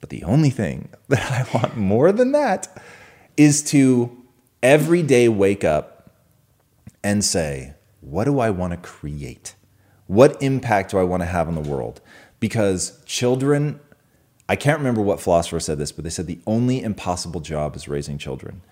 But 0.01 0.11
the 0.11 0.24
only 0.24 0.51
thing 0.51 0.91
that 1.09 1.30
I 1.30 1.59
want 1.59 1.76
more 1.76 2.12
than 2.12 2.32
that 2.32 2.82
is 3.36 3.62
to 3.62 4.16
every 4.62 5.03
day 5.03 5.28
wake 5.28 5.64
up 5.64 6.11
and 7.03 7.24
say, 7.24 7.74
what 8.01 8.24
do 8.24 8.41
I 8.41 8.51
want 8.51 8.72
to 8.72 8.76
create? 8.76 9.55
What 10.07 10.43
impact 10.43 10.91
do 10.91 10.99
I 10.99 11.03
want 11.03 11.22
to 11.22 11.26
have 11.26 11.49
on 11.49 11.55
the 11.55 11.61
world? 11.61 12.01
Because 12.41 13.03
children, 13.05 13.80
I 14.49 14.57
can't 14.57 14.78
remember 14.78 15.03
what 15.03 15.20
philosopher 15.20 15.61
said 15.61 15.78
this, 15.78 15.93
but 15.93 16.05
they 16.05 16.11
said 16.11 16.26
the 16.26 16.41
only 16.47 16.82
impossible 16.82 17.41
job 17.41 17.76
is 17.76 17.89
raising 17.89 18.18
children. 18.18 18.62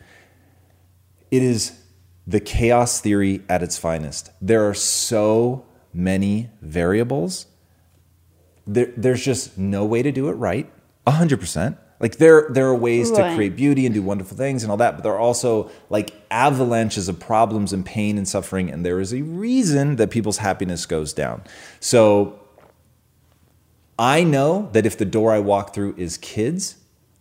It 1.30 1.42
is 1.42 1.80
the 2.26 2.40
chaos 2.40 3.00
theory 3.00 3.42
at 3.48 3.62
its 3.62 3.76
finest. 3.78 4.30
There 4.40 4.66
are 4.68 4.74
so 4.74 5.66
many 5.92 6.50
variables 6.62 7.46
there, 8.66 8.92
there's 8.96 9.24
just 9.24 9.56
no 9.58 9.84
way 9.84 10.02
to 10.02 10.10
do 10.12 10.28
it 10.28 10.32
right. 10.34 10.70
100% 11.06 11.76
like 11.98 12.16
there 12.18 12.48
there 12.50 12.66
are 12.66 12.74
ways 12.74 13.10
Right. 13.10 13.30
to 13.30 13.34
create 13.36 13.56
beauty 13.56 13.86
and 13.86 13.94
do 13.94 14.02
wonderful 14.02 14.36
things 14.36 14.62
and 14.62 14.70
all 14.70 14.76
that 14.76 14.96
but 14.96 15.02
there 15.02 15.12
are 15.12 15.18
also 15.20 15.70
like 15.88 16.10
avalanches 16.30 17.08
of 17.08 17.18
problems 17.20 17.72
and 17.72 17.86
pain 17.86 18.18
and 18.18 18.28
suffering 18.28 18.70
and 18.70 18.84
there 18.84 19.00
is 19.00 19.14
a 19.14 19.22
reason 19.22 19.96
that 19.96 20.10
people's 20.10 20.38
happiness 20.38 20.84
goes 20.84 21.12
down. 21.14 21.42
So 21.80 22.38
i 23.98 24.22
know 24.24 24.68
that 24.72 24.84
if 24.84 24.98
the 24.98 25.04
door 25.06 25.32
i 25.32 25.38
walk 25.38 25.72
through 25.72 25.94
is 25.96 26.18
kids 26.18 26.76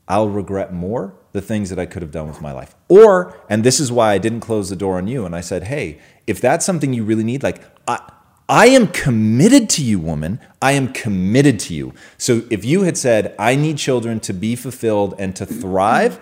i'll 0.08 0.28
regret 0.30 0.74
more 0.74 1.14
the 1.32 1.42
things 1.42 1.70
that 1.70 1.80
i 1.80 1.86
could 1.86 2.02
have 2.02 2.12
done 2.12 2.28
with 2.28 2.42
my 2.42 2.52
life. 2.52 2.76
Or 2.90 3.38
and 3.50 3.64
this 3.64 3.80
is 3.80 3.92
why 3.92 4.12
i 4.14 4.18
didn't 4.18 4.42
close 4.42 4.70
the 4.70 4.76
door 4.76 4.98
on 4.98 5.08
you 5.08 5.26
and 5.26 5.36
i 5.36 5.42
said 5.42 5.64
hey 5.66 6.00
if 6.28 6.42
that's 6.42 6.66
something 6.66 6.92
you 6.92 7.04
really 7.06 7.24
need 7.24 7.44
like 7.44 7.62
i 7.88 8.00
I 8.48 8.68
am 8.68 8.88
committed 8.88 9.70
to 9.72 9.84
you, 9.84 10.00
woman. 10.00 10.40
I 10.62 10.74
am 10.74 10.94
committed 10.94 11.60
to 11.62 11.74
you. 11.74 11.94
So 12.18 12.44
if 12.50 12.64
you 12.64 12.84
had 12.84 12.98
said, 12.98 13.36
I 13.40 13.56
need 13.56 13.78
children 13.78 14.20
to 14.22 14.34
be 14.34 14.56
fulfilled 14.56 15.16
and 15.18 15.36
to 15.36 15.46
thrive, 15.46 16.20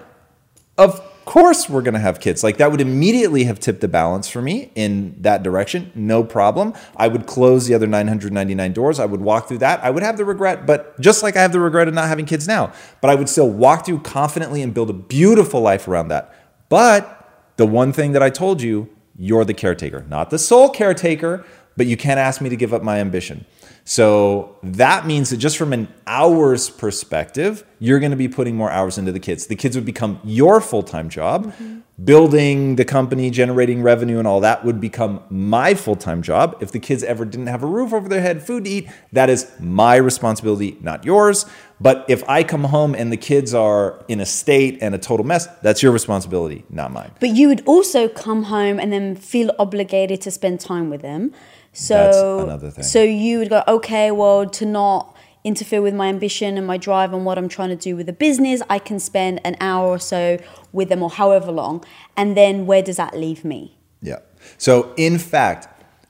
of 0.77 1.01
course 1.25 1.69
we're 1.69 1.81
going 1.81 1.93
to 1.93 1.99
have 1.99 2.19
kids. 2.19 2.43
Like 2.43 2.57
that 2.57 2.71
would 2.71 2.81
immediately 2.81 3.43
have 3.43 3.59
tipped 3.59 3.81
the 3.81 3.87
balance 3.87 4.29
for 4.29 4.41
me 4.41 4.71
in 4.75 5.15
that 5.21 5.43
direction. 5.43 5.91
No 5.95 6.23
problem. 6.23 6.73
I 6.95 7.07
would 7.07 7.25
close 7.25 7.67
the 7.67 7.73
other 7.73 7.87
999 7.87 8.73
doors. 8.73 8.99
I 8.99 9.05
would 9.05 9.21
walk 9.21 9.47
through 9.47 9.59
that. 9.59 9.83
I 9.83 9.89
would 9.89 10.03
have 10.03 10.17
the 10.17 10.25
regret, 10.25 10.65
but 10.65 10.99
just 11.01 11.23
like 11.23 11.35
I 11.35 11.41
have 11.41 11.51
the 11.51 11.59
regret 11.59 11.87
of 11.87 11.93
not 11.93 12.07
having 12.07 12.25
kids 12.25 12.47
now, 12.47 12.71
but 13.01 13.09
I 13.09 13.15
would 13.15 13.29
still 13.29 13.49
walk 13.49 13.85
through 13.85 13.99
confidently 13.99 14.61
and 14.61 14.73
build 14.73 14.89
a 14.89 14.93
beautiful 14.93 15.61
life 15.61 15.87
around 15.87 16.07
that. 16.09 16.33
But 16.69 17.53
the 17.57 17.65
one 17.65 17.91
thing 17.91 18.13
that 18.13 18.23
I 18.23 18.29
told 18.29 18.61
you, 18.61 18.89
you're 19.17 19.45
the 19.45 19.53
caretaker, 19.53 20.05
not 20.09 20.29
the 20.31 20.39
sole 20.39 20.69
caretaker, 20.69 21.45
but 21.77 21.85
you 21.85 21.97
can't 21.97 22.19
ask 22.19 22.41
me 22.41 22.49
to 22.49 22.55
give 22.55 22.73
up 22.73 22.83
my 22.83 22.99
ambition. 22.99 23.45
So 23.85 24.57
that 24.63 25.05
means 25.05 25.29
that 25.31 25.37
just 25.37 25.57
from 25.57 25.73
an 25.73 25.87
hours 26.07 26.69
perspective, 26.69 27.65
you're 27.79 27.99
going 27.99 28.11
to 28.11 28.17
be 28.17 28.29
putting 28.29 28.55
more 28.55 28.71
hours 28.71 28.97
into 28.97 29.11
the 29.11 29.19
kids. 29.19 29.47
The 29.47 29.57
kids 29.57 29.75
would 29.75 29.85
become 29.85 30.21
your 30.23 30.61
full 30.61 30.83
time 30.83 31.09
job. 31.09 31.47
Mm-hmm. 31.47 31.79
Building 32.03 32.75
the 32.77 32.85
company, 32.85 33.29
generating 33.29 33.83
revenue, 33.83 34.17
and 34.17 34.27
all 34.27 34.39
that 34.39 34.65
would 34.65 34.81
become 34.81 35.21
my 35.29 35.75
full 35.75 35.95
time 35.95 36.23
job. 36.23 36.57
If 36.59 36.71
the 36.71 36.79
kids 36.79 37.03
ever 37.03 37.23
didn't 37.23 37.47
have 37.47 37.61
a 37.61 37.67
roof 37.67 37.93
over 37.93 38.09
their 38.09 38.21
head, 38.21 38.41
food 38.41 38.65
to 38.65 38.69
eat, 38.69 38.89
that 39.11 39.29
is 39.29 39.51
my 39.59 39.97
responsibility, 39.97 40.75
not 40.81 41.05
yours. 41.05 41.45
But 41.79 42.05
if 42.07 42.27
I 42.27 42.43
come 42.43 42.63
home 42.63 42.95
and 42.95 43.11
the 43.11 43.17
kids 43.17 43.53
are 43.53 44.03
in 44.07 44.21
a 44.21 44.25
state 44.25 44.79
and 44.81 44.95
a 44.95 44.97
total 44.97 45.25
mess, 45.25 45.45
that's 45.61 45.83
your 45.83 45.91
responsibility, 45.91 46.65
not 46.69 46.91
mine. 46.91 47.11
But 47.19 47.29
you 47.29 47.47
would 47.49 47.61
also 47.67 48.07
come 48.07 48.43
home 48.43 48.79
and 48.79 48.91
then 48.91 49.15
feel 49.15 49.51
obligated 49.59 50.19
to 50.21 50.31
spend 50.31 50.61
time 50.61 50.89
with 50.89 51.01
them. 51.01 51.31
So 51.73 51.95
That's 51.95 52.17
another 52.17 52.71
thing. 52.71 52.83
So 52.83 53.03
you 53.03 53.39
would 53.39 53.49
go, 53.49 53.63
okay, 53.67 54.11
well, 54.11 54.47
to 54.49 54.65
not 54.65 55.15
interfere 55.43 55.81
with 55.81 55.93
my 55.93 56.07
ambition 56.07 56.57
and 56.57 56.65
my 56.65 56.77
drive 56.77 57.13
and 57.13 57.25
what 57.25 57.37
I'm 57.37 57.49
trying 57.49 57.69
to 57.69 57.75
do 57.75 57.95
with 57.95 58.05
the 58.05 58.13
business, 58.13 58.61
I 58.69 58.79
can 58.79 58.99
spend 58.99 59.41
an 59.43 59.57
hour 59.59 59.87
or 59.87 59.99
so 59.99 60.39
with 60.71 60.89
them 60.89 61.03
or 61.03 61.09
however 61.09 61.51
long. 61.51 61.83
And 62.15 62.37
then 62.37 62.65
where 62.65 62.81
does 62.81 62.97
that 62.97 63.17
leave 63.17 63.43
me? 63.43 63.77
Yeah. 64.01 64.19
So, 64.57 64.93
in 64.95 65.17
fact, 65.17 65.67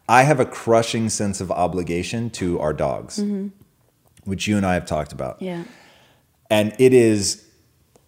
I 0.08 0.24
have 0.24 0.40
a 0.40 0.46
crushing 0.46 1.10
sense 1.10 1.40
of 1.42 1.52
obligation 1.52 2.30
to 2.32 2.60
our 2.60 2.74
dogs, 2.74 3.20
mm-hmm. 3.20 3.48
which 4.26 4.48
you 4.48 4.58
and 4.58 4.66
I 4.66 4.74
have 4.74 4.86
talked 4.86 5.14
about. 5.14 5.42
Yeah. 5.42 5.64
And 6.50 6.76
it 6.78 6.94
is 6.94 7.48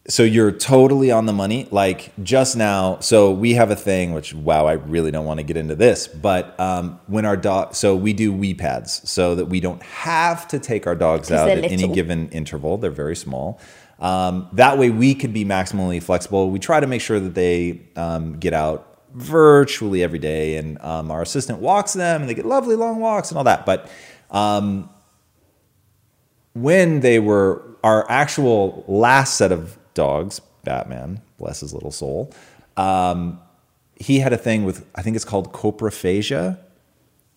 so 0.08 0.24
you're 0.24 0.52
totally 0.52 1.10
on 1.12 1.26
the 1.26 1.34
money. 1.34 1.68
Like 1.72 2.12
just 2.22 2.56
now, 2.56 3.00
so 3.00 3.32
we 3.32 3.54
have 3.54 3.72
a 3.72 3.76
thing, 3.76 4.14
which 4.14 4.34
wow, 4.34 4.68
I 4.68 4.74
really 4.74 5.12
don't 5.12 5.26
want 5.26 5.40
to 5.40 5.44
get 5.44 5.58
into 5.58 5.76
this, 5.76 6.08
but 6.08 6.60
um, 6.60 7.00
when 7.08 7.26
our 7.26 7.38
dog, 7.38 7.74
so 7.76 7.96
we 7.96 8.14
do 8.14 8.32
wee 8.32 8.54
pads 8.54 9.08
so 9.10 9.36
that 9.36 9.46
we 9.46 9.60
don't 9.60 9.82
have 9.82 10.48
to 10.50 10.60
take 10.60 10.86
our 10.86 10.96
dogs 10.96 11.32
out 11.32 11.50
at 11.50 11.64
any 11.64 11.88
given 11.88 12.30
interval. 12.30 12.78
They're 12.78 12.92
very 12.92 13.16
small. 13.16 13.60
Um, 14.00 14.50
that 14.54 14.78
way 14.78 14.90
we 14.90 15.16
could 15.16 15.34
be 15.34 15.46
maximally 15.46 16.04
flexible. 16.04 16.52
We 16.52 16.60
try 16.60 16.80
to 16.80 16.88
make 16.88 17.02
sure 17.02 17.20
that 17.20 17.34
they 17.34 17.82
um, 17.96 18.38
get 18.38 18.54
out 18.54 19.00
virtually 19.14 20.04
every 20.04 20.20
day, 20.20 20.58
and 20.58 20.80
um, 20.82 21.10
our 21.10 21.22
assistant 21.22 21.60
walks 21.60 21.94
them, 21.94 22.22
and 22.22 22.30
they 22.30 22.34
get 22.34 22.46
lovely 22.46 22.76
long 22.76 23.00
walks 23.00 23.32
and 23.32 23.38
all 23.38 23.46
that. 23.46 23.66
But 23.66 23.90
um, 24.30 24.90
when 26.54 27.00
they 27.00 27.20
were 27.20 27.64
our 27.84 28.10
actual 28.10 28.84
last 28.88 29.38
set 29.38 29.52
of 29.52 29.78
dogs, 29.96 30.40
Batman, 30.64 31.22
bless 31.40 31.62
his 31.62 31.74
little 31.74 31.92
soul, 31.92 32.32
um, 32.78 33.40
he 33.96 34.20
had 34.20 34.32
a 34.34 34.38
thing 34.38 34.64
with 34.66 34.86
I 34.94 35.02
think 35.02 35.16
it's 35.16 35.26
called 35.26 35.52
coprophagia, 35.52 36.60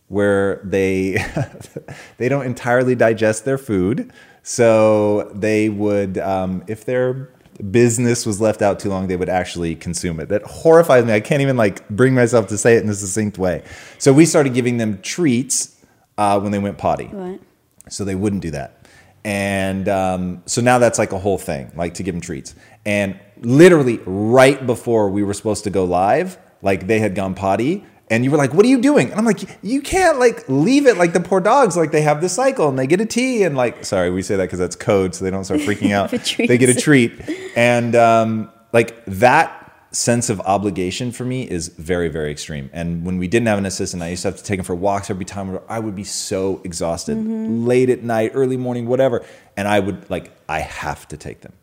where 0.09 0.61
they 0.65 1.25
they 2.19 2.29
don't 2.29 2.45
entirely 2.45 2.95
digest 2.95 3.45
their 3.47 3.59
food, 3.59 4.13
so 4.43 5.31
they 5.35 5.69
would 5.71 6.19
um, 6.19 6.65
if 6.67 6.85
their 6.85 7.31
business 7.71 8.25
was 8.25 8.41
left 8.41 8.63
out 8.63 8.79
too 8.79 8.89
long, 8.89 9.09
they 9.09 9.17
would 9.17 9.29
actually 9.29 9.75
consume 9.75 10.21
it. 10.21 10.29
That 10.29 10.43
horrifies 10.43 11.05
me. 11.05 11.13
I 11.13 11.21
can't 11.21 11.43
even 11.43 11.57
like 11.57 11.89
bring 11.89 12.15
myself 12.15 12.47
to 12.49 12.59
say 12.59 12.77
it 12.77 12.85
in 12.85 12.89
a 12.89 12.95
succinct 12.95 13.37
way. 13.39 13.63
So 13.99 14.13
we 14.13 14.27
started 14.27 14.55
giving 14.55 14.77
them 14.77 15.01
treats 15.03 15.77
uh, 16.17 16.39
when 16.41 16.53
they 16.53 16.59
went 16.59 16.79
potty 16.79 17.09
Right. 17.13 17.41
so 17.89 18.05
they 18.05 18.15
wouldn't 18.15 18.43
do 18.43 18.51
that 18.53 18.78
and 19.25 19.89
um, 19.89 20.43
so 20.47 20.61
now 20.61 20.79
that's 20.79 20.99
like 20.99 21.13
a 21.13 21.19
whole 21.19 21.39
thing 21.39 21.71
like 21.75 21.95
to 21.95 22.03
give 22.03 22.15
them 22.15 22.21
treats. 22.21 22.55
And 22.85 23.19
literally 23.41 24.01
right 24.07 24.65
before 24.67 25.11
we 25.11 25.23
were 25.23 25.35
supposed 25.35 25.65
to 25.65 25.71
go 25.71 25.85
live 25.85 26.39
like 26.63 26.87
they 26.87 26.99
had 26.99 27.15
gone 27.15 27.35
potty 27.35 27.85
and 28.11 28.25
you 28.25 28.31
were 28.31 28.39
like 28.39 28.55
what 28.55 28.65
are 28.65 28.69
you 28.69 28.81
doing? 28.81 29.11
And 29.11 29.19
i'm 29.19 29.25
like 29.25 29.41
you 29.63 29.81
can't 29.81 30.19
like 30.19 30.49
leave 30.49 30.87
it 30.87 30.97
like 30.97 31.13
the 31.13 31.21
poor 31.21 31.41
dogs 31.41 31.77
like 31.77 31.93
they 31.93 32.03
have 32.03 32.21
this 32.21 32.35
cycle 32.35 32.69
and 32.69 32.79
they 32.79 32.87
get 32.87 33.01
a 33.01 33.07
tea 33.07 33.43
and 33.43 33.57
like 33.57 33.85
sorry 33.85 34.11
we 34.11 34.23
say 34.23 34.37
that 34.37 34.45
because 34.45 34.59
that's 34.59 34.77
code 34.77 35.15
so 35.15 35.25
they 35.25 35.31
don't 35.31 35.45
start 35.45 35.61
freaking 35.61 35.91
out. 35.99 36.11
they 36.11 36.59
get 36.59 36.69
a 36.71 36.75
treat. 36.81 37.13
And 37.57 37.95
um, 37.95 38.51
like 38.73 39.05
that 39.07 39.68
sense 39.91 40.29
of 40.29 40.39
obligation 40.43 41.11
for 41.11 41.25
me 41.25 41.49
is 41.49 41.69
very 41.69 42.09
very 42.09 42.31
extreme 42.31 42.69
and 42.75 43.07
when 43.07 43.17
we 43.17 43.27
didn't 43.27 43.47
have 43.49 43.57
an 43.59 43.65
assistant 43.65 44.03
i 44.03 44.09
used 44.09 44.21
to 44.23 44.29
have 44.29 44.37
to 44.37 44.45
take 44.45 44.59
him 44.59 44.65
for 44.65 44.75
walks 44.75 45.09
every 45.09 45.25
time 45.25 45.59
i 45.69 45.79
would 45.79 45.97
be 45.97 46.05
so 46.05 46.61
exhausted 46.63 47.17
late 47.17 47.89
at 47.89 48.03
night 48.03 48.31
early 48.35 48.59
morning 48.59 48.87
whatever 48.87 49.25
and 49.57 49.67
i 49.67 49.81
would 49.81 50.09
like 50.11 50.31
i 50.49 50.61
have 50.61 51.09
to 51.09 51.17
take 51.17 51.41
them 51.41 51.55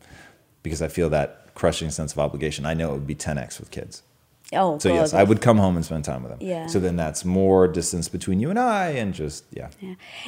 because 0.64 0.82
i 0.82 0.88
feel 0.88 1.08
that 1.08 1.48
crushing 1.54 1.88
sense 1.88 2.12
of 2.12 2.18
obligation 2.18 2.66
i 2.66 2.74
know 2.74 2.90
it 2.90 2.94
would 2.94 3.06
be 3.06 3.14
10x 3.14 3.60
with 3.60 3.70
kids 3.70 4.02
Oh, 4.52 4.78
So 4.78 4.90
God. 4.90 4.94
yes, 4.94 5.12
I 5.12 5.24
would 5.24 5.40
come 5.40 5.58
home 5.58 5.74
and 5.74 5.84
spend 5.84 6.04
time 6.04 6.22
with 6.22 6.30
them. 6.30 6.38
Yeah. 6.40 6.68
So 6.68 6.78
then 6.78 6.94
that's 6.94 7.24
more 7.24 7.66
distance 7.66 8.08
between 8.08 8.38
you 8.38 8.48
and 8.48 8.60
I, 8.60 8.90
and 8.90 9.12
just 9.12 9.44
yeah. 9.50 9.70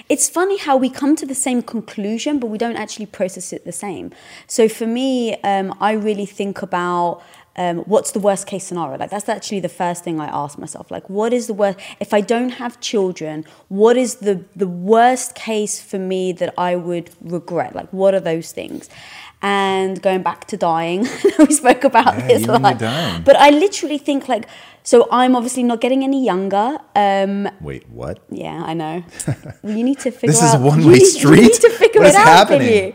It's 0.09 0.29
funny 0.29 0.59
how 0.59 0.77
we 0.77 0.91
come 0.91 1.15
to 1.15 1.25
the 1.25 1.37
same 1.37 1.63
conclusion, 1.63 2.41
but 2.41 2.49
we 2.49 2.59
don't 2.59 2.75
actually 2.75 3.07
process 3.07 3.53
it 3.53 3.65
the 3.65 3.71
same. 3.71 4.11
So 4.49 4.69
for 4.69 4.89
me, 4.89 5.37
um, 5.43 5.73
I 5.81 5.93
really 5.93 6.27
think 6.27 6.63
about 6.63 7.23
um, 7.57 7.79
what's 7.79 8.13
the 8.13 8.21
worst 8.21 8.47
case 8.47 8.65
scenario. 8.65 8.97
Like 8.99 9.11
that's 9.11 9.29
actually 9.29 9.61
the 9.61 9.69
first 9.69 10.05
thing 10.05 10.21
I 10.21 10.27
ask 10.29 10.59
myself. 10.59 10.91
Like, 10.91 11.09
what 11.11 11.33
is 11.33 11.47
the 11.49 11.55
worst? 11.55 11.79
If 12.01 12.15
I 12.15 12.21
don't 12.21 12.51
have 12.51 12.81
children, 12.81 13.45
what 13.69 13.97
is 13.97 14.17
the 14.17 14.45
the 14.55 14.69
worst 14.69 15.35
case 15.35 15.81
for 15.81 15.99
me 15.99 16.33
that 16.33 16.55
I 16.57 16.77
would 16.77 17.11
regret? 17.21 17.75
Like, 17.75 17.89
what 17.93 18.15
are 18.15 18.21
those 18.21 18.53
things? 18.53 18.89
And 19.41 20.03
going 20.03 20.23
back 20.23 20.47
to 20.47 20.57
dying, 20.57 21.07
we 21.39 21.53
spoke 21.53 21.85
about 21.85 22.15
Yeah, 22.19 22.27
this. 22.27 22.41
you 22.47 22.59
like, 22.59 22.79
but 23.25 23.37
I 23.37 23.51
literally 23.51 23.99
think 23.99 24.29
like, 24.29 24.49
so 24.83 25.07
I'm 25.13 25.37
obviously 25.37 25.63
not 25.63 25.81
getting 25.81 26.03
any 26.03 26.25
younger. 26.25 26.79
Um, 26.97 27.49
Wait, 27.61 27.89
what? 27.89 28.19
yeah, 28.31 28.65
I 28.65 28.75
know. 28.75 29.05
You 29.63 29.85
need 29.85 30.01
to 30.01 30.11
figure 30.19 30.31
out 30.31 30.41
This 30.41 30.43
is 30.43 30.55
out. 30.55 30.61
a 30.61 30.65
one-way 30.65 30.99
street? 31.17 31.37
You 31.37 31.43
need 31.43 31.53
to 31.55 31.71
figure 31.71 32.01
What 32.01 32.07
it 32.09 32.11
is 32.11 32.17
out, 32.17 32.27
happening? 32.27 32.95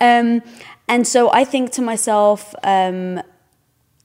Um, 0.00 0.42
and 0.86 1.06
so 1.06 1.30
I 1.32 1.44
think 1.44 1.70
to 1.72 1.82
myself, 1.82 2.54
um, 2.62 3.22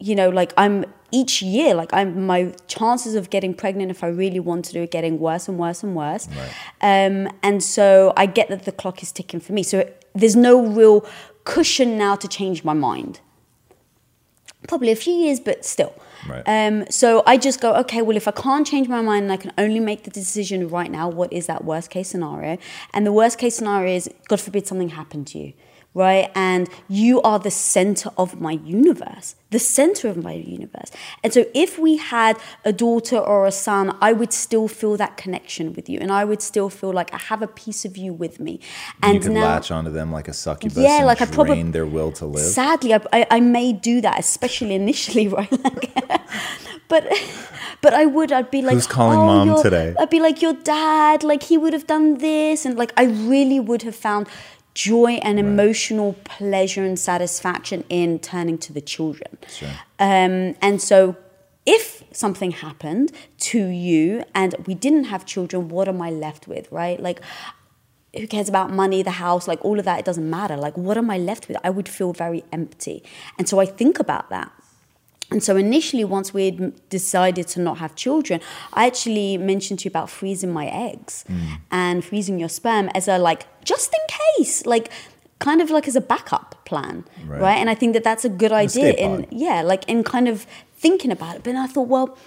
you 0.05 0.15
know, 0.15 0.29
like 0.29 0.53
I'm 0.55 0.85
each 1.11 1.41
year, 1.41 1.73
like 1.73 1.91
I'm 1.93 2.27
my 2.27 2.53
chances 2.67 3.15
of 3.15 3.29
getting 3.29 3.53
pregnant 3.53 3.89
if 3.89 4.03
I 4.03 4.07
really 4.07 4.39
want 4.39 4.65
to 4.65 4.73
do 4.73 4.83
it 4.83 4.91
getting 4.91 5.19
worse 5.19 5.47
and 5.47 5.57
worse 5.57 5.81
and 5.81 5.95
worse. 5.95 6.27
Um, 6.81 7.27
and 7.41 7.63
so 7.63 8.13
I 8.15 8.27
get 8.27 8.49
that 8.49 8.65
the 8.65 8.71
clock 8.71 9.01
is 9.01 9.11
ticking 9.11 9.39
for 9.39 9.53
me. 9.53 9.63
So 9.63 9.89
there's 10.13 10.35
no 10.35 10.63
real 10.63 11.05
cushion 11.43 11.97
now 11.97 12.15
to 12.15 12.27
change 12.27 12.63
my 12.63 12.73
mind. 12.73 13.19
Probably 14.67 14.91
a 14.91 14.95
few 14.95 15.13
years, 15.13 15.39
but 15.39 15.65
still. 15.65 15.93
Right. 16.27 16.43
Um, 16.47 16.85
so 16.89 17.23
I 17.25 17.37
just 17.37 17.59
go, 17.61 17.73
okay, 17.75 18.01
well, 18.01 18.17
if 18.17 18.27
I 18.27 18.31
can't 18.31 18.65
change 18.65 18.87
my 18.87 19.01
mind 19.01 19.23
and 19.23 19.31
I 19.31 19.37
can 19.37 19.53
only 19.57 19.79
make 19.79 20.03
the 20.03 20.09
decision 20.11 20.67
right 20.69 20.91
now, 20.91 21.09
what 21.09 21.31
is 21.31 21.45
that 21.47 21.63
worst 21.65 21.89
case 21.89 22.09
scenario? 22.09 22.57
And 22.93 23.05
the 23.05 23.11
worst 23.11 23.37
case 23.37 23.55
scenario 23.55 23.95
is, 23.95 24.09
God 24.27 24.39
forbid, 24.39 24.65
something 24.67 24.89
happened 24.89 25.27
to 25.27 25.39
you, 25.39 25.53
right? 25.95 26.29
And 26.35 26.69
you 26.89 27.21
are 27.23 27.39
the 27.39 27.49
center 27.49 28.11
of 28.17 28.39
my 28.39 28.51
universe, 28.51 29.35
the 29.49 29.59
center 29.59 30.09
of 30.09 30.17
my 30.17 30.33
universe. 30.33 30.91
And 31.23 31.33
so 31.33 31.45
if 31.55 31.79
we 31.79 31.95
had 31.97 32.37
a 32.65 32.73
daughter 32.73 33.17
or 33.17 33.47
a 33.47 33.51
son, 33.51 33.97
I 34.01 34.11
would 34.11 34.33
still 34.33 34.67
feel 34.67 34.97
that 34.97 35.15
connection 35.17 35.73
with 35.73 35.89
you. 35.89 35.97
And 35.99 36.11
I 36.11 36.25
would 36.25 36.41
still 36.41 36.69
feel 36.69 36.91
like 36.91 37.13
I 37.13 37.17
have 37.17 37.41
a 37.41 37.47
piece 37.47 37.85
of 37.85 37.95
you 37.97 38.13
with 38.13 38.39
me. 38.39 38.59
And 39.01 39.15
you 39.15 39.19
could 39.21 39.31
now, 39.31 39.45
latch 39.45 39.71
onto 39.71 39.89
them 39.89 40.11
like 40.11 40.27
a 40.27 40.33
succubus 40.33 40.77
Yeah, 40.77 41.03
like 41.05 41.21
I 41.21 41.25
probably- 41.25 41.63
their 41.63 41.85
will 41.85 42.11
to 42.13 42.25
live. 42.25 42.45
Sadly, 42.45 42.93
I, 42.93 43.01
I, 43.13 43.27
I 43.31 43.39
may 43.39 43.71
do 43.71 44.01
that, 44.01 44.19
especially 44.19 44.75
initially, 44.75 45.27
right? 45.39 45.51
Like, 45.63 45.93
but 46.89 47.07
but 47.81 47.93
I 47.93 48.05
would. 48.05 48.31
I'd 48.33 48.51
be 48.51 48.61
like, 48.61 48.73
Who's 48.73 48.87
calling 48.87 49.17
"Oh, 49.17 49.45
mom 49.45 49.63
today? 49.63 49.95
I'd 49.97 50.09
be 50.09 50.19
like, 50.19 50.41
your 50.41 50.53
dad, 50.53 51.23
like 51.23 51.43
he 51.43 51.57
would 51.57 51.71
have 51.71 51.87
done 51.87 52.17
this, 52.17 52.65
and 52.65 52.77
like 52.77 52.91
I 52.97 53.05
really 53.05 53.59
would 53.61 53.83
have 53.83 53.95
found 53.95 54.27
joy 54.75 55.13
and 55.23 55.39
emotional 55.39 56.13
pleasure 56.25 56.83
and 56.83 56.99
satisfaction 56.99 57.83
in 57.89 58.19
turning 58.19 58.59
to 58.59 58.73
the 58.73 58.81
children. 58.81 59.37
Sure. 59.47 59.69
Um, 59.97 60.55
and 60.61 60.81
so, 60.81 61.15
if 61.65 62.03
something 62.11 62.51
happened 62.51 63.11
to 63.39 63.65
you 63.65 64.23
and 64.35 64.53
we 64.67 64.75
didn't 64.75 65.05
have 65.05 65.25
children, 65.25 65.69
what 65.69 65.87
am 65.87 65.99
I 66.01 66.11
left 66.11 66.47
with, 66.47 66.71
right? 66.71 66.99
Like, 66.99 67.21
who 68.15 68.27
cares 68.27 68.47
about 68.47 68.71
money, 68.71 69.01
the 69.01 69.11
house, 69.11 69.47
like 69.47 69.63
all 69.65 69.79
of 69.79 69.85
that? 69.85 69.97
It 69.99 70.05
doesn't 70.05 70.29
matter. 70.29 70.57
Like, 70.57 70.77
what 70.77 70.97
am 70.97 71.09
I 71.09 71.17
left 71.17 71.47
with? 71.47 71.57
I 71.63 71.71
would 71.71 71.89
feel 71.89 72.13
very 72.13 72.43
empty. 72.51 73.03
And 73.39 73.49
so 73.49 73.59
I 73.59 73.65
think 73.65 73.99
about 73.99 74.29
that. 74.29 74.51
And 75.31 75.43
so 75.43 75.55
initially, 75.57 76.03
once 76.03 76.33
we 76.33 76.45
had 76.45 76.89
decided 76.89 77.47
to 77.49 77.59
not 77.61 77.77
have 77.79 77.95
children, 77.95 78.39
I 78.73 78.85
actually 78.85 79.37
mentioned 79.37 79.79
to 79.79 79.85
you 79.85 79.89
about 79.89 80.09
freezing 80.09 80.53
my 80.53 80.67
eggs 80.67 81.25
Mm. 81.27 81.57
and 81.71 82.05
freezing 82.05 82.39
your 82.39 82.49
sperm 82.49 82.89
as 82.93 83.07
a 83.07 83.17
like, 83.17 83.45
just 83.63 83.93
in 83.93 84.01
case, 84.43 84.65
like, 84.65 84.89
kind 85.39 85.61
of 85.61 85.69
like 85.69 85.87
as 85.87 85.95
a 85.95 86.01
backup 86.01 86.63
plan, 86.65 87.03
Right. 87.25 87.41
right? 87.41 87.57
And 87.57 87.69
I 87.69 87.75
think 87.75 87.93
that 87.93 88.03
that's 88.03 88.23
a 88.25 88.29
good 88.29 88.51
idea 88.51 88.93
And 88.93 89.25
yeah, 89.31 89.61
like 89.63 89.83
in 89.89 90.03
kind 90.03 90.27
of 90.27 90.45
thinking 90.77 91.11
about 91.11 91.35
it. 91.35 91.43
But 91.43 91.53
then 91.53 91.57
I 91.57 91.67
thought, 91.67 91.87
well, 91.87 92.17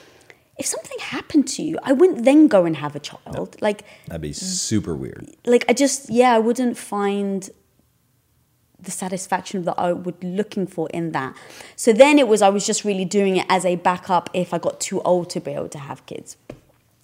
if 0.58 0.66
something 0.66 0.98
happened 0.98 1.46
to 1.54 1.62
you, 1.62 1.78
I 1.84 1.92
wouldn't 1.92 2.24
then 2.24 2.48
go 2.48 2.64
and 2.64 2.76
have 2.76 2.96
a 2.96 3.00
child. 3.00 3.56
Like, 3.60 3.84
That'd 4.08 4.22
be 4.22 4.32
super 4.32 4.94
weird. 4.96 5.24
like 5.46 5.64
I 5.68 5.72
just 5.72 6.10
yeah, 6.10 6.34
I 6.34 6.40
wouldn't 6.40 6.76
find 6.76 7.48
the 8.80 8.90
satisfaction 8.90 9.64
that 9.64 9.78
I 9.78 9.92
would 9.92 10.22
looking 10.22 10.66
for 10.66 10.88
in 10.90 11.12
that. 11.12 11.36
So 11.76 11.92
then 11.92 12.18
it 12.18 12.28
was 12.28 12.42
I 12.42 12.48
was 12.48 12.64
just 12.66 12.84
really 12.84 13.04
doing 13.04 13.36
it 13.36 13.46
as 13.48 13.64
a 13.64 13.76
backup 13.76 14.30
if 14.32 14.54
I 14.54 14.58
got 14.58 14.80
too 14.80 15.00
old 15.02 15.30
to 15.30 15.40
be 15.40 15.52
able 15.52 15.68
to 15.70 15.78
have 15.78 16.04
kids. 16.06 16.36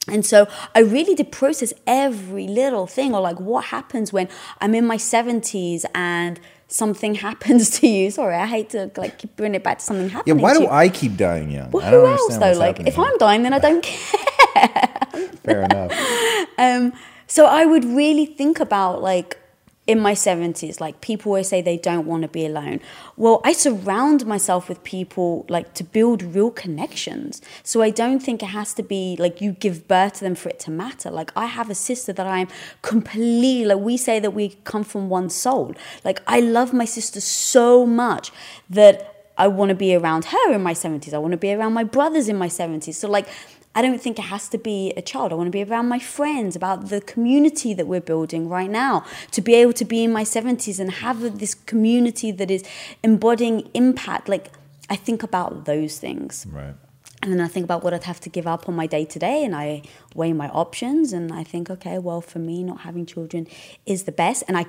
And 0.07 0.25
so 0.25 0.47
I 0.75 0.81
really 0.81 1.14
did 1.14 1.33
process 1.33 1.72
every 1.87 2.47
little 2.47 2.87
thing, 2.87 3.14
or 3.14 3.20
like 3.20 3.41
what 3.41 3.66
happens 3.66 4.12
when 4.12 4.29
I'm 4.61 4.75
in 4.75 4.87
my 4.87 4.99
70s 4.99 5.85
and 5.95 6.39
something 6.68 7.14
happens 7.27 7.70
to 7.81 7.89
you. 7.89 8.11
Sorry, 8.11 8.37
I 8.37 8.47
hate 8.47 8.70
to 8.70 8.91
like 8.97 9.18
keep 9.18 9.35
bringing 9.37 9.57
it 9.57 9.64
back 9.64 9.79
to 9.79 9.85
something 9.85 10.11
happening. 10.11 10.39
Yeah, 10.39 10.43
why 10.43 10.55
do. 10.55 10.68
I 10.68 10.89
keep 10.89 11.16
dying 11.16 11.51
young? 11.51 11.70
Well, 11.70 11.87
I 11.87 11.91
don't 11.91 12.05
who 12.05 12.12
else 12.12 12.37
though? 12.37 12.53
Like, 12.53 12.81
if 12.81 12.95
here. 12.95 13.05
I'm 13.05 13.16
dying, 13.18 13.43
then 13.43 13.55
I 13.55 13.59
don't 13.59 13.83
care. 13.93 15.29
Fair 15.45 15.62
enough. 15.62 15.93
Um, 16.57 16.93
so 17.27 17.47
I 17.47 17.64
would 17.64 17.85
really 17.85 18.27
think 18.27 18.61
about 18.61 19.03
like 19.03 19.39
in 19.87 20.01
my 20.01 20.14
70s, 20.14 20.80
like 20.80 21.01
people 21.03 21.30
always 21.30 21.49
say 21.49 21.61
they 21.61 21.76
don't 21.76 22.07
want 22.07 22.22
to 22.22 22.28
be 22.28 22.47
alone. 22.47 22.80
Well, 23.16 23.43
I 23.45 23.53
surround 23.53 24.24
myself 24.24 24.68
with 24.68 24.82
people 24.82 25.45
like 25.51 25.74
to 25.74 25.85
build 25.85 26.22
real 26.22 26.51
connections. 26.51 27.43
So 27.62 27.82
I 27.82 27.91
don't 27.91 28.20
think 28.20 28.43
it 28.43 28.47
has 28.47 28.72
to 28.74 28.82
be 28.82 29.16
like 29.18 29.43
you 29.43 29.53
give 29.53 29.87
birth 29.87 30.14
to 30.14 30.20
them 30.24 30.37
for 30.37 30.49
it 30.49 30.59
to 30.61 30.70
matter. 30.70 31.11
Like 31.11 31.32
I 31.37 31.47
have 31.47 31.68
a 31.68 31.74
sister 31.74 32.14
that 32.14 32.26
I'm 32.26 32.49
completely 32.80 33.66
like 33.66 33.78
we 33.78 33.99
say 33.99 34.20
that 34.20 34.30
we 34.30 34.57
come 34.64 34.85
from 34.85 35.11
one 35.11 35.28
soul. 35.28 35.74
Like 36.03 36.22
I 36.26 36.41
love 36.41 36.72
my 36.72 36.87
sister 36.87 37.20
so 37.20 37.85
much 37.85 38.32
that 38.70 39.32
I 39.37 39.49
want 39.49 39.68
to 39.68 39.74
be 39.74 39.95
around 39.95 40.26
her 40.26 40.53
in 40.53 40.62
my 40.62 40.74
70s. 40.74 41.12
I 41.12 41.18
want 41.18 41.32
to 41.32 41.39
be 41.39 41.53
around 41.53 41.74
my 41.74 41.85
brothers 41.85 42.28
in 42.28 42.37
my 42.37 42.49
70s. 42.49 42.95
So 42.95 43.09
like 43.09 43.28
I 43.75 43.83
don't 43.83 44.01
think 44.01 44.18
it 44.18 44.27
has 44.27 44.49
to 44.51 44.59
be 44.59 44.93
a 44.97 45.03
child. 45.03 45.33
I 45.33 45.35
want 45.35 45.49
to 45.49 45.51
be 45.51 45.64
around 45.64 45.89
my 45.89 45.99
friends, 45.99 46.55
about 46.55 46.91
the 46.91 47.01
community 47.01 47.75
that 47.75 47.87
we're 47.87 48.01
building 48.01 48.49
right 48.49 48.70
now. 48.70 49.05
To 49.33 49.41
be 49.41 49.55
able 49.55 49.72
to 49.75 49.85
be 49.85 50.05
in 50.05 50.12
my 50.12 50.22
70s 50.22 50.79
and 50.79 50.91
have 50.91 51.39
this 51.39 51.55
community 51.55 52.31
that 52.31 52.51
is 52.51 52.64
embodying 53.03 53.68
impact. 53.75 54.29
Like, 54.29 54.53
I 54.89 54.97
think 54.97 55.22
about 55.22 55.64
those 55.64 55.99
things. 55.99 56.47
Right. 56.51 56.75
And 57.22 57.33
then 57.33 57.41
I 57.41 57.49
think 57.49 57.64
about 57.64 57.83
what 57.83 57.95
I'd 57.95 58.05
have 58.05 58.20
to 58.20 58.29
give 58.29 58.47
up 58.47 58.68
on 58.68 58.77
my 58.77 58.87
day 58.87 59.07
to 59.07 59.18
day, 59.18 59.45
and 59.45 59.57
I 59.57 59.83
weigh 60.14 60.35
my 60.35 60.49
options. 60.51 61.12
And 61.12 61.33
I 61.33 61.43
think, 61.43 61.70
okay, 61.70 61.99
well, 61.99 62.20
for 62.20 62.39
me, 62.39 62.62
not 62.62 62.81
having 62.81 63.07
children 63.07 63.47
is 63.87 64.05
the 64.05 64.12
best. 64.12 64.45
And 64.47 64.59
I 64.59 64.66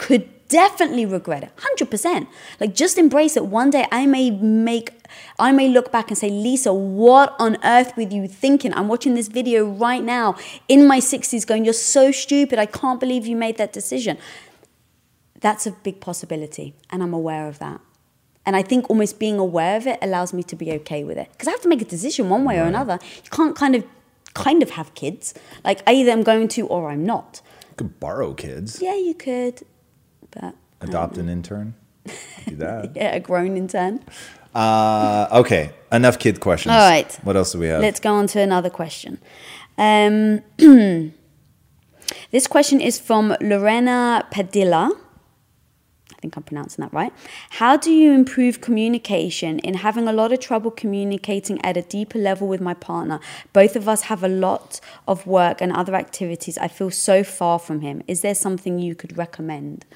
could 0.00 0.24
definitely 0.48 1.04
regret 1.06 1.42
it 1.44 1.52
100% 1.56 2.26
like 2.58 2.74
just 2.74 2.98
embrace 2.98 3.36
it. 3.36 3.44
One 3.46 3.70
day 3.70 3.86
i 3.92 4.06
may 4.06 4.30
make 4.30 4.88
i 5.38 5.52
may 5.52 5.68
look 5.68 5.92
back 5.92 6.06
and 6.10 6.18
say 6.18 6.30
lisa 6.30 6.72
what 6.72 7.36
on 7.38 7.56
earth 7.62 7.96
were 7.96 8.10
you 8.16 8.26
thinking? 8.26 8.72
I'm 8.74 8.88
watching 8.88 9.14
this 9.14 9.28
video 9.28 9.58
right 9.86 10.02
now 10.02 10.36
in 10.68 10.86
my 10.88 10.98
60s 10.98 11.46
going 11.46 11.64
you're 11.64 11.74
so 11.74 12.10
stupid. 12.10 12.58
I 12.58 12.66
can't 12.66 12.98
believe 12.98 13.26
you 13.26 13.36
made 13.36 13.58
that 13.58 13.72
decision. 13.72 14.16
That's 15.40 15.66
a 15.66 15.72
big 15.72 16.00
possibility 16.00 16.74
and 16.90 17.02
i'm 17.02 17.14
aware 17.22 17.46
of 17.46 17.58
that. 17.58 17.78
And 18.46 18.56
i 18.56 18.62
think 18.62 18.88
almost 18.90 19.18
being 19.18 19.38
aware 19.38 19.76
of 19.76 19.86
it 19.86 19.98
allows 20.00 20.32
me 20.32 20.42
to 20.44 20.56
be 20.56 20.72
okay 20.78 21.04
with 21.04 21.18
it 21.18 21.28
because 21.32 21.46
i 21.46 21.52
have 21.52 21.64
to 21.66 21.68
make 21.68 21.82
a 21.82 21.90
decision 21.96 22.30
one 22.30 22.44
way 22.48 22.58
or 22.58 22.64
another. 22.74 22.98
You 23.24 23.30
can't 23.30 23.54
kind 23.54 23.74
of 23.76 23.84
kind 24.32 24.62
of 24.62 24.70
have 24.70 24.94
kids. 24.94 25.34
Like 25.62 25.78
either 25.86 26.10
i'm 26.10 26.24
going 26.32 26.48
to 26.56 26.66
or 26.66 26.90
i'm 26.90 27.04
not. 27.14 27.42
You 27.68 27.76
could 27.76 28.00
borrow 28.00 28.34
kids. 28.34 28.80
yeah 28.82 28.96
you 29.08 29.14
could 29.14 29.56
but 30.30 30.54
Adopt 30.80 31.18
an 31.18 31.28
intern. 31.28 31.74
Do 32.46 32.56
that. 32.56 32.92
yeah 32.96 33.14
a 33.14 33.20
grown 33.20 33.56
intern 33.56 34.00
Uh, 34.54 35.28
okay, 35.30 35.70
enough 35.92 36.18
kid 36.18 36.40
questions. 36.40 36.72
All 36.72 36.90
right. 36.90 37.12
What 37.22 37.36
else 37.36 37.52
do 37.52 37.58
we 37.60 37.68
have? 37.68 37.80
Let's 37.80 38.00
go 38.00 38.12
on 38.14 38.26
to 38.28 38.40
another 38.40 38.70
question. 38.70 39.20
Um, 39.78 40.42
this 42.32 42.46
question 42.48 42.80
is 42.80 42.98
from 42.98 43.36
Lorena 43.40 44.26
Padilla. 44.32 44.90
I 46.10 46.14
think 46.20 46.36
I'm 46.36 46.42
pronouncing 46.42 46.82
that 46.82 46.92
right. 46.92 47.12
How 47.50 47.78
do 47.78 47.90
you 47.90 48.12
improve 48.12 48.60
communication 48.60 49.58
in 49.60 49.74
having 49.74 50.06
a 50.06 50.12
lot 50.12 50.32
of 50.32 50.40
trouble 50.40 50.70
communicating 50.70 51.58
at 51.64 51.78
a 51.78 51.82
deeper 51.82 52.18
level 52.18 52.46
with 52.46 52.60
my 52.60 52.74
partner? 52.74 53.20
Both 53.54 53.74
of 53.74 53.88
us 53.88 54.02
have 54.02 54.22
a 54.22 54.28
lot 54.28 54.80
of 55.08 55.26
work 55.26 55.62
and 55.62 55.72
other 55.72 55.94
activities. 55.94 56.58
I 56.58 56.68
feel 56.68 56.90
so 56.90 57.24
far 57.24 57.58
from 57.58 57.80
him. 57.80 58.02
Is 58.06 58.20
there 58.20 58.34
something 58.34 58.78
you 58.78 58.94
could 58.94 59.16
recommend? 59.16 59.86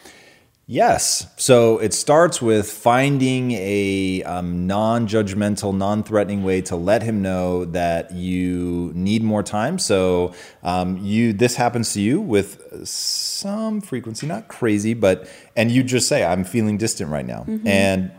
Yes. 0.67 1.27
So 1.37 1.79
it 1.79 1.93
starts 1.93 2.41
with 2.41 2.71
finding 2.71 3.53
a 3.53 4.23
um, 4.23 4.67
non 4.67 5.07
judgmental, 5.07 5.77
non 5.77 6.03
threatening 6.03 6.43
way 6.43 6.63
to 6.63 6.77
let 6.77 7.03
him 7.03 7.21
know 7.21 7.67
that 7.67 8.13
you 8.13 8.91
need 8.95 9.23
more 9.23 9.43
time. 9.43 9.79
So 9.79 10.33
um, 10.63 10.97
you 10.99 11.35
this 11.35 11.57
happens 11.57 11.93
to 11.95 12.01
you 12.01 12.21
with 12.21 12.87
some 12.89 13.83
frequency, 13.83 14.27
not 14.27 14.49
crazy, 14.49 14.95
but 14.95 15.29
and 15.55 15.71
you 15.71 15.83
just 15.83 16.09
say, 16.09 16.25
I'm 16.25 16.45
feeling 16.45 16.79
distant 16.79 17.11
right 17.11 17.27
now. 17.27 17.45
And 17.67 18.11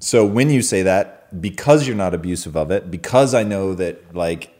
so 0.00 0.26
when 0.26 0.50
you 0.50 0.62
say 0.62 0.82
that, 0.82 1.40
because 1.40 1.86
you're 1.86 1.96
not 1.96 2.12
abusive 2.12 2.56
of 2.56 2.70
it, 2.72 2.90
because 2.90 3.34
I 3.34 3.44
know 3.44 3.74
that 3.74 4.14
like 4.14 4.50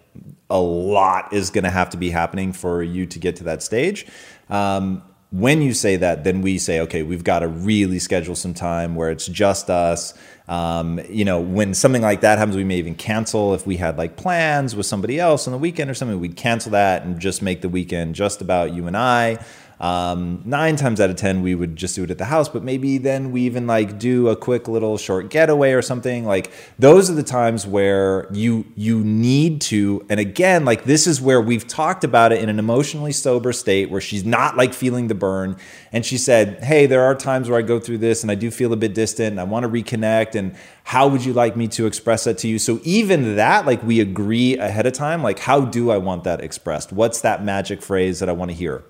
a 0.50 0.60
lot 0.60 1.32
is 1.32 1.50
going 1.50 1.64
to 1.64 1.70
have 1.70 1.90
to 1.90 1.96
be 1.96 2.10
happening 2.10 2.52
for 2.52 2.82
you 2.82 3.06
to 3.06 3.18
get 3.18 3.36
to 3.36 3.44
that 3.44 3.62
stage. 3.62 4.06
Um, 4.48 5.02
when 5.34 5.62
you 5.62 5.74
say 5.74 5.96
that, 5.96 6.22
then 6.22 6.42
we 6.42 6.58
say, 6.58 6.78
okay, 6.82 7.02
we've 7.02 7.24
got 7.24 7.40
to 7.40 7.48
really 7.48 7.98
schedule 7.98 8.36
some 8.36 8.54
time 8.54 8.94
where 8.94 9.10
it's 9.10 9.26
just 9.26 9.68
us. 9.68 10.14
Um, 10.46 11.00
you 11.08 11.24
know, 11.24 11.40
when 11.40 11.74
something 11.74 12.02
like 12.02 12.20
that 12.20 12.38
happens, 12.38 12.54
we 12.54 12.62
may 12.62 12.76
even 12.76 12.94
cancel 12.94 13.52
if 13.52 13.66
we 13.66 13.76
had 13.76 13.98
like 13.98 14.16
plans 14.16 14.76
with 14.76 14.86
somebody 14.86 15.18
else 15.18 15.48
on 15.48 15.52
the 15.52 15.58
weekend 15.58 15.90
or 15.90 15.94
something. 15.94 16.20
We'd 16.20 16.36
cancel 16.36 16.70
that 16.72 17.02
and 17.02 17.18
just 17.18 17.42
make 17.42 17.62
the 17.62 17.68
weekend 17.68 18.14
just 18.14 18.42
about 18.42 18.74
you 18.74 18.86
and 18.86 18.96
I. 18.96 19.44
Um, 19.80 20.42
nine 20.44 20.76
times 20.76 21.00
out 21.00 21.10
of 21.10 21.16
ten, 21.16 21.42
we 21.42 21.54
would 21.54 21.76
just 21.76 21.96
do 21.96 22.04
it 22.04 22.10
at 22.10 22.18
the 22.18 22.26
house, 22.26 22.48
but 22.48 22.62
maybe 22.62 22.98
then 22.98 23.32
we 23.32 23.42
even 23.42 23.66
like 23.66 23.98
do 23.98 24.28
a 24.28 24.36
quick 24.36 24.68
little 24.68 24.96
short 24.96 25.30
getaway 25.30 25.72
or 25.72 25.82
something. 25.82 26.24
Like 26.24 26.50
those 26.78 27.10
are 27.10 27.14
the 27.14 27.24
times 27.24 27.66
where 27.66 28.28
you 28.32 28.66
you 28.76 29.02
need 29.02 29.60
to. 29.62 30.06
And 30.08 30.20
again, 30.20 30.64
like 30.64 30.84
this 30.84 31.06
is 31.06 31.20
where 31.20 31.40
we've 31.40 31.66
talked 31.66 32.04
about 32.04 32.32
it 32.32 32.40
in 32.40 32.48
an 32.48 32.58
emotionally 32.58 33.12
sober 33.12 33.52
state 33.52 33.90
where 33.90 34.00
she's 34.00 34.24
not 34.24 34.56
like 34.56 34.72
feeling 34.72 35.08
the 35.08 35.14
burn. 35.14 35.56
And 35.92 36.06
she 36.06 36.18
said, 36.18 36.62
"Hey, 36.62 36.86
there 36.86 37.02
are 37.02 37.14
times 37.14 37.48
where 37.48 37.58
I 37.58 37.62
go 37.62 37.80
through 37.80 37.98
this 37.98 38.22
and 38.22 38.30
I 38.30 38.36
do 38.36 38.50
feel 38.50 38.72
a 38.72 38.76
bit 38.76 38.94
distant. 38.94 39.32
And 39.32 39.40
I 39.40 39.44
want 39.44 39.64
to 39.64 39.68
reconnect. 39.68 40.34
And 40.36 40.54
how 40.84 41.08
would 41.08 41.24
you 41.24 41.32
like 41.32 41.56
me 41.56 41.66
to 41.68 41.86
express 41.86 42.24
that 42.24 42.38
to 42.38 42.48
you?" 42.48 42.58
So 42.60 42.80
even 42.84 43.36
that, 43.36 43.66
like 43.66 43.82
we 43.82 44.00
agree 44.00 44.56
ahead 44.56 44.86
of 44.86 44.92
time. 44.92 45.22
Like 45.22 45.40
how 45.40 45.62
do 45.62 45.90
I 45.90 45.98
want 45.98 46.24
that 46.24 46.40
expressed? 46.40 46.92
What's 46.92 47.20
that 47.22 47.44
magic 47.44 47.82
phrase 47.82 48.20
that 48.20 48.28
I 48.28 48.32
want 48.32 48.52
to 48.52 48.56
hear? 48.56 48.84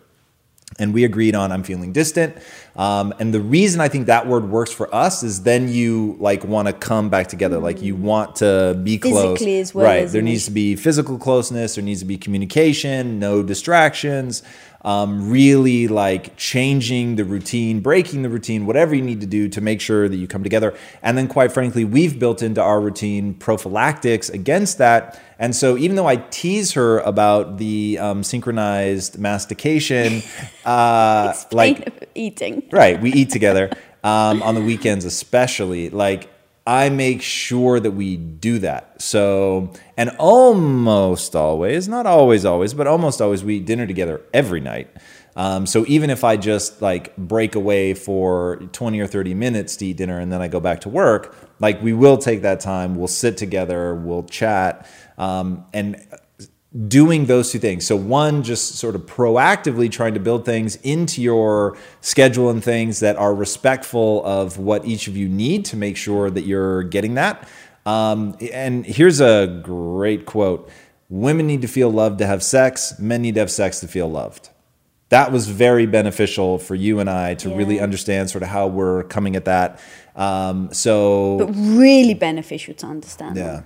And 0.78 0.92
we 0.92 1.04
agreed 1.04 1.34
on 1.34 1.52
i'm 1.52 1.62
feeling 1.62 1.92
distant. 1.92 2.36
Um, 2.76 3.14
and 3.20 3.32
the 3.32 3.40
reason 3.40 3.80
i 3.80 3.88
think 3.88 4.06
that 4.06 4.26
word 4.26 4.50
works 4.50 4.72
for 4.72 4.92
us 4.94 5.22
is 5.22 5.42
then 5.42 5.68
you 5.68 6.16
like 6.18 6.44
want 6.44 6.68
to 6.68 6.74
come 6.74 7.08
back 7.08 7.28
together. 7.28 7.58
Like 7.58 7.82
you 7.82 7.94
want 7.94 8.36
to 8.36 8.78
be 8.82 8.98
close. 8.98 9.38
Physically 9.38 9.60
as 9.60 9.74
well 9.74 9.86
right. 9.86 10.08
There 10.08 10.22
needs 10.22 10.44
to 10.46 10.50
be 10.50 10.76
physical 10.76 11.18
closeness. 11.18 11.76
There 11.76 11.84
needs 11.84 12.00
to 12.00 12.06
be 12.06 12.18
communication 12.18 13.18
no 13.18 13.42
distractions 13.42 14.42
um, 14.84 15.30
really 15.30 15.88
like 15.88 16.36
changing 16.36 17.16
the 17.16 17.24
routine 17.24 17.80
breaking 17.80 18.22
the 18.22 18.28
routine 18.28 18.66
whatever 18.66 18.94
you 18.94 19.02
need 19.02 19.20
to 19.20 19.26
do 19.26 19.48
to 19.48 19.60
make 19.60 19.80
sure 19.80 20.08
that 20.08 20.16
you 20.16 20.28
come 20.28 20.42
together 20.42 20.76
and 21.02 21.16
then 21.16 21.26
quite 21.26 21.50
frankly 21.50 21.84
we've 21.84 22.18
built 22.18 22.42
into 22.42 22.62
our 22.62 22.80
routine 22.80 23.34
prophylactics 23.34 24.28
against 24.28 24.78
that 24.78 25.20
and 25.38 25.54
so, 25.54 25.76
even 25.76 25.96
though 25.96 26.06
I 26.06 26.16
tease 26.16 26.72
her 26.72 27.00
about 27.00 27.58
the 27.58 27.98
um, 27.98 28.22
synchronized 28.22 29.18
mastication, 29.18 30.22
uh, 30.64 31.34
like 31.50 32.08
eating, 32.14 32.62
right? 32.70 33.00
We 33.00 33.12
eat 33.12 33.30
together 33.30 33.70
um, 34.04 34.42
on 34.42 34.54
the 34.54 34.62
weekends, 34.62 35.04
especially. 35.04 35.90
Like 35.90 36.30
I 36.66 36.88
make 36.88 37.20
sure 37.20 37.78
that 37.78 37.90
we 37.90 38.16
do 38.16 38.58
that. 38.60 39.02
So, 39.02 39.72
and 39.98 40.10
almost 40.18 41.36
always, 41.36 41.88
not 41.88 42.06
always, 42.06 42.46
always, 42.46 42.72
but 42.72 42.86
almost 42.86 43.20
always, 43.20 43.44
we 43.44 43.56
eat 43.56 43.66
dinner 43.66 43.86
together 43.86 44.22
every 44.32 44.60
night. 44.60 44.88
Um, 45.36 45.66
so 45.66 45.84
even 45.88 46.10
if 46.10 46.24
I 46.24 46.36
just 46.36 46.80
like 46.80 47.14
break 47.16 47.54
away 47.54 47.92
for 47.92 48.56
20 48.72 49.00
or 49.00 49.06
30 49.06 49.34
minutes 49.34 49.76
to 49.76 49.86
eat 49.86 49.96
dinner 49.96 50.18
and 50.20 50.32
then 50.32 50.40
I 50.40 50.48
go 50.48 50.60
back 50.60 50.82
to 50.82 50.88
work, 50.88 51.36
like 51.60 51.82
we 51.82 51.92
will 51.92 52.16
take 52.16 52.42
that 52.42 52.60
time, 52.60 52.94
we'll 52.94 53.08
sit 53.08 53.36
together, 53.36 53.94
we'll 53.94 54.22
chat. 54.22 54.88
Um, 55.18 55.66
and 55.74 56.06
doing 56.88 57.26
those 57.26 57.52
two 57.52 57.58
things. 57.58 57.86
So, 57.86 57.96
one, 57.96 58.42
just 58.42 58.76
sort 58.76 58.94
of 58.94 59.02
proactively 59.02 59.90
trying 59.90 60.14
to 60.14 60.20
build 60.20 60.44
things 60.44 60.76
into 60.76 61.22
your 61.22 61.76
schedule 62.00 62.50
and 62.50 62.62
things 62.62 63.00
that 63.00 63.16
are 63.16 63.34
respectful 63.34 64.24
of 64.24 64.58
what 64.58 64.84
each 64.84 65.06
of 65.06 65.16
you 65.16 65.28
need 65.28 65.64
to 65.66 65.76
make 65.76 65.96
sure 65.96 66.30
that 66.30 66.42
you're 66.42 66.82
getting 66.82 67.14
that. 67.14 67.48
Um, 67.86 68.36
and 68.52 68.84
here's 68.84 69.20
a 69.20 69.60
great 69.62 70.26
quote 70.26 70.70
Women 71.08 71.46
need 71.46 71.62
to 71.62 71.68
feel 71.68 71.90
loved 71.90 72.18
to 72.18 72.26
have 72.26 72.42
sex, 72.42 72.98
men 72.98 73.22
need 73.22 73.34
to 73.34 73.40
have 73.40 73.50
sex 73.50 73.80
to 73.80 73.88
feel 73.88 74.10
loved. 74.10 74.50
That 75.10 75.30
was 75.30 75.48
very 75.48 75.86
beneficial 75.86 76.58
for 76.58 76.74
you 76.74 76.98
and 76.98 77.08
I 77.08 77.34
to 77.34 77.50
yeah. 77.50 77.56
really 77.56 77.78
understand 77.78 78.30
sort 78.30 78.42
of 78.42 78.48
how 78.48 78.66
we're 78.66 79.04
coming 79.04 79.36
at 79.36 79.44
that. 79.44 79.78
Um, 80.16 80.72
so, 80.72 81.36
but 81.38 81.52
really 81.54 82.14
beneficial 82.14 82.74
to 82.74 82.86
understand. 82.86 83.36
Yeah. 83.36 83.62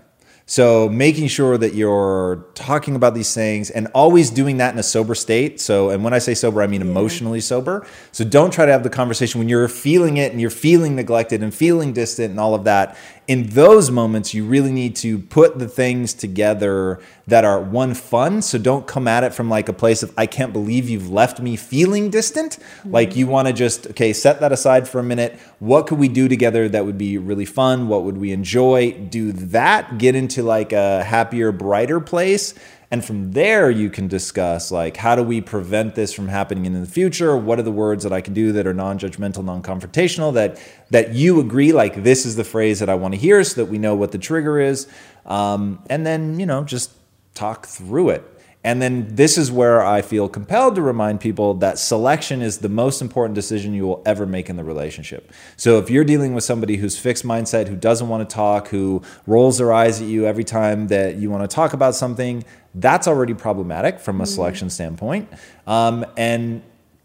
So 0.51 0.89
making 0.89 1.29
sure 1.29 1.59
that 1.59 1.75
you're 1.75 2.47
talking 2.55 2.97
about 2.97 3.13
these 3.13 3.35
things 3.35 3.69
and 3.69 3.87
always 3.89 4.31
doing 4.31 4.57
that 4.57 4.73
in 4.73 4.79
a 4.79 4.83
sober 4.83 5.15
state. 5.15 5.61
So, 5.61 5.91
and 5.91 6.03
when 6.03 6.15
I 6.15 6.21
say 6.21 6.33
sober, 6.33 6.63
I 6.63 6.67
mean 6.67 6.81
yeah. 6.81 6.87
emotionally 6.87 7.43
sober. 7.43 7.87
So 8.13 8.25
don't 8.25 8.51
try 8.51 8.65
to 8.65 8.73
have 8.73 8.83
the 8.83 8.89
conversation 8.89 9.41
when 9.41 9.51
you're 9.51 9.69
feeling 9.69 10.17
it 10.17 10.33
and 10.33 10.41
you're 10.41 10.49
feeling 10.49 10.97
neglected 10.97 11.43
and 11.43 11.55
feeling 11.55 11.93
distant 11.93 12.31
and 12.31 12.41
all 12.41 12.55
of 12.55 12.65
that 12.65 12.97
in 13.29 13.51
those 13.51 13.91
moments, 13.91 14.33
you 14.33 14.43
really 14.47 14.73
need 14.73 14.97
to 14.97 15.19
put 15.19 15.59
the 15.59 15.69
things 15.69 16.15
together 16.15 16.99
that 17.27 17.45
are 17.45 17.61
one 17.61 17.93
fun. 17.93 18.41
So 18.41 18.57
don't 18.57 18.87
come 18.87 19.07
at 19.07 19.23
it 19.23 19.35
from 19.35 19.51
like 19.51 19.69
a 19.69 19.75
place 19.75 20.03
of, 20.03 20.15
I 20.17 20.25
can't 20.25 20.51
believe 20.51 20.89
you've 20.89 21.11
left 21.11 21.39
me 21.39 21.55
feeling 21.55 22.09
distant. 22.09 22.57
Mm-hmm. 22.59 22.91
Like 22.91 23.17
you 23.17 23.27
want 23.27 23.47
to 23.47 23.53
just, 23.53 23.87
okay, 23.89 24.15
set 24.15 24.41
that 24.41 24.51
aside 24.51 24.89
for 24.89 24.99
a 24.99 25.03
minute. 25.03 25.39
What 25.59 25.87
could 25.87 25.99
we 25.99 26.09
do 26.09 26.27
together 26.27 26.71
that 26.71 26.87
would 26.87 26.97
be 26.97 27.19
really 27.19 27.45
fun? 27.45 27.89
What 27.89 28.05
would 28.05 28.17
we 28.17 28.33
enjoy? 28.33 28.93
Do 28.93 29.33
that, 29.33 29.99
get 29.99 30.15
into 30.15 30.43
like 30.43 30.73
a 30.73 31.05
happier, 31.05 31.53
brighter 31.53 32.01
place 32.01 32.55
and 32.91 33.05
from 33.05 33.33
there, 33.33 33.71
you 33.71 33.91
can 33.91 34.09
discuss 34.09 34.73
like 34.73 34.97
how 34.97 35.15
do 35.15 35.23
we 35.23 35.41
prevent 35.41 35.95
this 35.95 36.13
from 36.13 36.29
happening 36.29 36.65
in 36.65 36.81
the 36.81 36.87
future? 36.87 37.37
What 37.37 37.59
are 37.59 37.63
the 37.63 37.71
words 37.71 38.03
that 38.05 38.13
I 38.13 38.23
can 38.23 38.33
do 38.33 38.53
that 38.53 38.67
are 38.67 38.73
non-judgmental, 38.73 39.45
non-confrontational 39.45 40.33
that 40.35 40.59
that 40.91 41.15
you 41.15 41.39
agree 41.39 41.73
like 41.73 42.03
this 42.03 42.25
is 42.25 42.37
the 42.37 42.45
phrase 42.45 42.79
that 42.81 42.89
I 42.89 42.95
want 42.95 43.13
to 43.15 43.21
hear, 43.21 43.45
so 43.45 43.63
that 43.63 43.71
we 43.71 43.79
know 43.79 43.95
what 43.95 44.13
the 44.13 44.19
trigger 44.19 44.59
is, 44.59 44.87
um, 45.27 45.83
and 45.91 46.07
then 46.07 46.41
you 46.41 46.47
know 46.47 46.65
just 46.65 46.93
talk 47.35 47.67
through 47.67 48.11
it. 48.11 48.25
And 48.65 48.83
then 48.83 49.15
this 49.15 49.39
is 49.39 49.53
where 49.53 49.85
I 49.85 50.03
feel 50.03 50.29
compelled 50.29 50.75
to 50.75 50.83
remind 50.83 51.21
people 51.21 51.55
that 51.55 51.79
selection 51.79 52.43
is 52.43 52.59
the 52.59 52.69
most 52.69 53.01
important 53.01 53.37
decision 53.37 53.73
you 53.73 53.87
will 53.87 54.03
ever 54.05 54.27
make 54.27 54.51
in 54.51 54.57
the 54.57 54.65
relationship. 54.65 55.33
So 55.57 55.79
if 55.79 55.89
you're 55.89 56.05
dealing 56.05 56.35
with 56.35 56.43
somebody 56.43 56.77
who's 56.77 56.99
fixed 56.99 57.25
mindset, 57.25 57.69
who 57.69 57.77
doesn't 57.77 58.09
want 58.09 58.29
to 58.29 58.35
talk, 58.35 58.69
who 58.69 59.03
rolls 59.27 59.59
their 59.59 59.73
eyes 59.73 60.03
at 60.03 60.09
you 60.09 60.27
every 60.27 60.43
time 60.43 60.89
that 60.89 61.17
you 61.17 61.31
want 61.31 61.49
to 61.49 61.55
talk 61.55 61.73
about 61.73 61.95
something, 61.95 62.45
that's 62.81 63.09
already 63.09 63.35
problematic 63.35 64.01
from 64.01 64.21
a 64.21 64.25
mm-hmm. 64.25 64.35
selection 64.35 64.71
standpoint. 64.71 65.29
Um, 65.67 66.05
and 66.17 66.63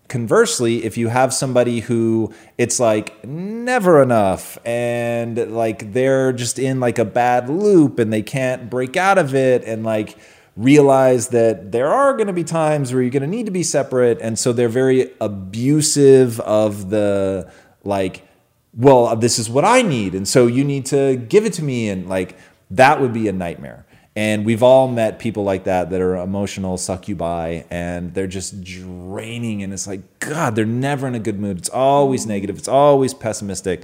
conversely, 0.07 0.83
if 0.83 0.97
you 0.97 1.07
have 1.07 1.33
somebody 1.33 1.79
who 1.79 2.33
it's 2.57 2.79
like 2.79 3.25
never 3.25 4.01
enough 4.01 4.57
and 4.65 5.55
like 5.55 5.93
they're 5.93 6.31
just 6.33 6.59
in 6.59 6.79
like 6.79 6.99
a 6.99 7.05
bad 7.05 7.49
loop 7.49 7.99
and 7.99 8.13
they 8.13 8.21
can't 8.21 8.69
break 8.69 8.95
out 8.95 9.17
of 9.17 9.33
it 9.33 9.63
and 9.63 9.83
like 9.83 10.17
realize 10.55 11.29
that 11.29 11.71
there 11.71 11.87
are 11.87 12.13
going 12.13 12.27
to 12.27 12.33
be 12.33 12.43
times 12.43 12.93
where 12.93 13.01
you're 13.01 13.09
going 13.09 13.23
to 13.23 13.27
need 13.27 13.47
to 13.47 13.51
be 13.51 13.63
separate 13.63 14.21
and 14.21 14.37
so 14.37 14.53
they're 14.53 14.69
very 14.69 15.11
abusive 15.19 16.39
of 16.41 16.91
the 16.91 17.51
like 17.83 18.27
well 18.75 19.15
this 19.15 19.39
is 19.39 19.49
what 19.49 19.65
i 19.65 19.81
need 19.81 20.13
and 20.13 20.27
so 20.27 20.45
you 20.45 20.63
need 20.63 20.85
to 20.85 21.15
give 21.15 21.43
it 21.43 21.53
to 21.53 21.63
me 21.63 21.89
and 21.89 22.07
like 22.07 22.37
that 22.69 23.01
would 23.01 23.11
be 23.11 23.27
a 23.27 23.33
nightmare 23.33 23.83
and 24.15 24.45
we've 24.45 24.61
all 24.61 24.87
met 24.87 25.17
people 25.17 25.43
like 25.43 25.63
that 25.63 25.89
that 25.89 25.99
are 25.99 26.15
emotional 26.15 26.77
succubi 26.77 27.63
and 27.71 28.13
they're 28.13 28.27
just 28.27 28.63
draining 28.63 29.63
and 29.63 29.73
it's 29.73 29.87
like 29.87 30.01
god 30.19 30.55
they're 30.55 30.65
never 30.65 31.07
in 31.07 31.15
a 31.15 31.19
good 31.19 31.39
mood. 31.39 31.57
It's 31.57 31.69
always 31.69 32.25
negative. 32.25 32.57
It's 32.57 32.67
always 32.67 33.13
pessimistic. 33.13 33.83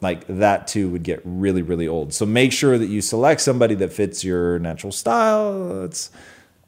Like 0.00 0.26
that 0.26 0.66
too 0.66 0.88
would 0.90 1.02
get 1.02 1.20
really 1.24 1.62
really 1.62 1.86
old. 1.86 2.12
So 2.12 2.26
make 2.26 2.52
sure 2.52 2.78
that 2.78 2.88
you 2.88 3.00
select 3.00 3.40
somebody 3.40 3.74
that 3.76 3.92
fits 3.92 4.24
your 4.24 4.58
natural 4.58 4.92
style. 4.92 5.84
It's 5.84 6.10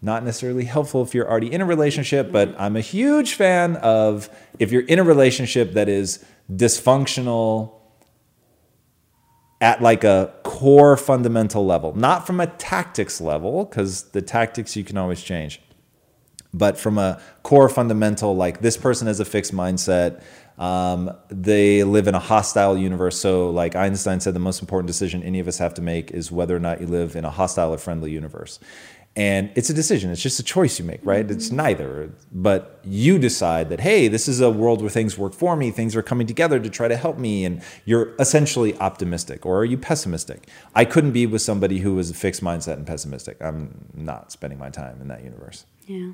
not 0.00 0.24
necessarily 0.24 0.64
helpful 0.64 1.03
if 1.03 1.14
you're 1.14 1.28
already 1.30 1.53
in 1.53 1.61
a 1.61 1.64
relationship 1.64 2.32
but 2.32 2.48
mm-hmm. 2.48 2.61
i'm 2.61 2.74
a 2.74 2.80
huge 2.80 3.34
fan 3.34 3.76
of 3.76 4.28
if 4.59 4.72
you're 4.72 4.86
in 4.86 4.98
a 4.98 5.05
relationship 5.05 5.74
that 5.74 5.88
is 5.88 6.24
dysfunctional 6.50 7.72
at 9.62 9.80
like 9.80 10.04
a 10.04 10.30
core 10.42 10.96
fundamental 10.96 11.64
level 11.64 11.94
not 11.94 12.26
from 12.26 12.40
a 12.40 12.46
tactics 12.46 13.20
level 13.20 13.64
because 13.64 14.02
the 14.10 14.20
tactics 14.20 14.76
you 14.76 14.84
can 14.84 14.98
always 14.98 15.22
change 15.22 15.62
but 16.52 16.76
from 16.76 16.98
a 16.98 17.18
core 17.42 17.68
fundamental 17.68 18.36
like 18.36 18.60
this 18.60 18.76
person 18.76 19.06
has 19.06 19.20
a 19.20 19.24
fixed 19.24 19.54
mindset 19.54 20.22
um, 20.58 21.10
they 21.28 21.82
live 21.82 22.06
in 22.06 22.14
a 22.14 22.20
hostile 22.20 22.76
universe. 22.76 23.18
So, 23.18 23.50
like 23.50 23.74
Einstein 23.74 24.20
said, 24.20 24.34
the 24.34 24.38
most 24.38 24.60
important 24.60 24.86
decision 24.86 25.22
any 25.22 25.40
of 25.40 25.48
us 25.48 25.58
have 25.58 25.74
to 25.74 25.82
make 25.82 26.10
is 26.10 26.30
whether 26.30 26.54
or 26.54 26.60
not 26.60 26.80
you 26.80 26.86
live 26.86 27.16
in 27.16 27.24
a 27.24 27.30
hostile 27.30 27.72
or 27.72 27.78
friendly 27.78 28.10
universe. 28.12 28.60
And 29.14 29.50
it's 29.54 29.68
a 29.68 29.74
decision, 29.74 30.10
it's 30.10 30.22
just 30.22 30.40
a 30.40 30.42
choice 30.42 30.78
you 30.78 30.86
make, 30.86 31.00
right? 31.04 31.30
It's 31.30 31.50
neither. 31.50 32.10
But 32.32 32.80
you 32.82 33.18
decide 33.18 33.68
that, 33.68 33.80
hey, 33.80 34.08
this 34.08 34.26
is 34.26 34.40
a 34.40 34.50
world 34.50 34.80
where 34.80 34.88
things 34.88 35.18
work 35.18 35.34
for 35.34 35.54
me, 35.54 35.70
things 35.70 35.94
are 35.94 36.02
coming 36.02 36.26
together 36.26 36.58
to 36.58 36.70
try 36.70 36.88
to 36.88 36.96
help 36.96 37.18
me. 37.18 37.44
And 37.44 37.62
you're 37.84 38.14
essentially 38.18 38.74
optimistic, 38.78 39.44
or 39.44 39.58
are 39.58 39.66
you 39.66 39.76
pessimistic? 39.76 40.48
I 40.74 40.86
couldn't 40.86 41.12
be 41.12 41.26
with 41.26 41.42
somebody 41.42 41.80
who 41.80 41.94
was 41.94 42.10
a 42.10 42.14
fixed 42.14 42.42
mindset 42.42 42.74
and 42.74 42.86
pessimistic. 42.86 43.36
I'm 43.42 43.90
not 43.92 44.32
spending 44.32 44.58
my 44.58 44.70
time 44.70 44.98
in 45.02 45.08
that 45.08 45.22
universe. 45.22 45.66
Yeah. 45.86 46.12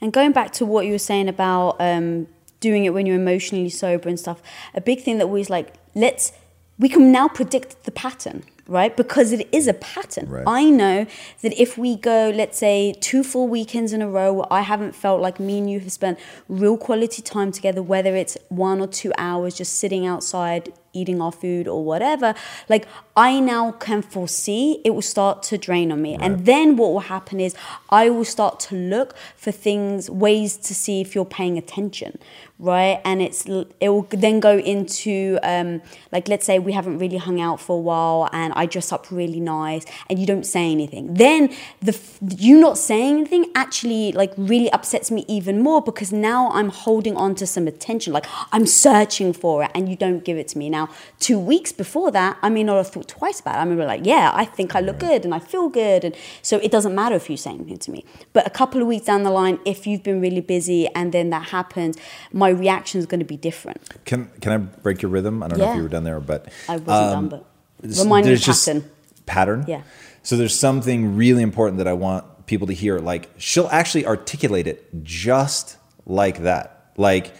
And 0.00 0.10
going 0.12 0.32
back 0.32 0.52
to 0.52 0.64
what 0.64 0.86
you 0.86 0.92
were 0.92 0.98
saying 0.98 1.28
about 1.28 1.76
um, 1.80 2.28
doing 2.60 2.84
it 2.84 2.94
when 2.94 3.06
you're 3.06 3.16
emotionally 3.16 3.68
sober 3.68 4.08
and 4.08 4.18
stuff. 4.18 4.42
A 4.74 4.80
big 4.80 5.02
thing 5.02 5.18
that 5.18 5.28
was 5.28 5.50
like, 5.50 5.74
let's 5.94 6.32
we 6.78 6.88
can 6.88 7.10
now 7.10 7.28
predict 7.28 7.84
the 7.84 7.90
pattern. 7.90 8.44
Right? 8.68 8.96
Because 8.96 9.32
it 9.32 9.48
is 9.52 9.66
a 9.66 9.74
pattern. 9.74 10.28
Right. 10.28 10.44
I 10.46 10.70
know 10.70 11.06
that 11.42 11.60
if 11.60 11.78
we 11.78 11.96
go, 11.96 12.30
let's 12.34 12.58
say, 12.58 12.94
two 13.00 13.22
full 13.22 13.48
weekends 13.48 13.92
in 13.92 14.02
a 14.02 14.08
row 14.08 14.32
where 14.32 14.52
I 14.52 14.62
haven't 14.62 14.94
felt 14.94 15.20
like 15.20 15.38
me 15.38 15.58
and 15.58 15.70
you 15.70 15.80
have 15.80 15.92
spent 15.92 16.18
real 16.48 16.76
quality 16.76 17.22
time 17.22 17.52
together, 17.52 17.82
whether 17.82 18.16
it's 18.16 18.36
one 18.48 18.80
or 18.80 18.86
two 18.86 19.12
hours 19.18 19.54
just 19.56 19.74
sitting 19.74 20.06
outside 20.06 20.72
eating 20.96 21.20
our 21.20 21.32
food 21.32 21.68
or 21.68 21.84
whatever, 21.84 22.34
like 22.68 22.86
I 23.16 23.40
now 23.40 23.72
can 23.72 24.02
foresee 24.02 24.80
it 24.84 24.90
will 24.90 25.02
start 25.02 25.42
to 25.44 25.58
drain 25.58 25.90
on 25.92 26.02
me. 26.02 26.12
Right. 26.12 26.22
And 26.24 26.46
then 26.46 26.76
what 26.76 26.92
will 26.92 27.08
happen 27.16 27.40
is 27.40 27.54
I 27.90 28.10
will 28.10 28.24
start 28.24 28.60
to 28.60 28.74
look 28.74 29.16
for 29.36 29.52
things, 29.52 30.10
ways 30.10 30.56
to 30.58 30.74
see 30.74 31.00
if 31.00 31.14
you're 31.14 31.24
paying 31.24 31.56
attention, 31.56 32.18
right? 32.58 33.00
And 33.04 33.22
it's 33.22 33.46
it 33.46 33.88
will 33.88 34.06
then 34.10 34.40
go 34.40 34.58
into 34.58 35.38
um, 35.42 35.82
like 36.12 36.28
let's 36.28 36.46
say 36.46 36.58
we 36.58 36.72
haven't 36.72 36.98
really 36.98 37.16
hung 37.16 37.40
out 37.40 37.60
for 37.60 37.76
a 37.76 37.80
while 37.80 38.28
and 38.32 38.52
I 38.54 38.66
dress 38.66 38.92
up 38.92 39.10
really 39.10 39.40
nice 39.40 39.84
and 40.08 40.18
you 40.18 40.26
don't 40.26 40.46
say 40.46 40.70
anything. 40.70 41.14
Then 41.14 41.54
the 41.80 41.98
you 42.36 42.60
not 42.60 42.78
saying 42.78 43.20
anything 43.20 43.50
actually 43.54 44.12
like 44.12 44.32
really 44.36 44.70
upsets 44.72 45.10
me 45.10 45.24
even 45.28 45.62
more 45.62 45.80
because 45.82 46.12
now 46.12 46.50
I'm 46.50 46.68
holding 46.68 47.16
on 47.16 47.34
to 47.36 47.46
some 47.46 47.66
attention, 47.66 48.12
like 48.12 48.26
I'm 48.52 48.66
searching 48.66 49.32
for 49.32 49.64
it 49.64 49.70
and 49.74 49.88
you 49.88 49.96
don't 49.96 50.24
give 50.24 50.36
it 50.36 50.48
to 50.48 50.58
me. 50.58 50.70
Now, 50.70 50.85
two 51.18 51.38
weeks 51.38 51.72
before 51.72 52.10
that, 52.12 52.38
I 52.42 52.48
may 52.48 52.62
not 52.62 52.76
have 52.76 52.88
thought 52.88 53.08
twice 53.08 53.40
about 53.40 53.56
it. 53.56 53.58
I 53.58 53.62
remember 53.62 53.84
like, 53.86 54.04
yeah, 54.04 54.30
I 54.34 54.44
think 54.44 54.74
I 54.74 54.80
look 54.80 54.98
good 54.98 55.24
and 55.24 55.34
I 55.34 55.38
feel 55.38 55.68
good, 55.68 56.04
and 56.04 56.14
so 56.42 56.58
it 56.58 56.70
doesn't 56.70 56.94
matter 56.94 57.14
if 57.16 57.28
you 57.30 57.36
say 57.36 57.50
anything 57.50 57.78
to 57.78 57.90
me. 57.90 58.04
But 58.32 58.46
a 58.46 58.50
couple 58.50 58.80
of 58.80 58.86
weeks 58.86 59.06
down 59.06 59.22
the 59.22 59.30
line, 59.30 59.58
if 59.64 59.86
you've 59.86 60.02
been 60.02 60.20
really 60.20 60.40
busy 60.40 60.88
and 60.88 61.12
then 61.12 61.30
that 61.30 61.48
happens, 61.48 61.96
my 62.32 62.48
reaction 62.48 62.98
is 62.98 63.06
going 63.06 63.20
to 63.20 63.26
be 63.26 63.36
different. 63.36 63.80
Can 64.04 64.30
can 64.40 64.52
I 64.52 64.58
break 64.58 65.02
your 65.02 65.10
rhythm? 65.10 65.42
I 65.42 65.48
don't 65.48 65.58
know 65.58 65.70
if 65.70 65.76
you 65.76 65.82
were 65.82 65.88
done 65.88 66.04
there, 66.04 66.20
but 66.20 66.48
I 66.68 66.76
wasn't 66.76 66.88
um, 66.88 67.28
done. 67.28 67.44
But 67.82 67.98
remind 67.98 68.26
me 68.26 68.36
pattern. 68.38 68.90
pattern. 69.26 69.64
Yeah. 69.66 69.82
So 70.22 70.36
there's 70.36 70.58
something 70.58 71.16
really 71.16 71.42
important 71.42 71.78
that 71.78 71.86
I 71.86 71.92
want 71.92 72.46
people 72.46 72.66
to 72.66 72.74
hear. 72.74 72.98
Like 72.98 73.30
she'll 73.38 73.68
actually 73.68 74.06
articulate 74.06 74.66
it 74.66 75.02
just 75.02 75.76
like 76.06 76.42
that. 76.42 76.92
Like 76.96 77.34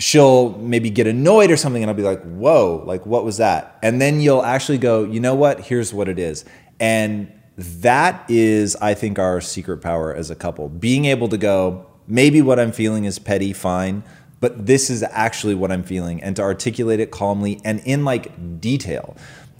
she'll 0.00 0.58
maybe 0.58 0.90
get 0.90 1.06
annoyed 1.06 1.50
or 1.50 1.56
something, 1.56 1.82
and 1.82 1.90
I'll 1.90 1.96
be 1.96 2.02
like, 2.02 2.22
"Whoa! 2.22 2.82
Like 2.84 3.06
what 3.06 3.24
was 3.24 3.36
that?" 3.36 3.78
And 3.82 4.00
then 4.00 4.20
you'll 4.20 4.44
actually 4.44 4.78
go, 4.78 5.04
"You 5.04 5.20
know 5.20 5.34
what? 5.34 5.60
Here's 5.60 5.94
what 5.94 6.08
it 6.08 6.18
is." 6.18 6.44
And 6.80 7.30
that 7.56 8.24
is, 8.28 8.74
I 8.76 8.94
think, 8.94 9.18
our 9.18 9.40
secret 9.40 9.78
power 9.78 10.14
as 10.14 10.30
a 10.30 10.34
couple. 10.34 10.68
Being 10.68 11.04
able 11.04 11.28
to 11.28 11.36
go, 11.36 11.86
maybe 12.08 12.40
what 12.40 12.58
I'm 12.58 12.72
feeling 12.72 13.04
is 13.04 13.18
petty, 13.18 13.52
fine 13.52 14.02
but 14.40 14.66
this 14.66 14.90
is 14.90 15.04
actually 15.10 15.54
what 15.54 15.70
I'm 15.70 15.82
feeling, 15.82 16.22
and 16.22 16.34
to 16.36 16.42
articulate 16.42 16.98
it 16.98 17.10
calmly 17.10 17.60
and 17.64 17.80
in 17.84 18.04
like 18.04 18.60
detail. 18.60 19.16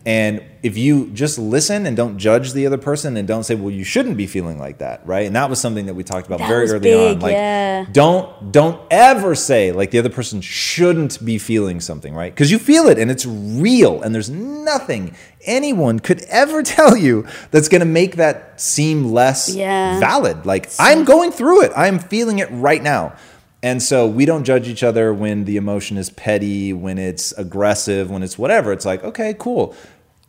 And 0.07 0.43
if 0.63 0.79
you 0.79 1.11
just 1.11 1.39
listen 1.39 1.85
and 1.85 1.95
don't 1.95 2.17
judge 2.17 2.55
the 2.55 2.67
other 2.67 2.79
person 2.79 3.19
and 3.19 3.29
don't 3.29 3.45
say, 3.45 3.55
well, 3.55 3.71
you 3.71 3.85
shouldn't 3.85 4.17
be 4.17 4.27
feeling 4.27 4.59
like 4.59 4.79
that, 4.79 5.07
right? 5.07 5.27
And 5.27 5.37
that 5.37 5.51
was 5.51 5.61
something 5.61 5.87
that 5.87 5.95
we 5.95 6.05
talked 6.05 6.27
about 6.27 6.39
that 6.39 6.49
very 6.49 6.69
early 6.71 6.81
big, 6.81 7.17
on. 7.17 7.21
Like 7.21 7.33
yeah. 7.33 7.85
don't 7.93 8.51
don't 8.51 8.81
ever 8.91 9.35
say 9.35 9.73
like 9.73 9.91
the 9.91 9.99
other 9.99 10.09
person 10.09 10.41
shouldn't 10.41 11.23
be 11.23 11.37
feeling 11.37 11.81
something, 11.81 12.15
right? 12.15 12.33
Because 12.33 12.51
you 12.51 12.59
feel 12.59 12.89
it 12.89 12.99
and 12.99 13.11
it's 13.11 13.27
real 13.27 14.01
and 14.01 14.15
there's 14.15 14.31
nothing 14.31 15.15
anyone 15.45 16.01
could 16.01 16.23
ever 16.29 16.63
tell 16.63 16.97
you 16.97 17.27
that's 17.51 17.69
gonna 17.69 17.85
make 17.85 18.17
that 18.17 18.59
seem 18.59 19.13
less 19.13 19.55
yeah. 19.55 20.01
valid. 20.01 20.47
Like 20.47 20.71
I'm 20.79 21.05
going 21.05 21.31
through 21.31 21.65
it. 21.65 21.73
I'm 21.77 21.99
feeling 21.99 22.39
it 22.39 22.49
right 22.51 22.83
now. 22.83 23.17
And 23.63 23.83
so 23.83 24.07
we 24.07 24.25
don't 24.25 24.45
judge 24.45 24.69
each 24.69 24.83
other 24.83 25.13
when 25.13 25.45
the 25.45 25.57
emotion 25.57 25.99
is 25.99 26.11
petty, 26.11 26.73
when 26.73 26.99
it's 26.99 27.33
aggressive, 27.33 28.11
when 28.11 28.23
it's 28.23 28.39
whatever. 28.39 28.73
It's 28.73 28.87
like, 28.87 29.05
okay, 29.05 29.35
cool. 29.39 29.75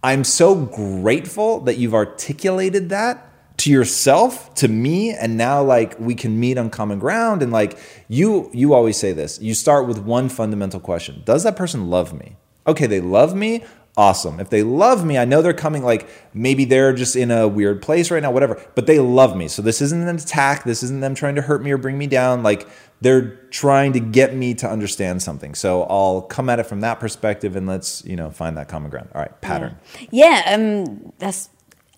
I'm 0.03 0.23
so 0.23 0.55
grateful 0.55 1.61
that 1.61 1.77
you've 1.77 1.93
articulated 1.93 2.89
that 2.89 3.27
to 3.59 3.69
yourself, 3.69 4.53
to 4.55 4.67
me, 4.67 5.11
and 5.11 5.37
now 5.37 5.63
like 5.63 5.97
we 5.99 6.15
can 6.15 6.39
meet 6.39 6.57
on 6.57 6.69
common 6.69 6.99
ground. 6.99 7.43
And 7.43 7.51
like 7.51 7.77
you, 8.07 8.49
you 8.53 8.73
always 8.73 8.97
say 8.97 9.13
this. 9.13 9.39
You 9.39 9.53
start 9.53 9.87
with 9.87 9.99
one 9.99 10.27
fundamental 10.27 10.79
question: 10.79 11.21
Does 11.25 11.43
that 11.43 11.55
person 11.55 11.89
love 11.89 12.13
me? 12.13 12.35
Okay, 12.67 12.87
they 12.87 13.01
love 13.01 13.35
me 13.35 13.63
awesome. 13.97 14.39
If 14.39 14.49
they 14.49 14.63
love 14.63 15.05
me, 15.05 15.17
I 15.17 15.25
know 15.25 15.41
they're 15.41 15.53
coming 15.53 15.83
like 15.83 16.07
maybe 16.33 16.65
they're 16.65 16.93
just 16.93 17.15
in 17.15 17.31
a 17.31 17.47
weird 17.47 17.81
place 17.81 18.11
right 18.11 18.21
now, 18.21 18.31
whatever, 18.31 18.61
but 18.75 18.87
they 18.87 18.99
love 18.99 19.35
me. 19.35 19.47
So 19.47 19.61
this 19.61 19.81
isn't 19.81 20.07
an 20.07 20.15
attack. 20.15 20.63
This 20.63 20.83
isn't 20.83 21.01
them 21.01 21.15
trying 21.15 21.35
to 21.35 21.41
hurt 21.41 21.63
me 21.63 21.71
or 21.71 21.77
bring 21.77 21.97
me 21.97 22.07
down. 22.07 22.43
Like 22.43 22.67
they're 23.01 23.35
trying 23.49 23.93
to 23.93 23.99
get 23.99 24.35
me 24.35 24.53
to 24.53 24.69
understand 24.69 25.21
something. 25.21 25.55
So 25.55 25.83
I'll 25.83 26.21
come 26.21 26.49
at 26.49 26.59
it 26.59 26.67
from 26.67 26.81
that 26.81 26.99
perspective 26.99 27.55
and 27.55 27.67
let's, 27.67 28.05
you 28.05 28.15
know, 28.15 28.29
find 28.29 28.55
that 28.57 28.69
common 28.69 28.91
ground. 28.91 29.09
All 29.13 29.21
right, 29.21 29.41
pattern. 29.41 29.77
Yeah, 30.11 30.43
yeah 30.45 30.55
um, 30.55 31.11
that's 31.17 31.49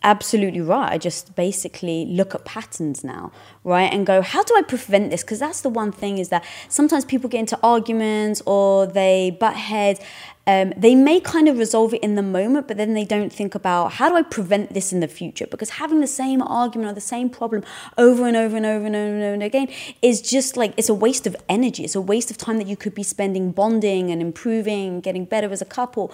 absolutely 0.03 0.61
right. 0.61 0.91
I 0.91 0.97
just 0.97 1.35
basically 1.35 2.05
look 2.05 2.35
at 2.35 2.45
patterns 2.45 3.03
now, 3.03 3.31
right? 3.63 3.91
And 3.91 4.05
go, 4.05 4.21
how 4.21 4.43
do 4.43 4.55
I 4.55 4.61
prevent 4.61 5.11
this? 5.11 5.23
Because 5.23 5.39
that's 5.39 5.61
the 5.61 5.69
one 5.69 5.91
thing 5.91 6.17
is 6.17 6.29
that 6.29 6.45
sometimes 6.67 7.05
people 7.05 7.29
get 7.29 7.39
into 7.39 7.59
arguments 7.63 8.41
or 8.45 8.85
they 8.85 9.35
butt 9.39 9.55
heads. 9.55 9.99
Um, 10.45 10.73
they 10.75 10.93
may 10.93 11.21
kind 11.21 11.47
of 11.47 11.57
resolve 11.57 11.93
it 11.93 12.03
in 12.03 12.15
the 12.15 12.21
moment, 12.21 12.67
but 12.67 12.75
then 12.75 12.93
they 12.93 13.05
don't 13.05 13.31
think 13.31 13.55
about 13.55 13.93
how 13.93 14.09
do 14.09 14.15
I 14.15 14.23
prevent 14.23 14.73
this 14.73 14.91
in 14.91 14.99
the 14.99 15.07
future? 15.07 15.47
Because 15.47 15.71
having 15.71 16.01
the 16.01 16.07
same 16.07 16.41
argument 16.41 16.91
or 16.91 16.93
the 16.93 17.01
same 17.01 17.29
problem 17.29 17.63
over 17.97 18.27
and 18.27 18.35
over 18.35 18.57
and 18.57 18.65
over 18.65 18.85
and 18.85 18.95
over 18.95 19.15
and 19.15 19.23
over 19.23 19.45
again 19.45 19.69
is 20.01 20.21
just 20.21 20.57
like 20.57 20.73
it's 20.75 20.89
a 20.89 20.93
waste 20.93 21.25
of 21.25 21.35
energy. 21.47 21.85
It's 21.85 21.95
a 21.95 22.01
waste 22.01 22.29
of 22.29 22.37
time 22.37 22.57
that 22.57 22.67
you 22.67 22.75
could 22.75 22.93
be 22.93 23.03
spending 23.03 23.51
bonding 23.51 24.11
and 24.11 24.21
improving, 24.21 24.99
getting 24.99 25.23
better 25.23 25.49
as 25.51 25.61
a 25.61 25.65
couple. 25.65 26.11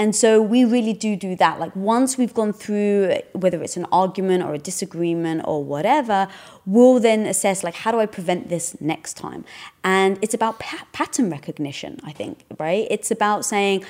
And 0.00 0.16
so 0.16 0.40
we 0.40 0.64
really 0.64 0.94
do 0.94 1.14
do 1.14 1.36
that. 1.36 1.60
Like 1.60 1.76
once 1.76 2.16
we've 2.16 2.32
gone 2.32 2.54
through, 2.54 3.18
whether 3.34 3.62
it's 3.62 3.76
an 3.76 3.86
argument 3.92 4.42
or 4.42 4.54
a 4.54 4.58
disagreement 4.58 5.42
or 5.44 5.62
whatever, 5.62 6.26
we'll 6.64 7.00
then 7.00 7.26
assess 7.26 7.62
like 7.62 7.74
how 7.74 7.92
do 7.92 8.00
I 8.00 8.06
prevent 8.06 8.48
this 8.48 8.80
next 8.80 9.18
time. 9.18 9.44
And 9.84 10.18
it's 10.22 10.32
about 10.32 10.58
pa- 10.58 10.86
pattern 10.92 11.28
recognition, 11.28 12.00
I 12.02 12.12
think, 12.12 12.46
right? 12.58 12.86
It's 12.90 13.10
about 13.10 13.44
saying, 13.44 13.84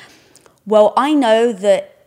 well, 0.67 0.95
I 0.97 1.15
know 1.15 1.53
that 1.53 2.01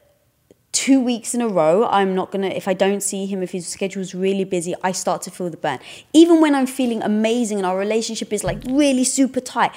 two 0.73 0.99
weeks 0.99 1.33
in 1.33 1.39
a 1.39 1.47
row, 1.47 1.87
I'm 1.87 2.13
not 2.13 2.29
gonna, 2.29 2.47
if 2.47 2.67
I 2.67 2.73
don't 2.73 3.01
see 3.01 3.25
him, 3.25 3.41
if 3.41 3.51
his 3.51 3.67
schedule's 3.67 4.13
really 4.13 4.43
busy, 4.43 4.73
I 4.83 4.91
start 4.91 5.21
to 5.21 5.31
feel 5.31 5.49
the 5.49 5.55
burn. 5.55 5.79
Even 6.11 6.41
when 6.41 6.55
I'm 6.55 6.65
feeling 6.65 7.01
amazing 7.01 7.57
and 7.57 7.65
our 7.65 7.77
relationship 7.77 8.33
is 8.33 8.43
like 8.43 8.57
really 8.67 9.05
super 9.05 9.39
tight, 9.39 9.71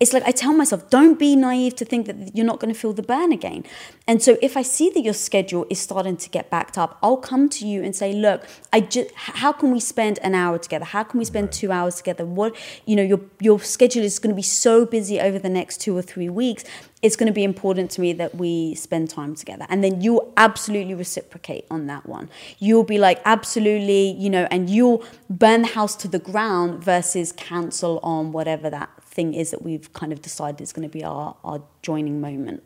it's 0.00 0.12
like 0.12 0.22
I 0.24 0.30
tell 0.30 0.52
myself, 0.52 0.88
don't 0.90 1.18
be 1.18 1.34
naive 1.34 1.74
to 1.76 1.84
think 1.84 2.06
that 2.06 2.36
you're 2.36 2.46
not 2.46 2.60
going 2.60 2.72
to 2.72 2.78
feel 2.78 2.92
the 2.92 3.02
burn 3.02 3.32
again. 3.32 3.64
And 4.06 4.22
so 4.22 4.38
if 4.40 4.56
I 4.56 4.62
see 4.62 4.90
that 4.90 5.00
your 5.00 5.14
schedule 5.14 5.66
is 5.70 5.80
starting 5.80 6.16
to 6.18 6.30
get 6.30 6.50
backed 6.50 6.78
up, 6.78 6.98
I'll 7.02 7.16
come 7.16 7.48
to 7.50 7.66
you 7.66 7.82
and 7.82 7.96
say, 7.96 8.12
look, 8.12 8.44
I 8.72 8.80
just 8.80 9.10
how 9.14 9.52
can 9.52 9.72
we 9.72 9.80
spend 9.80 10.20
an 10.22 10.34
hour 10.34 10.58
together? 10.58 10.84
How 10.84 11.02
can 11.02 11.18
we 11.18 11.24
spend 11.24 11.50
two 11.50 11.72
hours 11.72 11.96
together? 11.96 12.24
What 12.24 12.54
you 12.86 12.94
know, 12.94 13.02
your 13.02 13.20
your 13.40 13.58
schedule 13.60 14.04
is 14.04 14.20
going 14.20 14.30
to 14.30 14.36
be 14.36 14.42
so 14.42 14.86
busy 14.86 15.20
over 15.20 15.38
the 15.38 15.48
next 15.48 15.80
two 15.80 15.96
or 15.96 16.02
three 16.02 16.28
weeks. 16.28 16.64
It's 17.02 17.14
going 17.14 17.28
to 17.28 17.32
be 17.32 17.44
important 17.44 17.92
to 17.92 18.00
me 18.00 18.12
that 18.14 18.34
we 18.34 18.74
spend 18.74 19.10
time 19.10 19.36
together. 19.36 19.66
And 19.68 19.84
then 19.84 20.00
you'll 20.00 20.32
absolutely 20.36 20.94
reciprocate 20.94 21.64
on 21.70 21.86
that 21.86 22.06
one. 22.06 22.28
You'll 22.58 22.82
be 22.82 22.98
like, 22.98 23.20
absolutely, 23.24 24.12
you 24.12 24.28
know, 24.28 24.48
and 24.50 24.68
you'll 24.68 25.04
burn 25.30 25.62
the 25.62 25.68
house 25.68 25.94
to 25.96 26.08
the 26.08 26.18
ground 26.18 26.82
versus 26.82 27.30
cancel 27.30 28.00
on 28.02 28.32
whatever 28.32 28.68
that 28.70 28.90
thing 29.18 29.34
is 29.34 29.50
that 29.50 29.62
we've 29.62 29.92
kind 29.92 30.12
of 30.12 30.22
decided 30.22 30.60
it's 30.60 30.72
going 30.72 30.88
to 30.88 30.92
be 31.00 31.02
our, 31.02 31.34
our 31.42 31.60
joining 31.82 32.20
moment. 32.20 32.62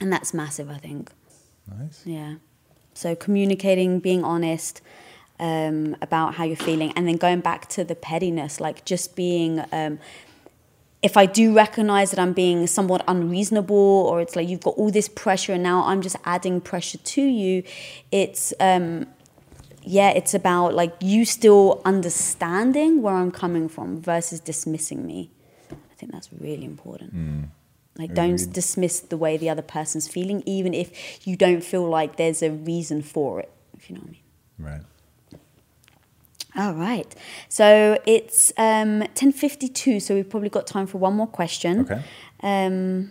And 0.00 0.12
that's 0.12 0.32
massive, 0.32 0.70
I 0.70 0.78
think. 0.78 1.10
Nice. 1.66 2.02
Yeah. 2.04 2.34
So 2.94 3.16
communicating, 3.16 3.98
being 3.98 4.22
honest 4.22 4.80
um, 5.40 5.96
about 6.00 6.34
how 6.36 6.44
you're 6.44 6.64
feeling, 6.70 6.92
and 6.94 7.08
then 7.08 7.16
going 7.16 7.40
back 7.40 7.68
to 7.70 7.82
the 7.84 7.96
pettiness, 7.96 8.60
like 8.60 8.84
just 8.84 9.16
being. 9.16 9.64
Um, 9.72 9.98
if 11.02 11.16
I 11.16 11.26
do 11.26 11.54
recognize 11.54 12.10
that 12.10 12.18
I'm 12.18 12.32
being 12.32 12.66
somewhat 12.66 13.02
unreasonable, 13.06 13.86
or 14.10 14.20
it's 14.20 14.34
like 14.34 14.48
you've 14.48 14.66
got 14.68 14.74
all 14.80 14.90
this 14.90 15.08
pressure 15.08 15.52
and 15.52 15.62
now 15.62 15.84
I'm 15.84 16.00
just 16.00 16.16
adding 16.24 16.60
pressure 16.60 16.98
to 16.98 17.22
you, 17.22 17.62
it's 18.10 18.54
um, 18.60 19.06
yeah, 19.82 20.10
it's 20.10 20.34
about 20.34 20.74
like 20.74 20.94
you 21.00 21.24
still 21.24 21.82
understanding 21.84 23.02
where 23.02 23.14
I'm 23.14 23.30
coming 23.30 23.68
from 23.68 24.00
versus 24.00 24.40
dismissing 24.40 25.06
me. 25.06 25.30
I 25.96 26.00
think 26.00 26.12
that's 26.12 26.28
really 26.32 26.64
important. 26.64 27.14
Mm. 27.14 27.48
Like, 27.96 28.10
Agreed. 28.10 28.16
don't 28.16 28.52
dismiss 28.52 29.00
the 29.00 29.16
way 29.16 29.38
the 29.38 29.48
other 29.48 29.62
person's 29.62 30.06
feeling, 30.06 30.42
even 30.44 30.74
if 30.74 31.26
you 31.26 31.36
don't 31.36 31.64
feel 31.64 31.88
like 31.88 32.16
there's 32.16 32.42
a 32.42 32.50
reason 32.50 33.00
for 33.00 33.40
it, 33.40 33.50
if 33.74 33.88
you 33.88 33.96
know 33.96 34.02
what 34.02 34.08
I 34.08 34.12
mean. 34.12 34.20
Right. 34.58 34.80
All 36.58 36.74
right. 36.74 37.14
So 37.48 37.98
it's 38.06 38.52
um, 38.58 39.02
10.52, 39.14 40.02
so 40.02 40.14
we've 40.14 40.28
probably 40.28 40.50
got 40.50 40.66
time 40.66 40.86
for 40.86 40.98
one 40.98 41.14
more 41.14 41.26
question. 41.26 41.80
Okay. 41.80 42.02
Um, 42.42 43.10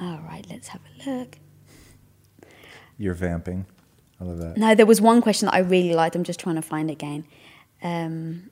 all 0.00 0.20
right, 0.28 0.44
let's 0.50 0.68
have 0.68 0.80
a 0.82 1.10
look. 1.10 1.38
You're 2.98 3.14
vamping. 3.14 3.64
I 4.20 4.24
love 4.24 4.38
that. 4.38 4.56
No, 4.56 4.74
there 4.74 4.86
was 4.86 5.00
one 5.00 5.22
question 5.22 5.46
that 5.46 5.54
I 5.54 5.58
really 5.60 5.94
liked. 5.94 6.16
I'm 6.16 6.24
just 6.24 6.40
trying 6.40 6.56
to 6.56 6.62
find 6.62 6.90
it 6.90 6.94
again. 6.94 7.24
Um, 7.82 8.50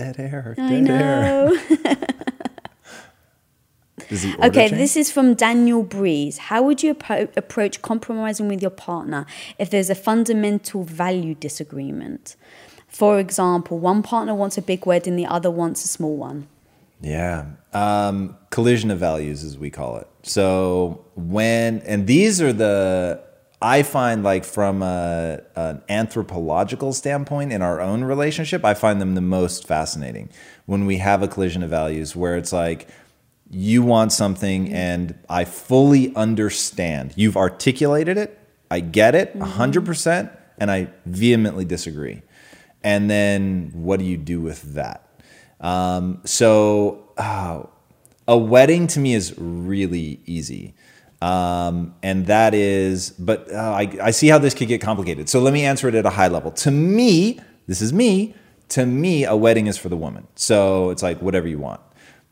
dead 0.00 0.16
air. 0.18 0.54
I 0.58 0.80
know. 0.80 1.58
air. 1.84 1.96
Is 4.10 4.24
order 4.24 4.46
Okay, 4.48 4.68
changed? 4.68 4.74
this 4.82 4.96
is 4.96 5.12
from 5.12 5.34
Daniel 5.34 5.84
Breeze. 5.84 6.38
How 6.38 6.62
would 6.64 6.82
you 6.82 6.94
appro- 6.94 7.30
approach 7.36 7.80
compromising 7.80 8.48
with 8.48 8.60
your 8.60 8.72
partner 8.72 9.24
if 9.56 9.70
there's 9.70 9.88
a 9.88 9.94
fundamental 9.94 10.82
value 10.82 11.34
disagreement? 11.34 12.34
For 12.88 13.20
example, 13.20 13.78
one 13.78 14.02
partner 14.02 14.34
wants 14.34 14.58
a 14.58 14.62
big 14.62 14.84
wedding, 14.84 15.14
the 15.14 15.26
other 15.26 15.50
wants 15.50 15.84
a 15.84 15.88
small 15.88 16.16
one. 16.16 16.48
Yeah. 17.00 17.46
Um, 17.72 18.36
collision 18.50 18.90
of 18.90 18.98
values, 18.98 19.44
as 19.44 19.56
we 19.56 19.70
call 19.70 19.98
it. 19.98 20.08
So 20.24 21.04
when, 21.14 21.78
and 21.82 22.08
these 22.08 22.42
are 22.42 22.52
the, 22.52 23.22
I 23.62 23.82
find 23.82 24.22
like 24.22 24.44
from 24.44 24.82
a, 24.82 25.40
an 25.54 25.82
anthropological 25.88 26.92
standpoint 26.92 27.52
in 27.52 27.60
our 27.60 27.80
own 27.80 28.04
relationship, 28.04 28.64
I 28.64 28.74
find 28.74 29.00
them 29.00 29.14
the 29.14 29.20
most 29.20 29.66
fascinating 29.66 30.30
when 30.66 30.86
we 30.86 30.96
have 30.98 31.22
a 31.22 31.28
collision 31.28 31.62
of 31.62 31.70
values 31.70 32.16
where 32.16 32.36
it's 32.36 32.52
like, 32.52 32.88
you 33.50 33.82
want 33.82 34.12
something 34.12 34.72
and 34.72 35.18
I 35.28 35.44
fully 35.44 36.14
understand. 36.14 37.12
You've 37.16 37.36
articulated 37.36 38.16
it. 38.16 38.38
I 38.70 38.80
get 38.80 39.14
it 39.16 39.36
100% 39.36 40.36
and 40.58 40.70
I 40.70 40.88
vehemently 41.04 41.64
disagree. 41.64 42.22
And 42.82 43.10
then 43.10 43.72
what 43.74 43.98
do 43.98 44.04
you 44.04 44.16
do 44.16 44.40
with 44.40 44.74
that? 44.74 45.06
Um, 45.60 46.20
so 46.24 47.12
uh, 47.18 47.64
a 48.28 48.38
wedding 48.38 48.86
to 48.88 49.00
me 49.00 49.14
is 49.14 49.34
really 49.36 50.20
easy. 50.26 50.74
Um, 51.22 51.94
and 52.02 52.26
that 52.26 52.54
is, 52.54 53.10
but 53.10 53.52
uh, 53.52 53.56
I, 53.56 53.96
I 54.02 54.10
see 54.10 54.28
how 54.28 54.38
this 54.38 54.54
could 54.54 54.68
get 54.68 54.80
complicated. 54.80 55.28
So 55.28 55.40
let 55.40 55.52
me 55.52 55.64
answer 55.64 55.88
it 55.88 55.94
at 55.94 56.06
a 56.06 56.10
high 56.10 56.28
level. 56.28 56.50
To 56.52 56.70
me, 56.70 57.38
this 57.66 57.82
is 57.82 57.92
me. 57.92 58.34
To 58.70 58.86
me, 58.86 59.24
a 59.24 59.36
wedding 59.36 59.66
is 59.66 59.76
for 59.76 59.88
the 59.88 59.96
woman. 59.96 60.26
So 60.34 60.90
it's 60.90 61.02
like 61.02 61.20
whatever 61.20 61.46
you 61.46 61.58
want. 61.58 61.80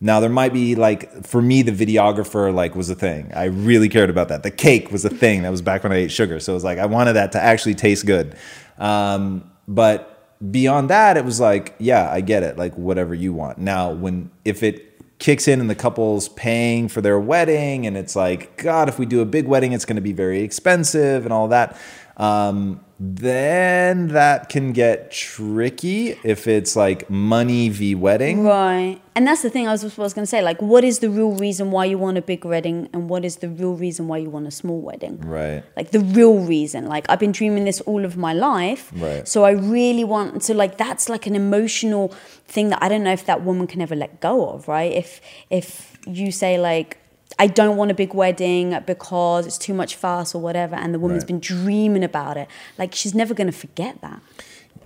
Now 0.01 0.21
there 0.21 0.31
might 0.31 0.53
be 0.53 0.77
like 0.77 1.27
for 1.27 1.43
me 1.43 1.63
the 1.63 1.73
videographer 1.73 2.55
like 2.55 2.77
was 2.77 2.89
a 2.89 2.95
thing. 2.95 3.33
I 3.35 3.45
really 3.45 3.89
cared 3.89 4.11
about 4.11 4.29
that. 4.29 4.45
The 4.45 4.51
cake 4.51 4.93
was 4.93 5.05
a 5.05 5.11
thing. 5.11 5.43
That 5.43 5.51
was 5.51 5.61
back 5.61 5.83
when 5.83 5.93
I 5.93 5.97
ate 5.97 6.13
sugar. 6.13 6.39
So 6.39 6.53
it 6.53 6.55
was 6.55 6.65
like 6.65 6.79
I 6.79 6.87
wanted 6.87 7.15
that 7.15 7.33
to 7.33 7.43
actually 7.43 7.75
taste 7.75 8.07
good. 8.07 8.37
Um, 8.79 9.51
but 9.67 10.41
beyond 10.53 10.91
that, 10.91 11.17
it 11.17 11.25
was 11.25 11.41
like, 11.41 11.75
yeah, 11.79 12.09
I 12.11 12.21
get 12.21 12.45
it. 12.45 12.57
Like 12.57 12.75
whatever 12.77 13.13
you 13.13 13.33
want. 13.33 13.59
Now 13.59 13.91
when 13.91 14.31
if 14.45 14.63
it 14.63 14.88
kicks 15.19 15.49
in 15.49 15.61
and 15.61 15.69
the 15.69 15.75
couple's 15.75 16.29
paying 16.31 16.89
for 16.89 17.01
their 17.01 17.19
wedding 17.19 17.87
and 17.87 17.97
it's 17.97 18.15
like, 18.15 18.57
God, 18.57 18.89
if 18.89 18.99
we 18.99 19.07
do 19.07 19.21
a 19.21 19.25
big 19.25 19.47
wedding, 19.47 19.73
it's 19.73 19.85
going 19.85 19.97
to 19.97 20.03
be 20.03 20.13
very 20.13 20.43
expensive 20.43 21.25
and 21.25 21.33
all 21.33 21.49
that. 21.49 21.77
Um, 22.17 22.81
then 23.01 24.09
that 24.09 24.49
can 24.49 24.73
get 24.73 25.13
tricky 25.13 26.19
if 26.25 26.49
it's 26.49 26.75
like 26.75 27.09
money 27.09 27.69
v 27.69 27.95
wedding. 27.95 28.45
Right. 28.45 29.01
And 29.15 29.27
that's 29.27 29.43
the 29.43 29.51
thing 29.51 29.69
I 29.69 29.73
was, 29.73 29.97
was 29.97 30.15
going 30.15 30.23
to 30.23 30.27
say. 30.27 30.43
Like, 30.43 30.61
what 30.61 30.85
is 30.85 30.99
the 30.99 31.09
real 31.09 31.33
reason 31.33 31.71
why 31.71 31.85
you 31.85 31.99
want 31.99 32.19
a 32.19 32.23
big 32.23 32.45
wedding 32.45 32.89
and 32.93 33.09
what 33.09 33.25
is 33.25 33.37
the 33.37 33.49
real 33.49 33.75
reason 33.75 34.09
why 34.09 34.19
you 34.19 34.31
want 34.31 34.47
a 34.47 34.51
small 34.51 34.81
wedding? 34.81 35.21
Right. 35.21 35.65
Like, 35.77 35.91
the 35.93 36.01
real 36.01 36.39
reason. 36.39 36.87
Like, 36.87 37.07
I've 37.09 37.21
been 37.21 37.33
dreaming 37.33 37.65
this 37.65 37.81
all 37.83 38.05
of 38.05 38.17
my 38.17 38.33
life. 38.33 38.91
Right. 38.95 39.27
So 39.27 39.45
I 39.45 39.53
really 39.53 40.05
want, 40.05 40.43
so 40.43 40.55
like, 40.55 40.77
that's 40.77 41.09
like 41.09 41.27
an 41.27 41.37
emotional 41.37 42.09
thing 42.47 42.69
that 42.71 42.83
I 42.83 42.89
don't 42.89 43.05
know 43.05 43.13
if 43.13 43.27
that 43.27 43.45
woman 43.45 43.67
can 43.67 43.81
ever 43.81 43.97
let 43.97 44.21
go 44.21 44.49
of, 44.51 44.69
right? 44.69 44.93
If, 44.93 45.21
if 45.51 45.99
you 46.07 46.33
say, 46.33 46.59
like, 46.59 46.99
I 47.39 47.47
don't 47.47 47.77
want 47.77 47.91
a 47.91 47.95
big 47.95 48.15
wedding 48.15 48.77
because 48.87 49.47
it's 49.47 49.59
too 49.59 49.75
much 49.75 49.95
fuss 49.95 50.35
or 50.35 50.41
whatever, 50.43 50.75
and 50.75 50.93
the 50.93 50.99
woman's 50.99 51.23
Right. 51.23 51.29
been 51.29 51.41
dreaming 51.41 52.03
about 52.05 52.37
it. 52.37 52.49
Like 52.79 52.95
she's 52.95 53.15
never 53.15 53.35
going 53.35 53.47
to 53.47 53.53
forget 53.57 54.01
that. 54.03 54.21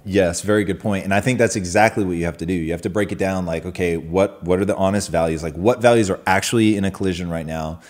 Yes, 0.05 0.41
very 0.41 0.65
good 0.65 0.81
point. 0.81 1.05
And 1.05 1.15
I 1.15 1.21
think 1.21 1.39
that's 1.39 1.55
exactly 1.55 2.05
what 2.05 2.17
you 2.17 2.25
have 2.25 2.37
to 2.39 2.47
do. 2.47 2.53
You 2.53 2.73
have 2.73 2.83
to 2.83 2.91
break 2.91 3.13
it 3.13 3.19
down 3.19 3.47
like, 3.47 3.65
okay, 3.65 3.97
what 3.97 4.43
what 4.43 4.59
are 4.59 4.65
the 4.65 4.77
honest 4.77 5.11
values? 5.11 5.43
Like 5.43 5.55
what 5.55 5.81
values 5.81 6.11
are 6.11 6.21
actually 6.27 6.77
in 6.77 6.85
a 6.85 6.91
collision 6.91 7.31
right 7.31 7.47
now? 7.47 7.81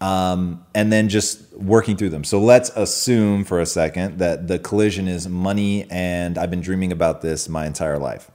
Um, 0.00 0.64
and 0.74 0.90
then 0.90 1.08
just 1.10 1.52
working 1.52 1.96
through 1.96 2.08
them. 2.08 2.24
So 2.24 2.40
let's 2.40 2.70
assume 2.70 3.44
for 3.44 3.60
a 3.60 3.66
second 3.66 4.18
that 4.18 4.48
the 4.48 4.58
collision 4.58 5.06
is 5.08 5.28
money 5.28 5.86
and 5.90 6.38
I've 6.38 6.50
been 6.50 6.62
dreaming 6.62 6.90
about 6.90 7.20
this 7.20 7.48
my 7.48 7.66
entire 7.66 7.98
life. 7.98 8.30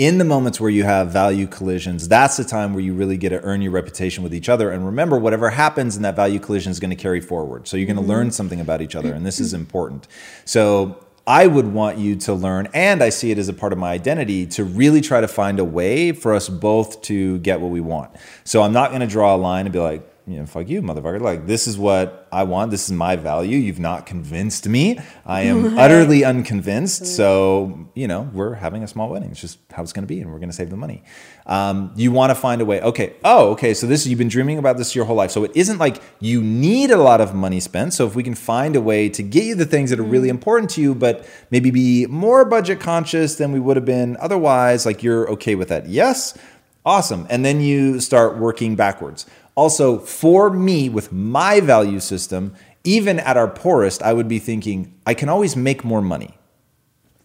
In 0.00 0.16
the 0.16 0.24
moments 0.24 0.58
where 0.58 0.70
you 0.70 0.84
have 0.84 1.08
value 1.08 1.46
collisions, 1.46 2.08
that's 2.08 2.38
the 2.38 2.44
time 2.44 2.72
where 2.72 2.82
you 2.82 2.94
really 2.94 3.18
get 3.18 3.28
to 3.28 3.40
earn 3.42 3.60
your 3.60 3.72
reputation 3.72 4.24
with 4.24 4.32
each 4.32 4.48
other. 4.48 4.70
And 4.70 4.86
remember, 4.86 5.18
whatever 5.18 5.50
happens 5.50 5.94
in 5.94 6.00
that 6.04 6.16
value 6.16 6.38
collision 6.38 6.70
is 6.70 6.80
going 6.80 6.88
to 6.88 6.96
carry 6.96 7.20
forward. 7.20 7.68
So 7.68 7.76
you're 7.76 7.84
going 7.84 7.96
to 7.96 8.00
mm-hmm. 8.00 8.10
learn 8.10 8.30
something 8.30 8.60
about 8.60 8.80
each 8.80 8.96
other, 8.96 9.12
and 9.12 9.26
this 9.26 9.38
is 9.38 9.52
important. 9.52 10.08
So 10.46 11.04
I 11.26 11.46
would 11.46 11.66
want 11.66 11.98
you 11.98 12.16
to 12.16 12.32
learn, 12.32 12.68
and 12.72 13.02
I 13.02 13.10
see 13.10 13.30
it 13.30 13.36
as 13.36 13.50
a 13.50 13.52
part 13.52 13.74
of 13.74 13.78
my 13.78 13.90
identity, 13.90 14.46
to 14.46 14.64
really 14.64 15.02
try 15.02 15.20
to 15.20 15.28
find 15.28 15.60
a 15.60 15.66
way 15.66 16.12
for 16.12 16.32
us 16.32 16.48
both 16.48 17.02
to 17.02 17.36
get 17.40 17.60
what 17.60 17.70
we 17.70 17.82
want. 17.82 18.10
So 18.44 18.62
I'm 18.62 18.72
not 18.72 18.92
going 18.92 19.02
to 19.02 19.06
draw 19.06 19.34
a 19.34 19.36
line 19.36 19.66
and 19.66 19.72
be 19.74 19.80
like, 19.80 20.19
you 20.30 20.38
know, 20.38 20.46
fuck 20.46 20.68
you, 20.68 20.80
motherfucker. 20.80 21.20
Like, 21.20 21.46
this 21.46 21.66
is 21.66 21.76
what 21.76 22.28
I 22.30 22.44
want. 22.44 22.70
This 22.70 22.84
is 22.84 22.92
my 22.92 23.16
value. 23.16 23.56
You've 23.56 23.80
not 23.80 24.06
convinced 24.06 24.68
me. 24.68 24.98
I 25.26 25.42
am 25.42 25.78
utterly 25.78 26.24
unconvinced. 26.24 27.04
So, 27.06 27.88
you 27.94 28.06
know, 28.06 28.30
we're 28.32 28.54
having 28.54 28.82
a 28.82 28.88
small 28.88 29.08
wedding. 29.08 29.30
It's 29.30 29.40
just 29.40 29.58
how 29.72 29.82
it's 29.82 29.92
going 29.92 30.04
to 30.04 30.08
be, 30.08 30.20
and 30.20 30.30
we're 30.32 30.38
going 30.38 30.50
to 30.50 30.54
save 30.54 30.70
the 30.70 30.76
money. 30.76 31.02
Um, 31.46 31.92
you 31.96 32.12
want 32.12 32.30
to 32.30 32.34
find 32.34 32.60
a 32.60 32.64
way. 32.64 32.80
Okay. 32.80 33.14
Oh, 33.24 33.50
okay. 33.50 33.74
So 33.74 33.86
this 33.86 34.06
you've 34.06 34.18
been 34.18 34.28
dreaming 34.28 34.58
about 34.58 34.76
this 34.78 34.94
your 34.94 35.04
whole 35.04 35.16
life. 35.16 35.32
So 35.32 35.42
it 35.42 35.50
isn't 35.54 35.78
like 35.78 36.00
you 36.20 36.40
need 36.40 36.90
a 36.90 36.96
lot 36.96 37.20
of 37.20 37.34
money 37.34 37.58
spent. 37.58 37.92
So 37.92 38.06
if 38.06 38.14
we 38.14 38.22
can 38.22 38.36
find 38.36 38.76
a 38.76 38.80
way 38.80 39.08
to 39.08 39.22
get 39.22 39.44
you 39.44 39.56
the 39.56 39.66
things 39.66 39.90
that 39.90 39.98
are 39.98 40.04
really 40.04 40.28
important 40.28 40.70
to 40.70 40.80
you, 40.80 40.94
but 40.94 41.28
maybe 41.50 41.70
be 41.70 42.06
more 42.06 42.44
budget 42.44 42.78
conscious 42.78 43.34
than 43.34 43.50
we 43.50 43.58
would 43.58 43.76
have 43.76 43.84
been 43.84 44.16
otherwise, 44.20 44.86
like 44.86 45.02
you're 45.02 45.28
okay 45.30 45.56
with 45.56 45.68
that. 45.68 45.88
Yes. 45.88 46.38
Awesome. 46.84 47.26
And 47.28 47.44
then 47.44 47.60
you 47.60 48.00
start 48.00 48.38
working 48.38 48.74
backwards. 48.74 49.26
Also, 49.60 49.98
for 49.98 50.48
me, 50.48 50.88
with 50.88 51.12
my 51.12 51.60
value 51.60 52.00
system, 52.00 52.54
even 52.82 53.20
at 53.20 53.36
our 53.36 53.46
poorest, 53.46 54.02
I 54.02 54.14
would 54.14 54.26
be 54.26 54.38
thinking, 54.38 54.94
I 55.04 55.12
can 55.12 55.28
always 55.28 55.54
make 55.54 55.84
more 55.84 56.00
money. 56.00 56.38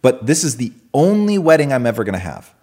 But 0.02 0.26
this 0.26 0.44
is 0.44 0.58
the 0.58 0.70
only 0.92 1.38
wedding 1.38 1.72
I'm 1.72 1.86
ever 1.86 2.04
going 2.04 2.12
to 2.12 2.18
have. 2.18 2.54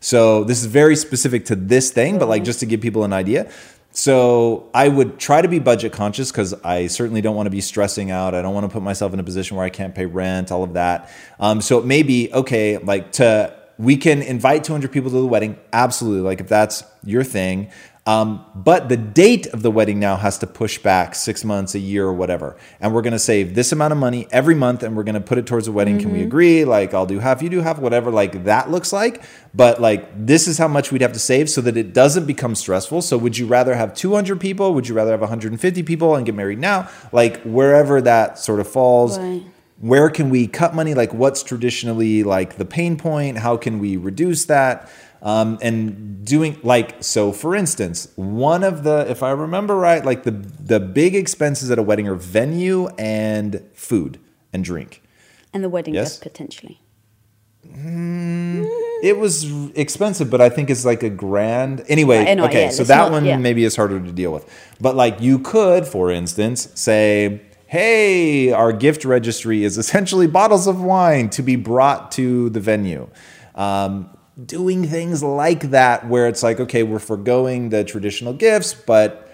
So 0.00 0.44
this 0.44 0.60
is 0.60 0.66
very 0.66 0.96
specific 0.96 1.46
to 1.46 1.56
this 1.56 1.90
thing, 1.90 2.18
but 2.18 2.28
like 2.28 2.44
just 2.44 2.60
to 2.60 2.66
give 2.66 2.82
people 2.82 3.04
an 3.04 3.14
idea. 3.14 3.50
So 3.92 4.68
I 4.74 4.88
would 4.88 5.18
try 5.18 5.40
to 5.40 5.48
be 5.48 5.60
budget 5.60 5.94
conscious 5.94 6.30
because 6.30 6.52
I 6.62 6.88
certainly 6.88 7.22
don't 7.22 7.34
want 7.34 7.46
to 7.46 7.50
be 7.50 7.62
stressing 7.62 8.10
out. 8.10 8.34
I 8.34 8.42
don't 8.42 8.52
want 8.52 8.64
to 8.64 8.70
put 8.70 8.82
myself 8.82 9.14
in 9.14 9.18
a 9.18 9.24
position 9.24 9.56
where 9.56 9.64
I 9.64 9.70
can't 9.70 9.94
pay 9.94 10.04
rent, 10.04 10.52
all 10.52 10.62
of 10.62 10.74
that. 10.74 11.10
Um, 11.40 11.62
so 11.62 11.78
it 11.78 11.86
may 11.86 12.02
be 12.02 12.30
okay, 12.34 12.76
like 12.76 13.12
to 13.12 13.56
we 13.78 13.96
can 13.96 14.22
invite 14.22 14.64
200 14.64 14.92
people 14.92 15.10
to 15.10 15.16
the 15.16 15.26
wedding, 15.26 15.58
absolutely. 15.72 16.20
Like 16.20 16.40
if 16.40 16.48
that's 16.48 16.84
your 17.02 17.24
thing. 17.24 17.70
Um, 18.04 18.44
but 18.56 18.88
the 18.88 18.96
date 18.96 19.46
of 19.48 19.62
the 19.62 19.70
wedding 19.70 20.00
now 20.00 20.16
has 20.16 20.36
to 20.38 20.46
push 20.48 20.76
back 20.78 21.14
six 21.14 21.44
months, 21.44 21.76
a 21.76 21.78
year, 21.78 22.04
or 22.04 22.12
whatever. 22.12 22.56
And 22.80 22.92
we're 22.92 23.02
going 23.02 23.12
to 23.12 23.18
save 23.18 23.54
this 23.54 23.70
amount 23.70 23.92
of 23.92 23.98
money 23.98 24.26
every 24.32 24.56
month 24.56 24.82
and 24.82 24.96
we're 24.96 25.04
going 25.04 25.14
to 25.14 25.20
put 25.20 25.38
it 25.38 25.46
towards 25.46 25.66
the 25.66 25.72
wedding. 25.72 26.00
Can 26.00 26.10
we 26.12 26.22
agree? 26.22 26.64
Like, 26.64 26.94
I'll 26.94 27.06
do 27.06 27.20
half, 27.20 27.42
you 27.42 27.48
do 27.48 27.60
half, 27.60 27.78
whatever, 27.78 28.10
like 28.10 28.42
that 28.44 28.72
looks 28.72 28.92
like. 28.92 29.22
But 29.54 29.80
like, 29.80 30.08
this 30.26 30.48
is 30.48 30.58
how 30.58 30.66
much 30.66 30.90
we'd 30.90 31.00
have 31.02 31.12
to 31.12 31.20
save 31.20 31.48
so 31.48 31.60
that 31.60 31.76
it 31.76 31.92
doesn't 31.92 32.26
become 32.26 32.56
stressful. 32.56 33.02
So, 33.02 33.16
would 33.18 33.38
you 33.38 33.46
rather 33.46 33.76
have 33.76 33.94
200 33.94 34.40
people? 34.40 34.74
Would 34.74 34.88
you 34.88 34.96
rather 34.96 35.12
have 35.12 35.20
150 35.20 35.82
people 35.84 36.16
and 36.16 36.26
get 36.26 36.34
married 36.34 36.58
now? 36.58 36.88
Like, 37.12 37.40
wherever 37.42 38.00
that 38.00 38.36
sort 38.38 38.58
of 38.58 38.66
falls 38.66 39.16
Right. 39.18 39.42
where 39.78 40.10
can 40.10 40.28
we 40.30 40.46
cut 40.48 40.74
money 40.74 40.94
like 40.94 41.12
what's 41.14 41.42
traditionally 41.42 42.22
like 42.22 42.56
the 42.56 42.64
pain 42.64 42.96
point 42.96 43.36
how 43.38 43.56
can 43.56 43.78
we 43.80 43.96
reduce 43.96 44.44
that 44.46 44.88
um, 45.22 45.58
and 45.62 46.24
doing 46.26 46.58
like 46.62 47.02
so 47.02 47.32
for 47.32 47.54
instance 47.56 48.08
one 48.16 48.62
of 48.64 48.82
the 48.84 49.06
if 49.10 49.22
i 49.22 49.30
remember 49.30 49.76
right 49.76 50.04
like 50.04 50.22
the 50.24 50.30
the 50.32 50.78
big 50.80 51.14
expenses 51.14 51.70
at 51.70 51.78
a 51.78 51.82
wedding 51.82 52.06
are 52.08 52.14
venue 52.14 52.88
and 52.98 53.60
food 53.74 54.18
and 54.52 54.64
drink 54.64 55.02
And 55.54 55.62
the 55.64 55.68
wedding 55.68 55.94
Yes? 55.94 56.18
dress 56.18 56.22
potentially. 56.22 56.80
it 59.02 59.16
was 59.18 59.44
expensive 59.76 60.30
but 60.30 60.40
i 60.40 60.48
think 60.48 60.70
it's 60.70 60.84
like 60.84 61.02
a 61.02 61.10
grand 61.10 61.82
anyway 61.88 62.18
Right, 62.18 62.28
anyway, 62.28 62.48
okay 62.48 62.64
yeah, 62.64 62.70
so 62.70 62.84
that 62.84 62.96
not- 62.96 63.12
one 63.12 63.24
yeah. 63.24 63.36
maybe 63.36 63.64
is 63.64 63.76
harder 63.76 64.00
to 64.00 64.12
deal 64.12 64.32
with 64.32 64.44
but 64.80 64.94
like 64.96 65.20
you 65.20 65.38
could 65.38 65.86
for 65.86 66.10
instance 66.10 66.68
say 66.74 67.42
hey 67.66 68.52
our 68.52 68.72
gift 68.72 69.04
registry 69.04 69.64
is 69.64 69.78
essentially 69.78 70.26
bottles 70.26 70.66
of 70.66 70.80
wine 70.82 71.30
to 71.30 71.42
be 71.42 71.56
brought 71.56 72.10
to 72.12 72.50
the 72.50 72.60
venue 72.60 73.08
um, 73.54 74.08
doing 74.46 74.86
things 74.86 75.22
like 75.22 75.70
that 75.70 76.08
where 76.08 76.26
it's 76.28 76.42
like 76.42 76.58
okay 76.60 76.82
we're 76.82 76.98
foregoing 76.98 77.68
the 77.70 77.84
traditional 77.84 78.32
gifts 78.32 78.74
but 78.74 79.28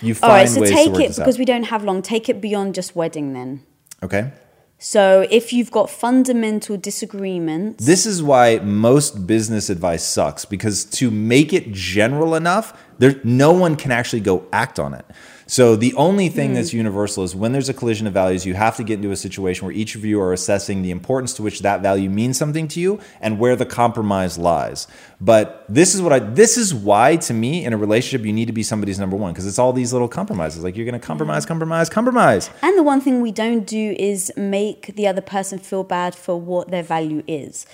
you 0.00 0.14
find 0.14 0.30
All 0.30 0.36
right, 0.38 0.48
so 0.48 0.60
ways 0.60 0.70
to 0.70 0.76
take 0.76 0.92
work 0.92 1.00
it 1.02 1.16
because 1.16 1.34
out. 1.34 1.38
we 1.38 1.44
don't 1.44 1.64
have 1.64 1.84
long. 1.84 2.02
Take 2.02 2.28
it 2.28 2.40
beyond 2.40 2.74
just 2.74 2.94
wedding 2.96 3.32
then. 3.32 3.62
okay 4.02 4.32
So 4.78 5.26
if 5.30 5.52
you've 5.52 5.70
got 5.70 5.90
fundamental 5.90 6.76
disagreements, 6.76 7.84
This 7.84 8.04
is 8.04 8.20
why 8.22 8.58
most 8.58 9.26
business 9.26 9.70
advice 9.70 10.04
sucks 10.04 10.44
because 10.44 10.84
to 10.98 11.10
make 11.10 11.52
it 11.52 11.70
general 11.72 12.34
enough, 12.34 12.66
There, 12.98 13.14
no 13.24 13.52
one 13.52 13.76
can 13.76 13.90
actually 13.92 14.20
go 14.20 14.44
act 14.52 14.78
on 14.78 14.92
it. 14.94 15.06
So 15.46 15.76
the 15.76 15.94
only 15.94 16.28
thing 16.28 16.50
hmm. 16.50 16.54
that's 16.54 16.72
universal 16.72 17.24
is 17.24 17.34
when 17.34 17.52
there's 17.52 17.68
a 17.68 17.74
collision 17.74 18.06
of 18.06 18.12
values, 18.12 18.46
you 18.46 18.54
have 18.54 18.76
to 18.76 18.84
get 18.84 18.94
into 18.94 19.10
a 19.10 19.16
situation 19.16 19.66
where 19.66 19.74
each 19.74 19.94
of 19.94 20.04
you 20.04 20.20
are 20.20 20.32
assessing 20.32 20.82
the 20.82 20.90
importance 20.90 21.34
to 21.34 21.42
which 21.42 21.60
that 21.60 21.82
value 21.82 22.08
means 22.08 22.36
something 22.36 22.68
to 22.68 22.80
you 22.80 23.00
and 23.20 23.38
where 23.38 23.56
the 23.56 23.66
compromise 23.66 24.38
lies. 24.38 24.86
But 25.20 25.64
this 25.68 25.94
is 25.94 26.02
what 26.02 26.12
I 26.12 26.18
this 26.18 26.56
is 26.56 26.74
why 26.74 27.16
to 27.16 27.34
me 27.34 27.64
in 27.64 27.72
a 27.72 27.76
relationship 27.76 28.26
you 28.26 28.32
need 28.32 28.46
to 28.46 28.52
be 28.52 28.62
somebody's 28.62 28.98
number 28.98 29.16
one 29.16 29.32
because 29.32 29.46
it's 29.46 29.58
all 29.58 29.72
these 29.72 29.92
little 29.92 30.08
compromises. 30.08 30.62
Like 30.64 30.76
you're 30.76 30.86
going 30.86 30.98
to 30.98 31.04
hmm. 31.04 31.06
compromise, 31.06 31.46
compromise, 31.46 31.88
compromise. 31.88 32.50
And 32.62 32.78
the 32.78 32.82
one 32.82 33.00
thing 33.00 33.20
we 33.20 33.32
don't 33.32 33.66
do 33.66 33.96
is 33.98 34.32
make 34.36 34.94
the 34.96 35.06
other 35.06 35.22
person 35.22 35.58
feel 35.58 35.84
bad 35.84 36.14
for 36.14 36.40
what 36.40 36.70
their 36.70 36.82
value 36.82 37.22
is. 37.26 37.66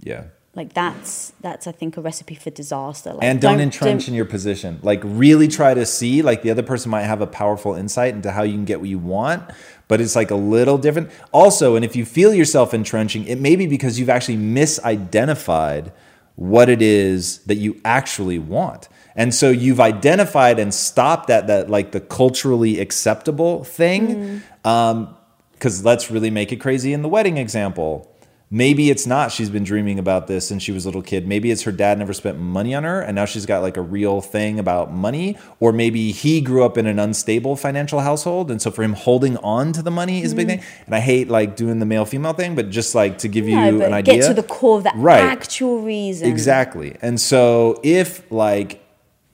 Yeah. 0.00 0.24
Like 0.54 0.74
that's 0.74 1.32
that's 1.40 1.66
I 1.66 1.72
think 1.72 1.96
a 1.96 2.02
recipe 2.02 2.34
for 2.34 2.50
disaster. 2.50 3.14
Like 3.14 3.24
and 3.24 3.40
don't, 3.40 3.58
entrench 3.58 4.06
in 4.06 4.12
your 4.12 4.26
position. 4.26 4.80
Like 4.82 5.00
really 5.02 5.48
try 5.48 5.72
to 5.72 5.86
see 5.86 6.20
like 6.20 6.42
the 6.42 6.50
other 6.50 6.62
person 6.62 6.90
might 6.90 7.04
have 7.04 7.22
a 7.22 7.26
powerful 7.26 7.74
insight 7.74 8.14
into 8.14 8.30
how 8.30 8.42
you 8.42 8.52
can 8.52 8.66
get 8.66 8.80
what 8.80 8.90
you 8.90 8.98
want, 8.98 9.50
but 9.88 10.00
it's 10.00 10.14
like 10.14 10.30
a 10.30 10.36
little 10.36 10.76
different. 10.76 11.10
Also, 11.32 11.74
and 11.74 11.86
if 11.86 11.96
you 11.96 12.04
feel 12.04 12.34
yourself 12.34 12.74
entrenching, 12.74 13.24
it 13.24 13.40
may 13.40 13.56
be 13.56 13.66
because 13.66 13.98
you've 13.98 14.10
actually 14.10 14.36
misidentified 14.36 15.90
what 16.36 16.68
it 16.68 16.82
is 16.82 17.38
that 17.40 17.56
you 17.56 17.80
actually 17.84 18.38
want. 18.38 18.90
And 19.16 19.34
so 19.34 19.50
you've 19.50 19.80
identified 19.80 20.58
and 20.58 20.72
stopped 20.72 21.30
at 21.30 21.46
that 21.46 21.70
like 21.70 21.92
the 21.92 22.00
culturally 22.00 22.78
acceptable 22.78 23.64
thing. 23.64 24.42
Um, 24.64 25.16
because 25.52 25.84
let's 25.84 26.10
really 26.10 26.30
make 26.30 26.50
it 26.50 26.56
crazy 26.56 26.92
in 26.92 27.02
the 27.02 27.08
wedding 27.08 27.36
example. 27.36 28.11
Maybe 28.54 28.90
it's 28.90 29.06
not 29.06 29.32
she's 29.32 29.48
been 29.48 29.64
dreaming 29.64 29.98
about 29.98 30.26
this 30.26 30.46
since 30.46 30.62
she 30.62 30.72
was 30.72 30.84
a 30.84 30.88
little 30.88 31.00
kid. 31.00 31.26
Maybe 31.26 31.50
it's 31.50 31.62
her 31.62 31.72
dad 31.72 31.98
never 31.98 32.12
spent 32.12 32.38
money 32.38 32.74
on 32.74 32.84
her 32.84 33.00
and 33.00 33.14
now 33.14 33.24
she's 33.24 33.46
got 33.46 33.62
like 33.62 33.78
a 33.78 33.80
real 33.80 34.20
thing 34.20 34.58
about 34.58 34.92
money. 34.92 35.38
Or 35.58 35.72
maybe 35.72 36.12
he 36.12 36.42
grew 36.42 36.62
up 36.62 36.76
in 36.76 36.86
an 36.86 36.98
unstable 36.98 37.56
financial 37.56 38.00
household. 38.00 38.50
And 38.50 38.60
so 38.60 38.70
for 38.70 38.82
him, 38.82 38.92
holding 38.92 39.38
on 39.38 39.72
to 39.72 39.80
the 39.80 39.90
money 39.90 40.22
is 40.22 40.34
a 40.34 40.36
big 40.36 40.48
mm. 40.48 40.50
thing. 40.50 40.62
And 40.84 40.94
I 40.94 41.00
hate 41.00 41.28
like 41.28 41.56
doing 41.56 41.78
the 41.78 41.86
male 41.86 42.04
female 42.04 42.34
thing, 42.34 42.54
but 42.54 42.68
just 42.68 42.94
like 42.94 43.16
to 43.18 43.28
give 43.28 43.48
you 43.48 43.56
No, 43.56 43.78
but 43.78 43.86
an 43.86 43.94
idea. 43.94 44.18
get 44.20 44.28
to 44.28 44.34
the 44.34 44.42
core 44.42 44.76
of 44.76 44.84
that 44.84 44.96
Right. 44.96 45.24
actual 45.24 45.80
reason. 45.80 46.28
Exactly. 46.28 46.94
And 47.00 47.18
so 47.18 47.80
if 47.82 48.30
like 48.30 48.81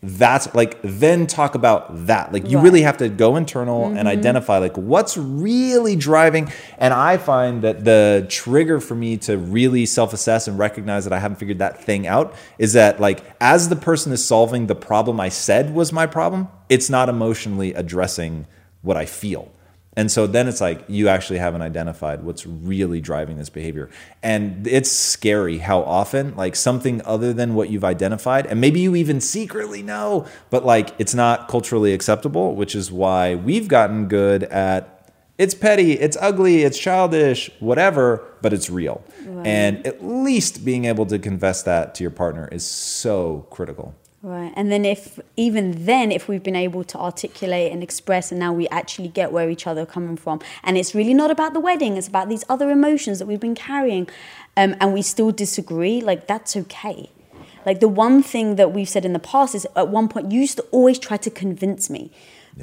that's 0.00 0.54
like 0.54 0.78
then 0.82 1.26
talk 1.26 1.56
about 1.56 2.06
that. 2.06 2.32
Like 2.32 2.48
you 2.48 2.58
Right. 2.58 2.64
really 2.64 2.82
have 2.82 2.98
to 2.98 3.08
go 3.08 3.34
internal 3.34 3.86
and 3.86 3.96
mm-hmm. 3.96 4.06
identify 4.06 4.58
like 4.58 4.76
what's 4.76 5.16
really 5.16 5.96
driving 5.96 6.52
and 6.78 6.94
I 6.94 7.16
find 7.16 7.62
that 7.62 7.84
the 7.84 8.24
trigger 8.28 8.78
for 8.78 8.94
me 8.94 9.16
to 9.18 9.36
really 9.36 9.86
self-assess 9.86 10.46
and 10.46 10.56
recognize 10.56 11.02
that 11.04 11.12
I 11.12 11.18
haven't 11.18 11.38
figured 11.38 11.58
that 11.58 11.82
thing 11.82 12.06
out 12.06 12.34
is 12.58 12.74
that 12.74 13.00
like 13.00 13.24
as 13.40 13.70
the 13.70 13.76
person 13.76 14.12
is 14.12 14.24
solving 14.24 14.68
the 14.68 14.76
problem 14.76 15.18
I 15.18 15.30
said 15.30 15.74
was 15.74 15.92
my 15.92 16.06
problem, 16.06 16.48
it's 16.68 16.88
not 16.88 17.08
emotionally 17.08 17.74
addressing 17.74 18.46
what 18.82 18.96
I 18.96 19.04
feel. 19.04 19.50
And 19.96 20.10
so 20.12 20.28
then 20.28 20.46
it's 20.46 20.60
like 20.60 20.84
you 20.86 21.08
actually 21.08 21.40
haven't 21.40 21.62
identified 21.62 22.22
what's 22.22 22.46
really 22.46 23.00
driving 23.00 23.36
this 23.36 23.50
behavior. 23.50 23.90
And 24.22 24.66
it's 24.66 24.92
scary 24.92 25.58
how 25.58 25.82
often, 25.82 26.36
like 26.36 26.54
something 26.54 27.02
other 27.04 27.32
than 27.32 27.54
what 27.54 27.70
you've 27.70 27.84
identified, 27.84 28.46
and 28.46 28.60
maybe 28.60 28.78
you 28.80 28.94
even 28.94 29.20
secretly 29.20 29.82
know, 29.82 30.26
but 30.50 30.64
like 30.64 30.94
it's 30.98 31.14
not 31.14 31.48
culturally 31.48 31.92
acceptable, 31.92 32.54
which 32.54 32.76
is 32.76 32.92
why 32.92 33.34
we've 33.34 33.66
gotten 33.66 34.06
good 34.06 34.44
at 34.44 34.94
it's 35.36 35.54
petty, 35.54 35.92
it's 35.92 36.16
ugly, 36.20 36.62
it's 36.62 36.78
childish, 36.78 37.48
whatever, 37.60 38.24
but 38.42 38.52
it's 38.52 38.68
real. 38.68 39.04
And 39.44 39.86
at 39.86 40.04
least 40.04 40.64
being 40.64 40.84
able 40.84 41.06
to 41.06 41.18
confess 41.18 41.62
that 41.62 41.94
to 41.96 42.04
your 42.04 42.10
partner 42.10 42.48
is 42.50 42.66
so 42.66 43.46
critical. 43.50 43.94
Right. 44.20 44.52
And 44.56 44.72
then 44.72 44.84
if 44.84 45.20
even 45.36 45.84
then 45.84 46.10
if 46.10 46.26
we've 46.26 46.42
been 46.42 46.56
able 46.56 46.82
to 46.82 46.98
articulate 46.98 47.70
and 47.70 47.84
express 47.84 48.32
and 48.32 48.40
now 48.40 48.52
we 48.52 48.66
actually 48.68 49.08
get 49.08 49.30
where 49.30 49.48
each 49.48 49.64
other 49.64 49.82
are 49.82 49.86
coming 49.86 50.16
from 50.16 50.40
and 50.64 50.76
it's 50.76 50.92
really 50.92 51.14
not 51.14 51.30
about 51.30 51.54
the 51.54 51.60
wedding, 51.60 51.96
it's 51.96 52.08
about 52.08 52.28
these 52.28 52.44
other 52.48 52.68
emotions 52.68 53.20
that 53.20 53.26
we've 53.26 53.38
been 53.38 53.54
carrying 53.54 54.08
um, 54.56 54.74
and 54.80 54.92
we 54.92 55.02
still 55.02 55.30
disagree, 55.30 56.00
like 56.00 56.26
that's 56.26 56.56
okay. 56.56 57.10
Like 57.64 57.78
the 57.78 57.86
one 57.86 58.24
thing 58.24 58.56
that 58.56 58.72
we've 58.72 58.88
said 58.88 59.04
in 59.04 59.12
the 59.12 59.20
past 59.20 59.54
is 59.54 59.68
at 59.76 59.88
one 59.88 60.08
point 60.08 60.32
you 60.32 60.40
used 60.40 60.56
to 60.56 60.64
always 60.72 60.98
try 60.98 61.16
to 61.18 61.30
convince 61.30 61.88
me. 61.88 62.10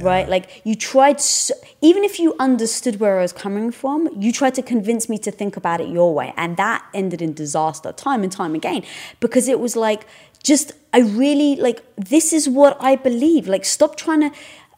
Right, 0.01 0.27
like 0.27 0.61
you 0.65 0.75
tried, 0.75 1.21
so, 1.21 1.53
even 1.79 2.03
if 2.03 2.19
you 2.19 2.35
understood 2.37 2.99
where 2.99 3.17
I 3.17 3.21
was 3.21 3.31
coming 3.31 3.71
from, 3.71 4.09
you 4.19 4.33
tried 4.33 4.53
to 4.55 4.61
convince 4.61 5.07
me 5.07 5.17
to 5.19 5.31
think 5.31 5.55
about 5.55 5.79
it 5.79 5.87
your 5.87 6.13
way, 6.13 6.33
and 6.35 6.57
that 6.57 6.85
ended 6.93 7.21
in 7.21 7.33
disaster 7.33 7.93
time 7.93 8.21
and 8.21 8.29
time 8.29 8.55
again 8.55 8.83
because 9.21 9.47
it 9.47 9.57
was 9.57 9.77
like, 9.77 10.05
just 10.45 10.73
I 10.93 10.99
really 10.99 11.55
like 11.57 11.83
this 11.97 12.31
is 12.31 12.47
what 12.47 12.77
I 12.79 12.95
believe. 12.95 13.47
Like 13.47 13.65
stop 13.65 13.97
trying 13.97 14.21
to 14.21 14.31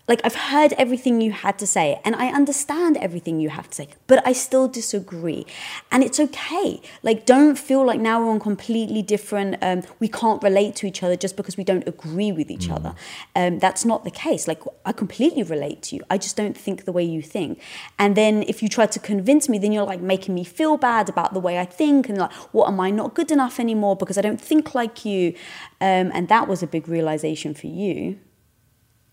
like 0.07 0.21
I've 0.23 0.35
heard 0.35 0.73
everything 0.73 1.19
you 1.19 1.31
had 1.31 1.59
to 1.59 1.67
say 1.67 1.99
and 2.05 2.15
I 2.15 2.27
understand 2.27 2.97
everything 2.97 3.39
you 3.39 3.49
have 3.49 3.69
to 3.69 3.75
say, 3.75 3.89
but 4.07 4.25
I 4.25 4.33
still 4.33 4.67
disagree. 4.67 5.45
And 5.91 6.03
it's 6.03 6.19
okay. 6.19 6.81
Like 7.03 7.25
don't 7.25 7.57
feel 7.57 7.85
like 7.85 7.99
now 7.99 8.23
we're 8.23 8.31
on 8.31 8.39
completely 8.39 9.01
different 9.01 9.57
um, 9.61 9.83
we 9.99 10.07
can't 10.07 10.41
relate 10.41 10.75
to 10.77 10.87
each 10.87 11.03
other 11.03 11.15
just 11.15 11.35
because 11.35 11.57
we 11.57 11.63
don't 11.63 11.87
agree 11.87 12.31
with 12.31 12.49
each 12.49 12.69
other. 12.69 12.95
Um, 13.35 13.59
that's 13.59 13.83
not 13.83 14.05
the 14.05 14.11
case. 14.11 14.47
Like 14.47 14.61
I 14.85 14.93
completely 14.93 15.43
relate 15.43 15.81
to 15.83 15.97
you. 15.97 16.03
I 16.09 16.17
just 16.17 16.37
don't 16.37 16.57
think 16.57 16.85
the 16.85 16.91
way 16.91 17.03
you 17.03 17.21
think. 17.21 17.61
And 17.99 18.15
then 18.15 18.43
if 18.43 18.63
you 18.63 18.69
try 18.69 18.85
to 18.85 18.99
convince 18.99 19.49
me, 19.49 19.57
then 19.59 19.71
you're 19.71 19.85
like 19.85 20.01
making 20.01 20.35
me 20.35 20.43
feel 20.43 20.77
bad 20.77 21.09
about 21.09 21.33
the 21.33 21.39
way 21.39 21.59
I 21.59 21.65
think 21.65 22.07
and 22.07 22.17
like 22.17 22.33
what 22.53 22.67
am 22.67 22.79
I 22.79 22.91
not 22.91 23.13
good 23.13 23.31
enough 23.31 23.59
anymore 23.59 23.95
because 23.95 24.17
I 24.17 24.21
don't 24.21 24.39
think 24.39 24.73
like 24.73 25.03
you. 25.03 25.33
Um, 25.81 26.11
and 26.13 26.29
that 26.29 26.47
was 26.47 26.63
a 26.63 26.67
big 26.67 26.87
realization 26.87 27.53
for 27.53 27.67
you. 27.67 28.19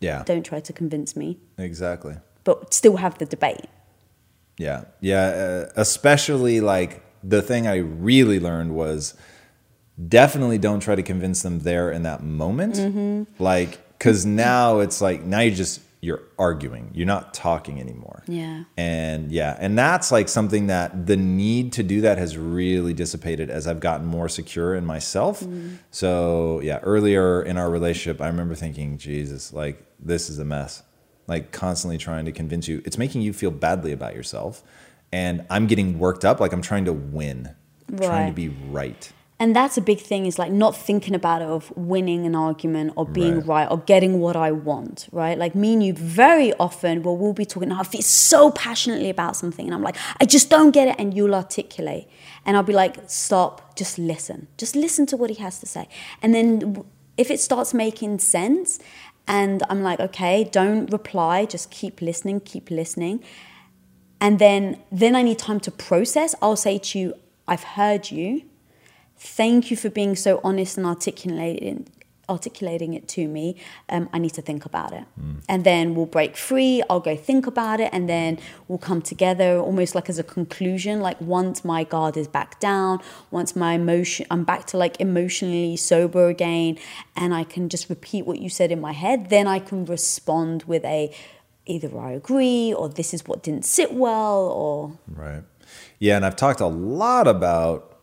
Yeah, 0.00 0.22
Don't 0.24 0.44
try 0.44 0.60
to 0.60 0.72
convince 0.72 1.16
me, 1.16 1.38
exactly. 1.56 2.16
but 2.44 2.74
still 2.74 2.96
have 2.96 3.16
the 3.18 3.24
debate. 3.26 3.64
Yeah, 4.58 4.84
yeah. 5.00 5.26
Uh, 5.66 5.72
especially 5.76 6.60
like 6.60 7.02
the 7.22 7.40
thing 7.42 7.66
I 7.66 7.76
really 7.76 8.38
learned 8.38 8.74
was 8.74 9.14
definitely 10.08 10.58
don't 10.58 10.80
try 10.80 10.94
to 10.94 11.02
convince 11.02 11.42
them 11.42 11.60
there 11.60 11.90
in 11.90 12.02
that 12.02 12.22
moment. 12.22 12.74
Mm-hmm. 12.74 13.42
Like, 13.42 13.96
because 13.98 14.26
now 14.26 14.80
it's 14.80 15.00
like 15.00 15.22
now 15.22 15.40
you're 15.40 15.54
just 15.54 15.80
you're 16.04 16.22
arguing. 16.38 16.90
You're 16.92 17.06
not 17.06 17.32
talking 17.32 17.80
anymore. 17.80 18.22
Yeah. 18.28 18.64
And 18.76 19.32
yeah, 19.32 19.56
and 19.58 19.76
that's 19.78 20.12
like 20.12 20.28
something 20.28 20.66
that 20.66 21.06
the 21.06 21.16
need 21.16 21.72
to 21.72 21.82
do 21.82 22.02
that 22.02 22.18
has 22.18 22.36
really 22.36 22.92
dissipated 22.92 23.48
as 23.48 23.66
I've 23.66 23.80
gotten 23.80 24.06
more 24.06 24.28
secure 24.28 24.74
in 24.74 24.84
myself. 24.84 25.40
Mm-hmm. 25.40 25.76
So 25.90 26.60
yeah, 26.62 26.78
earlier 26.82 27.42
in 27.42 27.56
our 27.56 27.70
relationship, 27.70 28.20
I 28.20 28.26
remember 28.26 28.54
thinking, 28.54 28.98
Jesus, 28.98 29.52
like 29.52 29.82
this 29.98 30.28
is 30.28 30.38
a 30.38 30.44
mess. 30.44 30.82
Like 31.26 31.52
constantly 31.52 31.96
trying 31.96 32.26
to 32.26 32.32
convince 32.32 32.68
you, 32.68 32.82
it's 32.84 32.98
making 32.98 33.22
you 33.22 33.32
feel 33.32 33.50
badly 33.50 33.92
about 33.92 34.14
yourself. 34.14 34.62
And 35.10 35.46
I'm 35.48 35.66
getting 35.66 35.98
worked 35.98 36.26
up, 36.26 36.38
like 36.38 36.52
I'm 36.52 36.60
trying 36.60 36.84
to 36.84 36.92
win, 36.92 37.54
I'm 37.88 37.98
trying 37.98 38.26
to 38.26 38.34
be 38.34 38.50
right. 38.50 39.10
And 39.40 39.54
that's 39.54 39.76
a 39.76 39.80
big 39.80 40.00
thing 40.00 40.26
is 40.26 40.38
like 40.38 40.52
not 40.52 40.76
thinking 40.76 41.12
about 41.14 41.42
it 41.42 41.48
of 41.48 41.72
winning 41.76 42.24
an 42.24 42.36
argument 42.36 42.92
or 42.96 43.04
being 43.04 43.38
Right. 43.38 43.46
right, 43.46 43.68
or 43.70 43.78
getting 43.78 44.20
what 44.20 44.36
I 44.36 44.52
want, 44.52 45.08
right? 45.10 45.36
Like 45.36 45.56
me 45.56 45.72
and 45.72 45.82
you 45.82 45.92
very 45.92 46.54
often 46.54 47.02
well 47.02 47.16
we'll 47.16 47.32
be 47.32 47.44
talking, 47.44 47.72
"Oh, 47.72 47.80
I 47.80 47.82
feel 47.82 48.00
so 48.02 48.52
passionately 48.52 49.10
about 49.10 49.36
something 49.36 49.66
and 49.66 49.74
I'm 49.74 49.82
like, 49.82 49.96
I 50.20 50.24
just 50.24 50.50
don't 50.50 50.70
get 50.70 50.86
it 50.86 50.96
and 51.00 51.12
you'll 51.14 51.34
articulate. 51.34 52.06
And 52.46 52.56
I'll 52.56 52.62
be 52.62 52.72
like, 52.72 52.96
stop, 53.08 53.74
just 53.74 53.98
listen. 53.98 54.46
Just 54.56 54.76
listen 54.76 55.04
to 55.06 55.16
what 55.16 55.30
he 55.30 55.36
has 55.42 55.58
to 55.60 55.66
say. 55.66 55.88
And 56.22 56.32
then 56.32 56.84
if 57.16 57.28
it 57.30 57.40
starts 57.40 57.74
making 57.74 58.20
sense 58.20 58.78
and 59.26 59.62
I'm 59.68 59.82
like, 59.82 59.98
okay, 59.98 60.44
don't 60.44 60.92
reply, 60.92 61.44
just 61.44 61.70
keep 61.72 62.00
listening, 62.00 62.38
keep 62.40 62.70
listening. 62.70 63.22
And 64.20 64.38
then 64.38 64.78
then 64.92 65.16
I 65.16 65.22
need 65.22 65.38
time 65.38 65.58
to 65.60 65.72
process. 65.72 66.36
I'll 66.40 66.56
say 66.56 66.78
to 66.78 66.98
you, 67.00 67.14
I've 67.48 67.64
heard 67.64 68.10
you 68.12 68.42
thank 69.24 69.70
you 69.70 69.76
for 69.76 69.90
being 69.90 70.14
so 70.14 70.40
honest 70.44 70.76
and 70.76 70.86
articulating 70.86 71.88
articulating 72.26 72.94
it 72.94 73.06
to 73.06 73.28
me. 73.28 73.54
Um, 73.90 74.08
i 74.14 74.18
need 74.18 74.32
to 74.32 74.40
think 74.40 74.64
about 74.64 74.92
it. 74.92 75.04
And 75.46 75.62
then 75.64 75.94
we'll 75.94 76.06
break 76.06 76.38
free. 76.38 76.82
I'll 76.88 77.00
go 77.00 77.16
think 77.16 77.46
about 77.46 77.80
it. 77.80 77.90
And 77.92 78.08
then 78.08 78.38
we'll 78.66 78.78
come 78.78 79.02
together 79.02 79.58
almost 79.58 79.94
like 79.94 80.08
as 80.08 80.18
a 80.18 80.22
conclusion 80.22 81.00
like 81.00 81.20
once 81.20 81.66
my 81.66 81.84
guard 81.84 82.16
is 82.16 82.26
back 82.26 82.58
down 82.60 83.00
once 83.30 83.54
my 83.54 83.74
emotion 83.74 84.26
i'm 84.30 84.44
back 84.44 84.66
to 84.68 84.78
like 84.78 84.98
emotionally 85.00 85.76
sober 85.76 86.28
again 86.28 86.78
and 87.14 87.34
i 87.34 87.44
can 87.44 87.68
just 87.68 87.90
repeat 87.90 88.24
what 88.24 88.38
you 88.38 88.48
said 88.48 88.72
in 88.72 88.80
my 88.80 88.92
head 88.92 89.28
then 89.28 89.46
i 89.46 89.58
can 89.58 89.84
respond 89.84 90.62
with 90.64 90.84
a 90.84 91.14
either 91.66 91.98
i 91.98 92.10
agree 92.12 92.72
or 92.72 92.88
this 92.88 93.12
is 93.12 93.26
what 93.26 93.42
didn't 93.42 93.64
sit 93.64 93.92
well 93.92 94.48
or 94.48 94.98
Right. 95.08 95.42
Yeah, 95.98 96.16
and 96.16 96.24
I've 96.26 96.36
talked 96.36 96.60
a 96.60 96.66
lot 96.66 97.26
about 97.26 97.93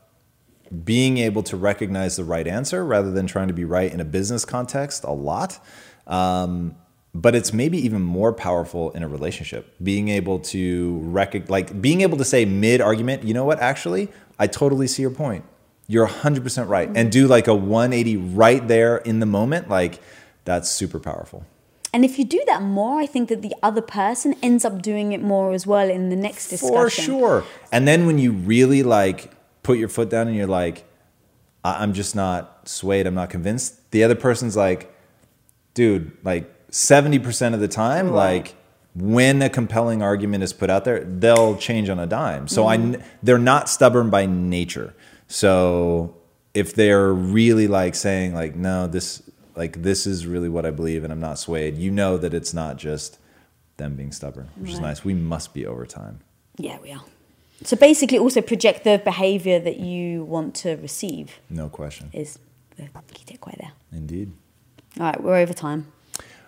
being 0.71 1.17
able 1.17 1.43
to 1.43 1.57
recognize 1.57 2.15
the 2.15 2.23
right 2.23 2.47
answer 2.47 2.85
rather 2.85 3.11
than 3.11 3.27
trying 3.27 3.47
to 3.47 3.53
be 3.53 3.65
right 3.65 3.91
in 3.91 3.99
a 3.99 4.05
business 4.05 4.45
context 4.45 5.03
a 5.03 5.11
lot. 5.11 5.59
Um, 6.07 6.75
but 7.13 7.35
it's 7.35 7.51
maybe 7.51 7.77
even 7.77 8.01
more 8.01 8.31
powerful 8.31 8.91
in 8.91 9.03
a 9.03 9.07
relationship. 9.07 9.75
Being 9.83 10.07
able 10.07 10.39
to 10.39 10.99
rec- 11.03 11.49
like 11.49 11.81
being 11.81 12.01
able 12.01 12.17
to 12.17 12.25
say 12.25 12.45
mid 12.45 12.79
argument, 12.79 13.23
you 13.23 13.33
know 13.33 13.43
what? 13.43 13.59
Actually, 13.59 14.09
I 14.39 14.47
totally 14.47 14.87
see 14.87 15.01
your 15.01 15.11
point. 15.11 15.43
You're 15.87 16.07
100% 16.07 16.69
right. 16.69 16.89
And 16.95 17.11
do 17.11 17.27
like 17.27 17.47
a 17.47 17.55
180 17.55 18.15
right 18.15 18.65
there 18.65 18.97
in 18.97 19.19
the 19.19 19.25
moment. 19.25 19.67
Like 19.67 19.99
that's 20.45 20.69
super 20.69 20.99
powerful. 20.99 21.45
And 21.93 22.05
if 22.05 22.17
you 22.17 22.23
do 22.23 22.41
that 22.47 22.61
more, 22.61 23.01
I 23.01 23.05
think 23.05 23.27
that 23.27 23.41
the 23.41 23.53
other 23.61 23.81
person 23.81 24.35
ends 24.41 24.63
up 24.63 24.81
doing 24.81 25.11
it 25.11 25.21
more 25.21 25.51
as 25.51 25.67
well 25.67 25.89
in 25.89 26.07
the 26.09 26.15
next 26.15 26.47
discussion. 26.47 26.73
For 26.73 26.89
sure. 26.89 27.43
And 27.73 27.85
then 27.85 28.05
when 28.05 28.17
you 28.17 28.31
really 28.31 28.83
like 28.83 29.31
put 29.63 29.77
your 29.77 29.87
foot 29.89 30.09
down 30.09 30.27
and 30.27 30.35
you're 30.35 30.47
like, 30.47 30.85
I- 31.63 31.81
I'm 31.83 31.93
just 31.93 32.15
not 32.15 32.67
swayed, 32.67 33.05
I'm 33.07 33.15
not 33.15 33.29
convinced, 33.29 33.91
the 33.91 34.03
other 34.03 34.15
person's 34.15 34.55
like, 34.57 34.93
dude, 35.73 36.11
like 36.23 36.49
70% 36.69 37.53
of 37.53 37.59
the 37.59 37.67
time, 37.67 38.11
like 38.11 38.55
when 38.95 39.41
a 39.41 39.49
compelling 39.49 40.01
argument 40.01 40.43
is 40.43 40.51
put 40.53 40.69
out 40.69 40.83
there, 40.85 41.03
they'll 41.03 41.55
change 41.57 41.89
on 41.89 41.99
a 41.99 42.07
dime. 42.07 42.47
So 42.47 42.67
I 42.67 42.77
Mm-hmm. 42.77 43.01
I, 43.01 43.05
they're 43.23 43.37
not 43.37 43.69
stubborn 43.69 44.09
by 44.09 44.25
nature. 44.25 44.93
So 45.27 46.15
if 46.53 46.73
they're 46.75 47.13
really 47.13 47.67
like 47.67 47.95
saying 47.95 48.33
like, 48.33 48.55
no, 48.55 48.87
this, 48.87 49.21
like 49.55 49.81
this 49.81 50.05
is 50.07 50.25
really 50.25 50.49
what 50.49 50.65
I 50.65 50.71
believe 50.71 51.03
and 51.03 51.13
I'm 51.13 51.19
not 51.21 51.39
swayed, 51.39 51.77
you 51.77 51.91
know 51.91 52.17
that 52.17 52.33
it's 52.33 52.53
not 52.53 52.77
just 52.77 53.17
them 53.77 53.95
being 53.95 54.11
stubborn, 54.11 54.49
which 54.57 54.71
is 54.71 54.79
nice. 54.79 55.05
We 55.05 55.13
must 55.13 55.53
be 55.53 55.65
over 55.65 55.85
time. 55.85 56.19
Yeah, 56.57 56.77
we 56.81 56.91
are. 56.91 57.01
So 57.63 57.77
basically, 57.77 58.17
also 58.17 58.41
project 58.41 58.83
the 58.83 58.99
behavior 59.03 59.59
that 59.59 59.77
you 59.79 60.23
want 60.23 60.55
to 60.55 60.75
receive 60.77 61.39
No 61.49 61.69
question. 61.69 62.09
is 62.13 62.39
the 62.77 62.89
key 63.13 63.23
takeaway 63.25 63.57
there. 63.57 63.71
Indeed. 63.91 64.31
All 64.99 65.05
right, 65.05 65.21
we're 65.23 65.37
over 65.37 65.53
time. 65.53 65.87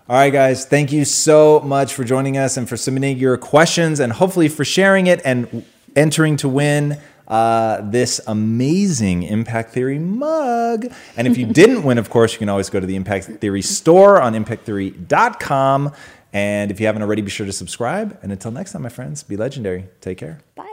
All 0.09 0.17
right, 0.17 0.33
guys, 0.33 0.65
thank 0.65 0.91
you 0.91 1.05
so 1.05 1.61
much 1.61 1.93
for 1.93 2.03
joining 2.03 2.37
us 2.37 2.57
and 2.57 2.67
for 2.67 2.75
submitting 2.75 3.17
your 3.17 3.37
questions 3.37 3.99
and 4.01 4.11
hopefully 4.11 4.49
for 4.49 4.65
sharing 4.65 5.07
it 5.07 5.21
and 5.23 5.63
entering 5.95 6.35
to 6.37 6.49
win 6.49 6.97
uh, 7.27 7.79
this 7.89 8.19
amazing 8.27 9.23
Impact 9.23 9.71
Theory 9.71 9.99
mug. 9.99 10.87
And 11.15 11.25
if 11.27 11.37
you 11.37 11.45
didn't 11.61 11.83
win, 11.83 11.97
of 11.97 12.09
course, 12.09 12.33
you 12.33 12.39
can 12.39 12.49
always 12.49 12.69
go 12.69 12.79
to 12.81 12.85
the 12.85 12.95
Impact 12.97 13.25
Theory 13.39 13.61
store 13.61 14.21
on 14.21 14.33
impacttheory.com. 14.33 15.93
And 16.33 16.71
if 16.71 16.79
you 16.81 16.87
haven't 16.87 17.01
already, 17.03 17.21
be 17.21 17.29
sure 17.29 17.45
to 17.45 17.53
subscribe. 17.53 18.17
And 18.23 18.31
until 18.31 18.51
next 18.51 18.73
time, 18.73 18.81
my 18.81 18.89
friends, 18.89 19.23
be 19.23 19.37
legendary. 19.37 19.85
Take 20.01 20.17
care. 20.17 20.39
Bye. 20.55 20.72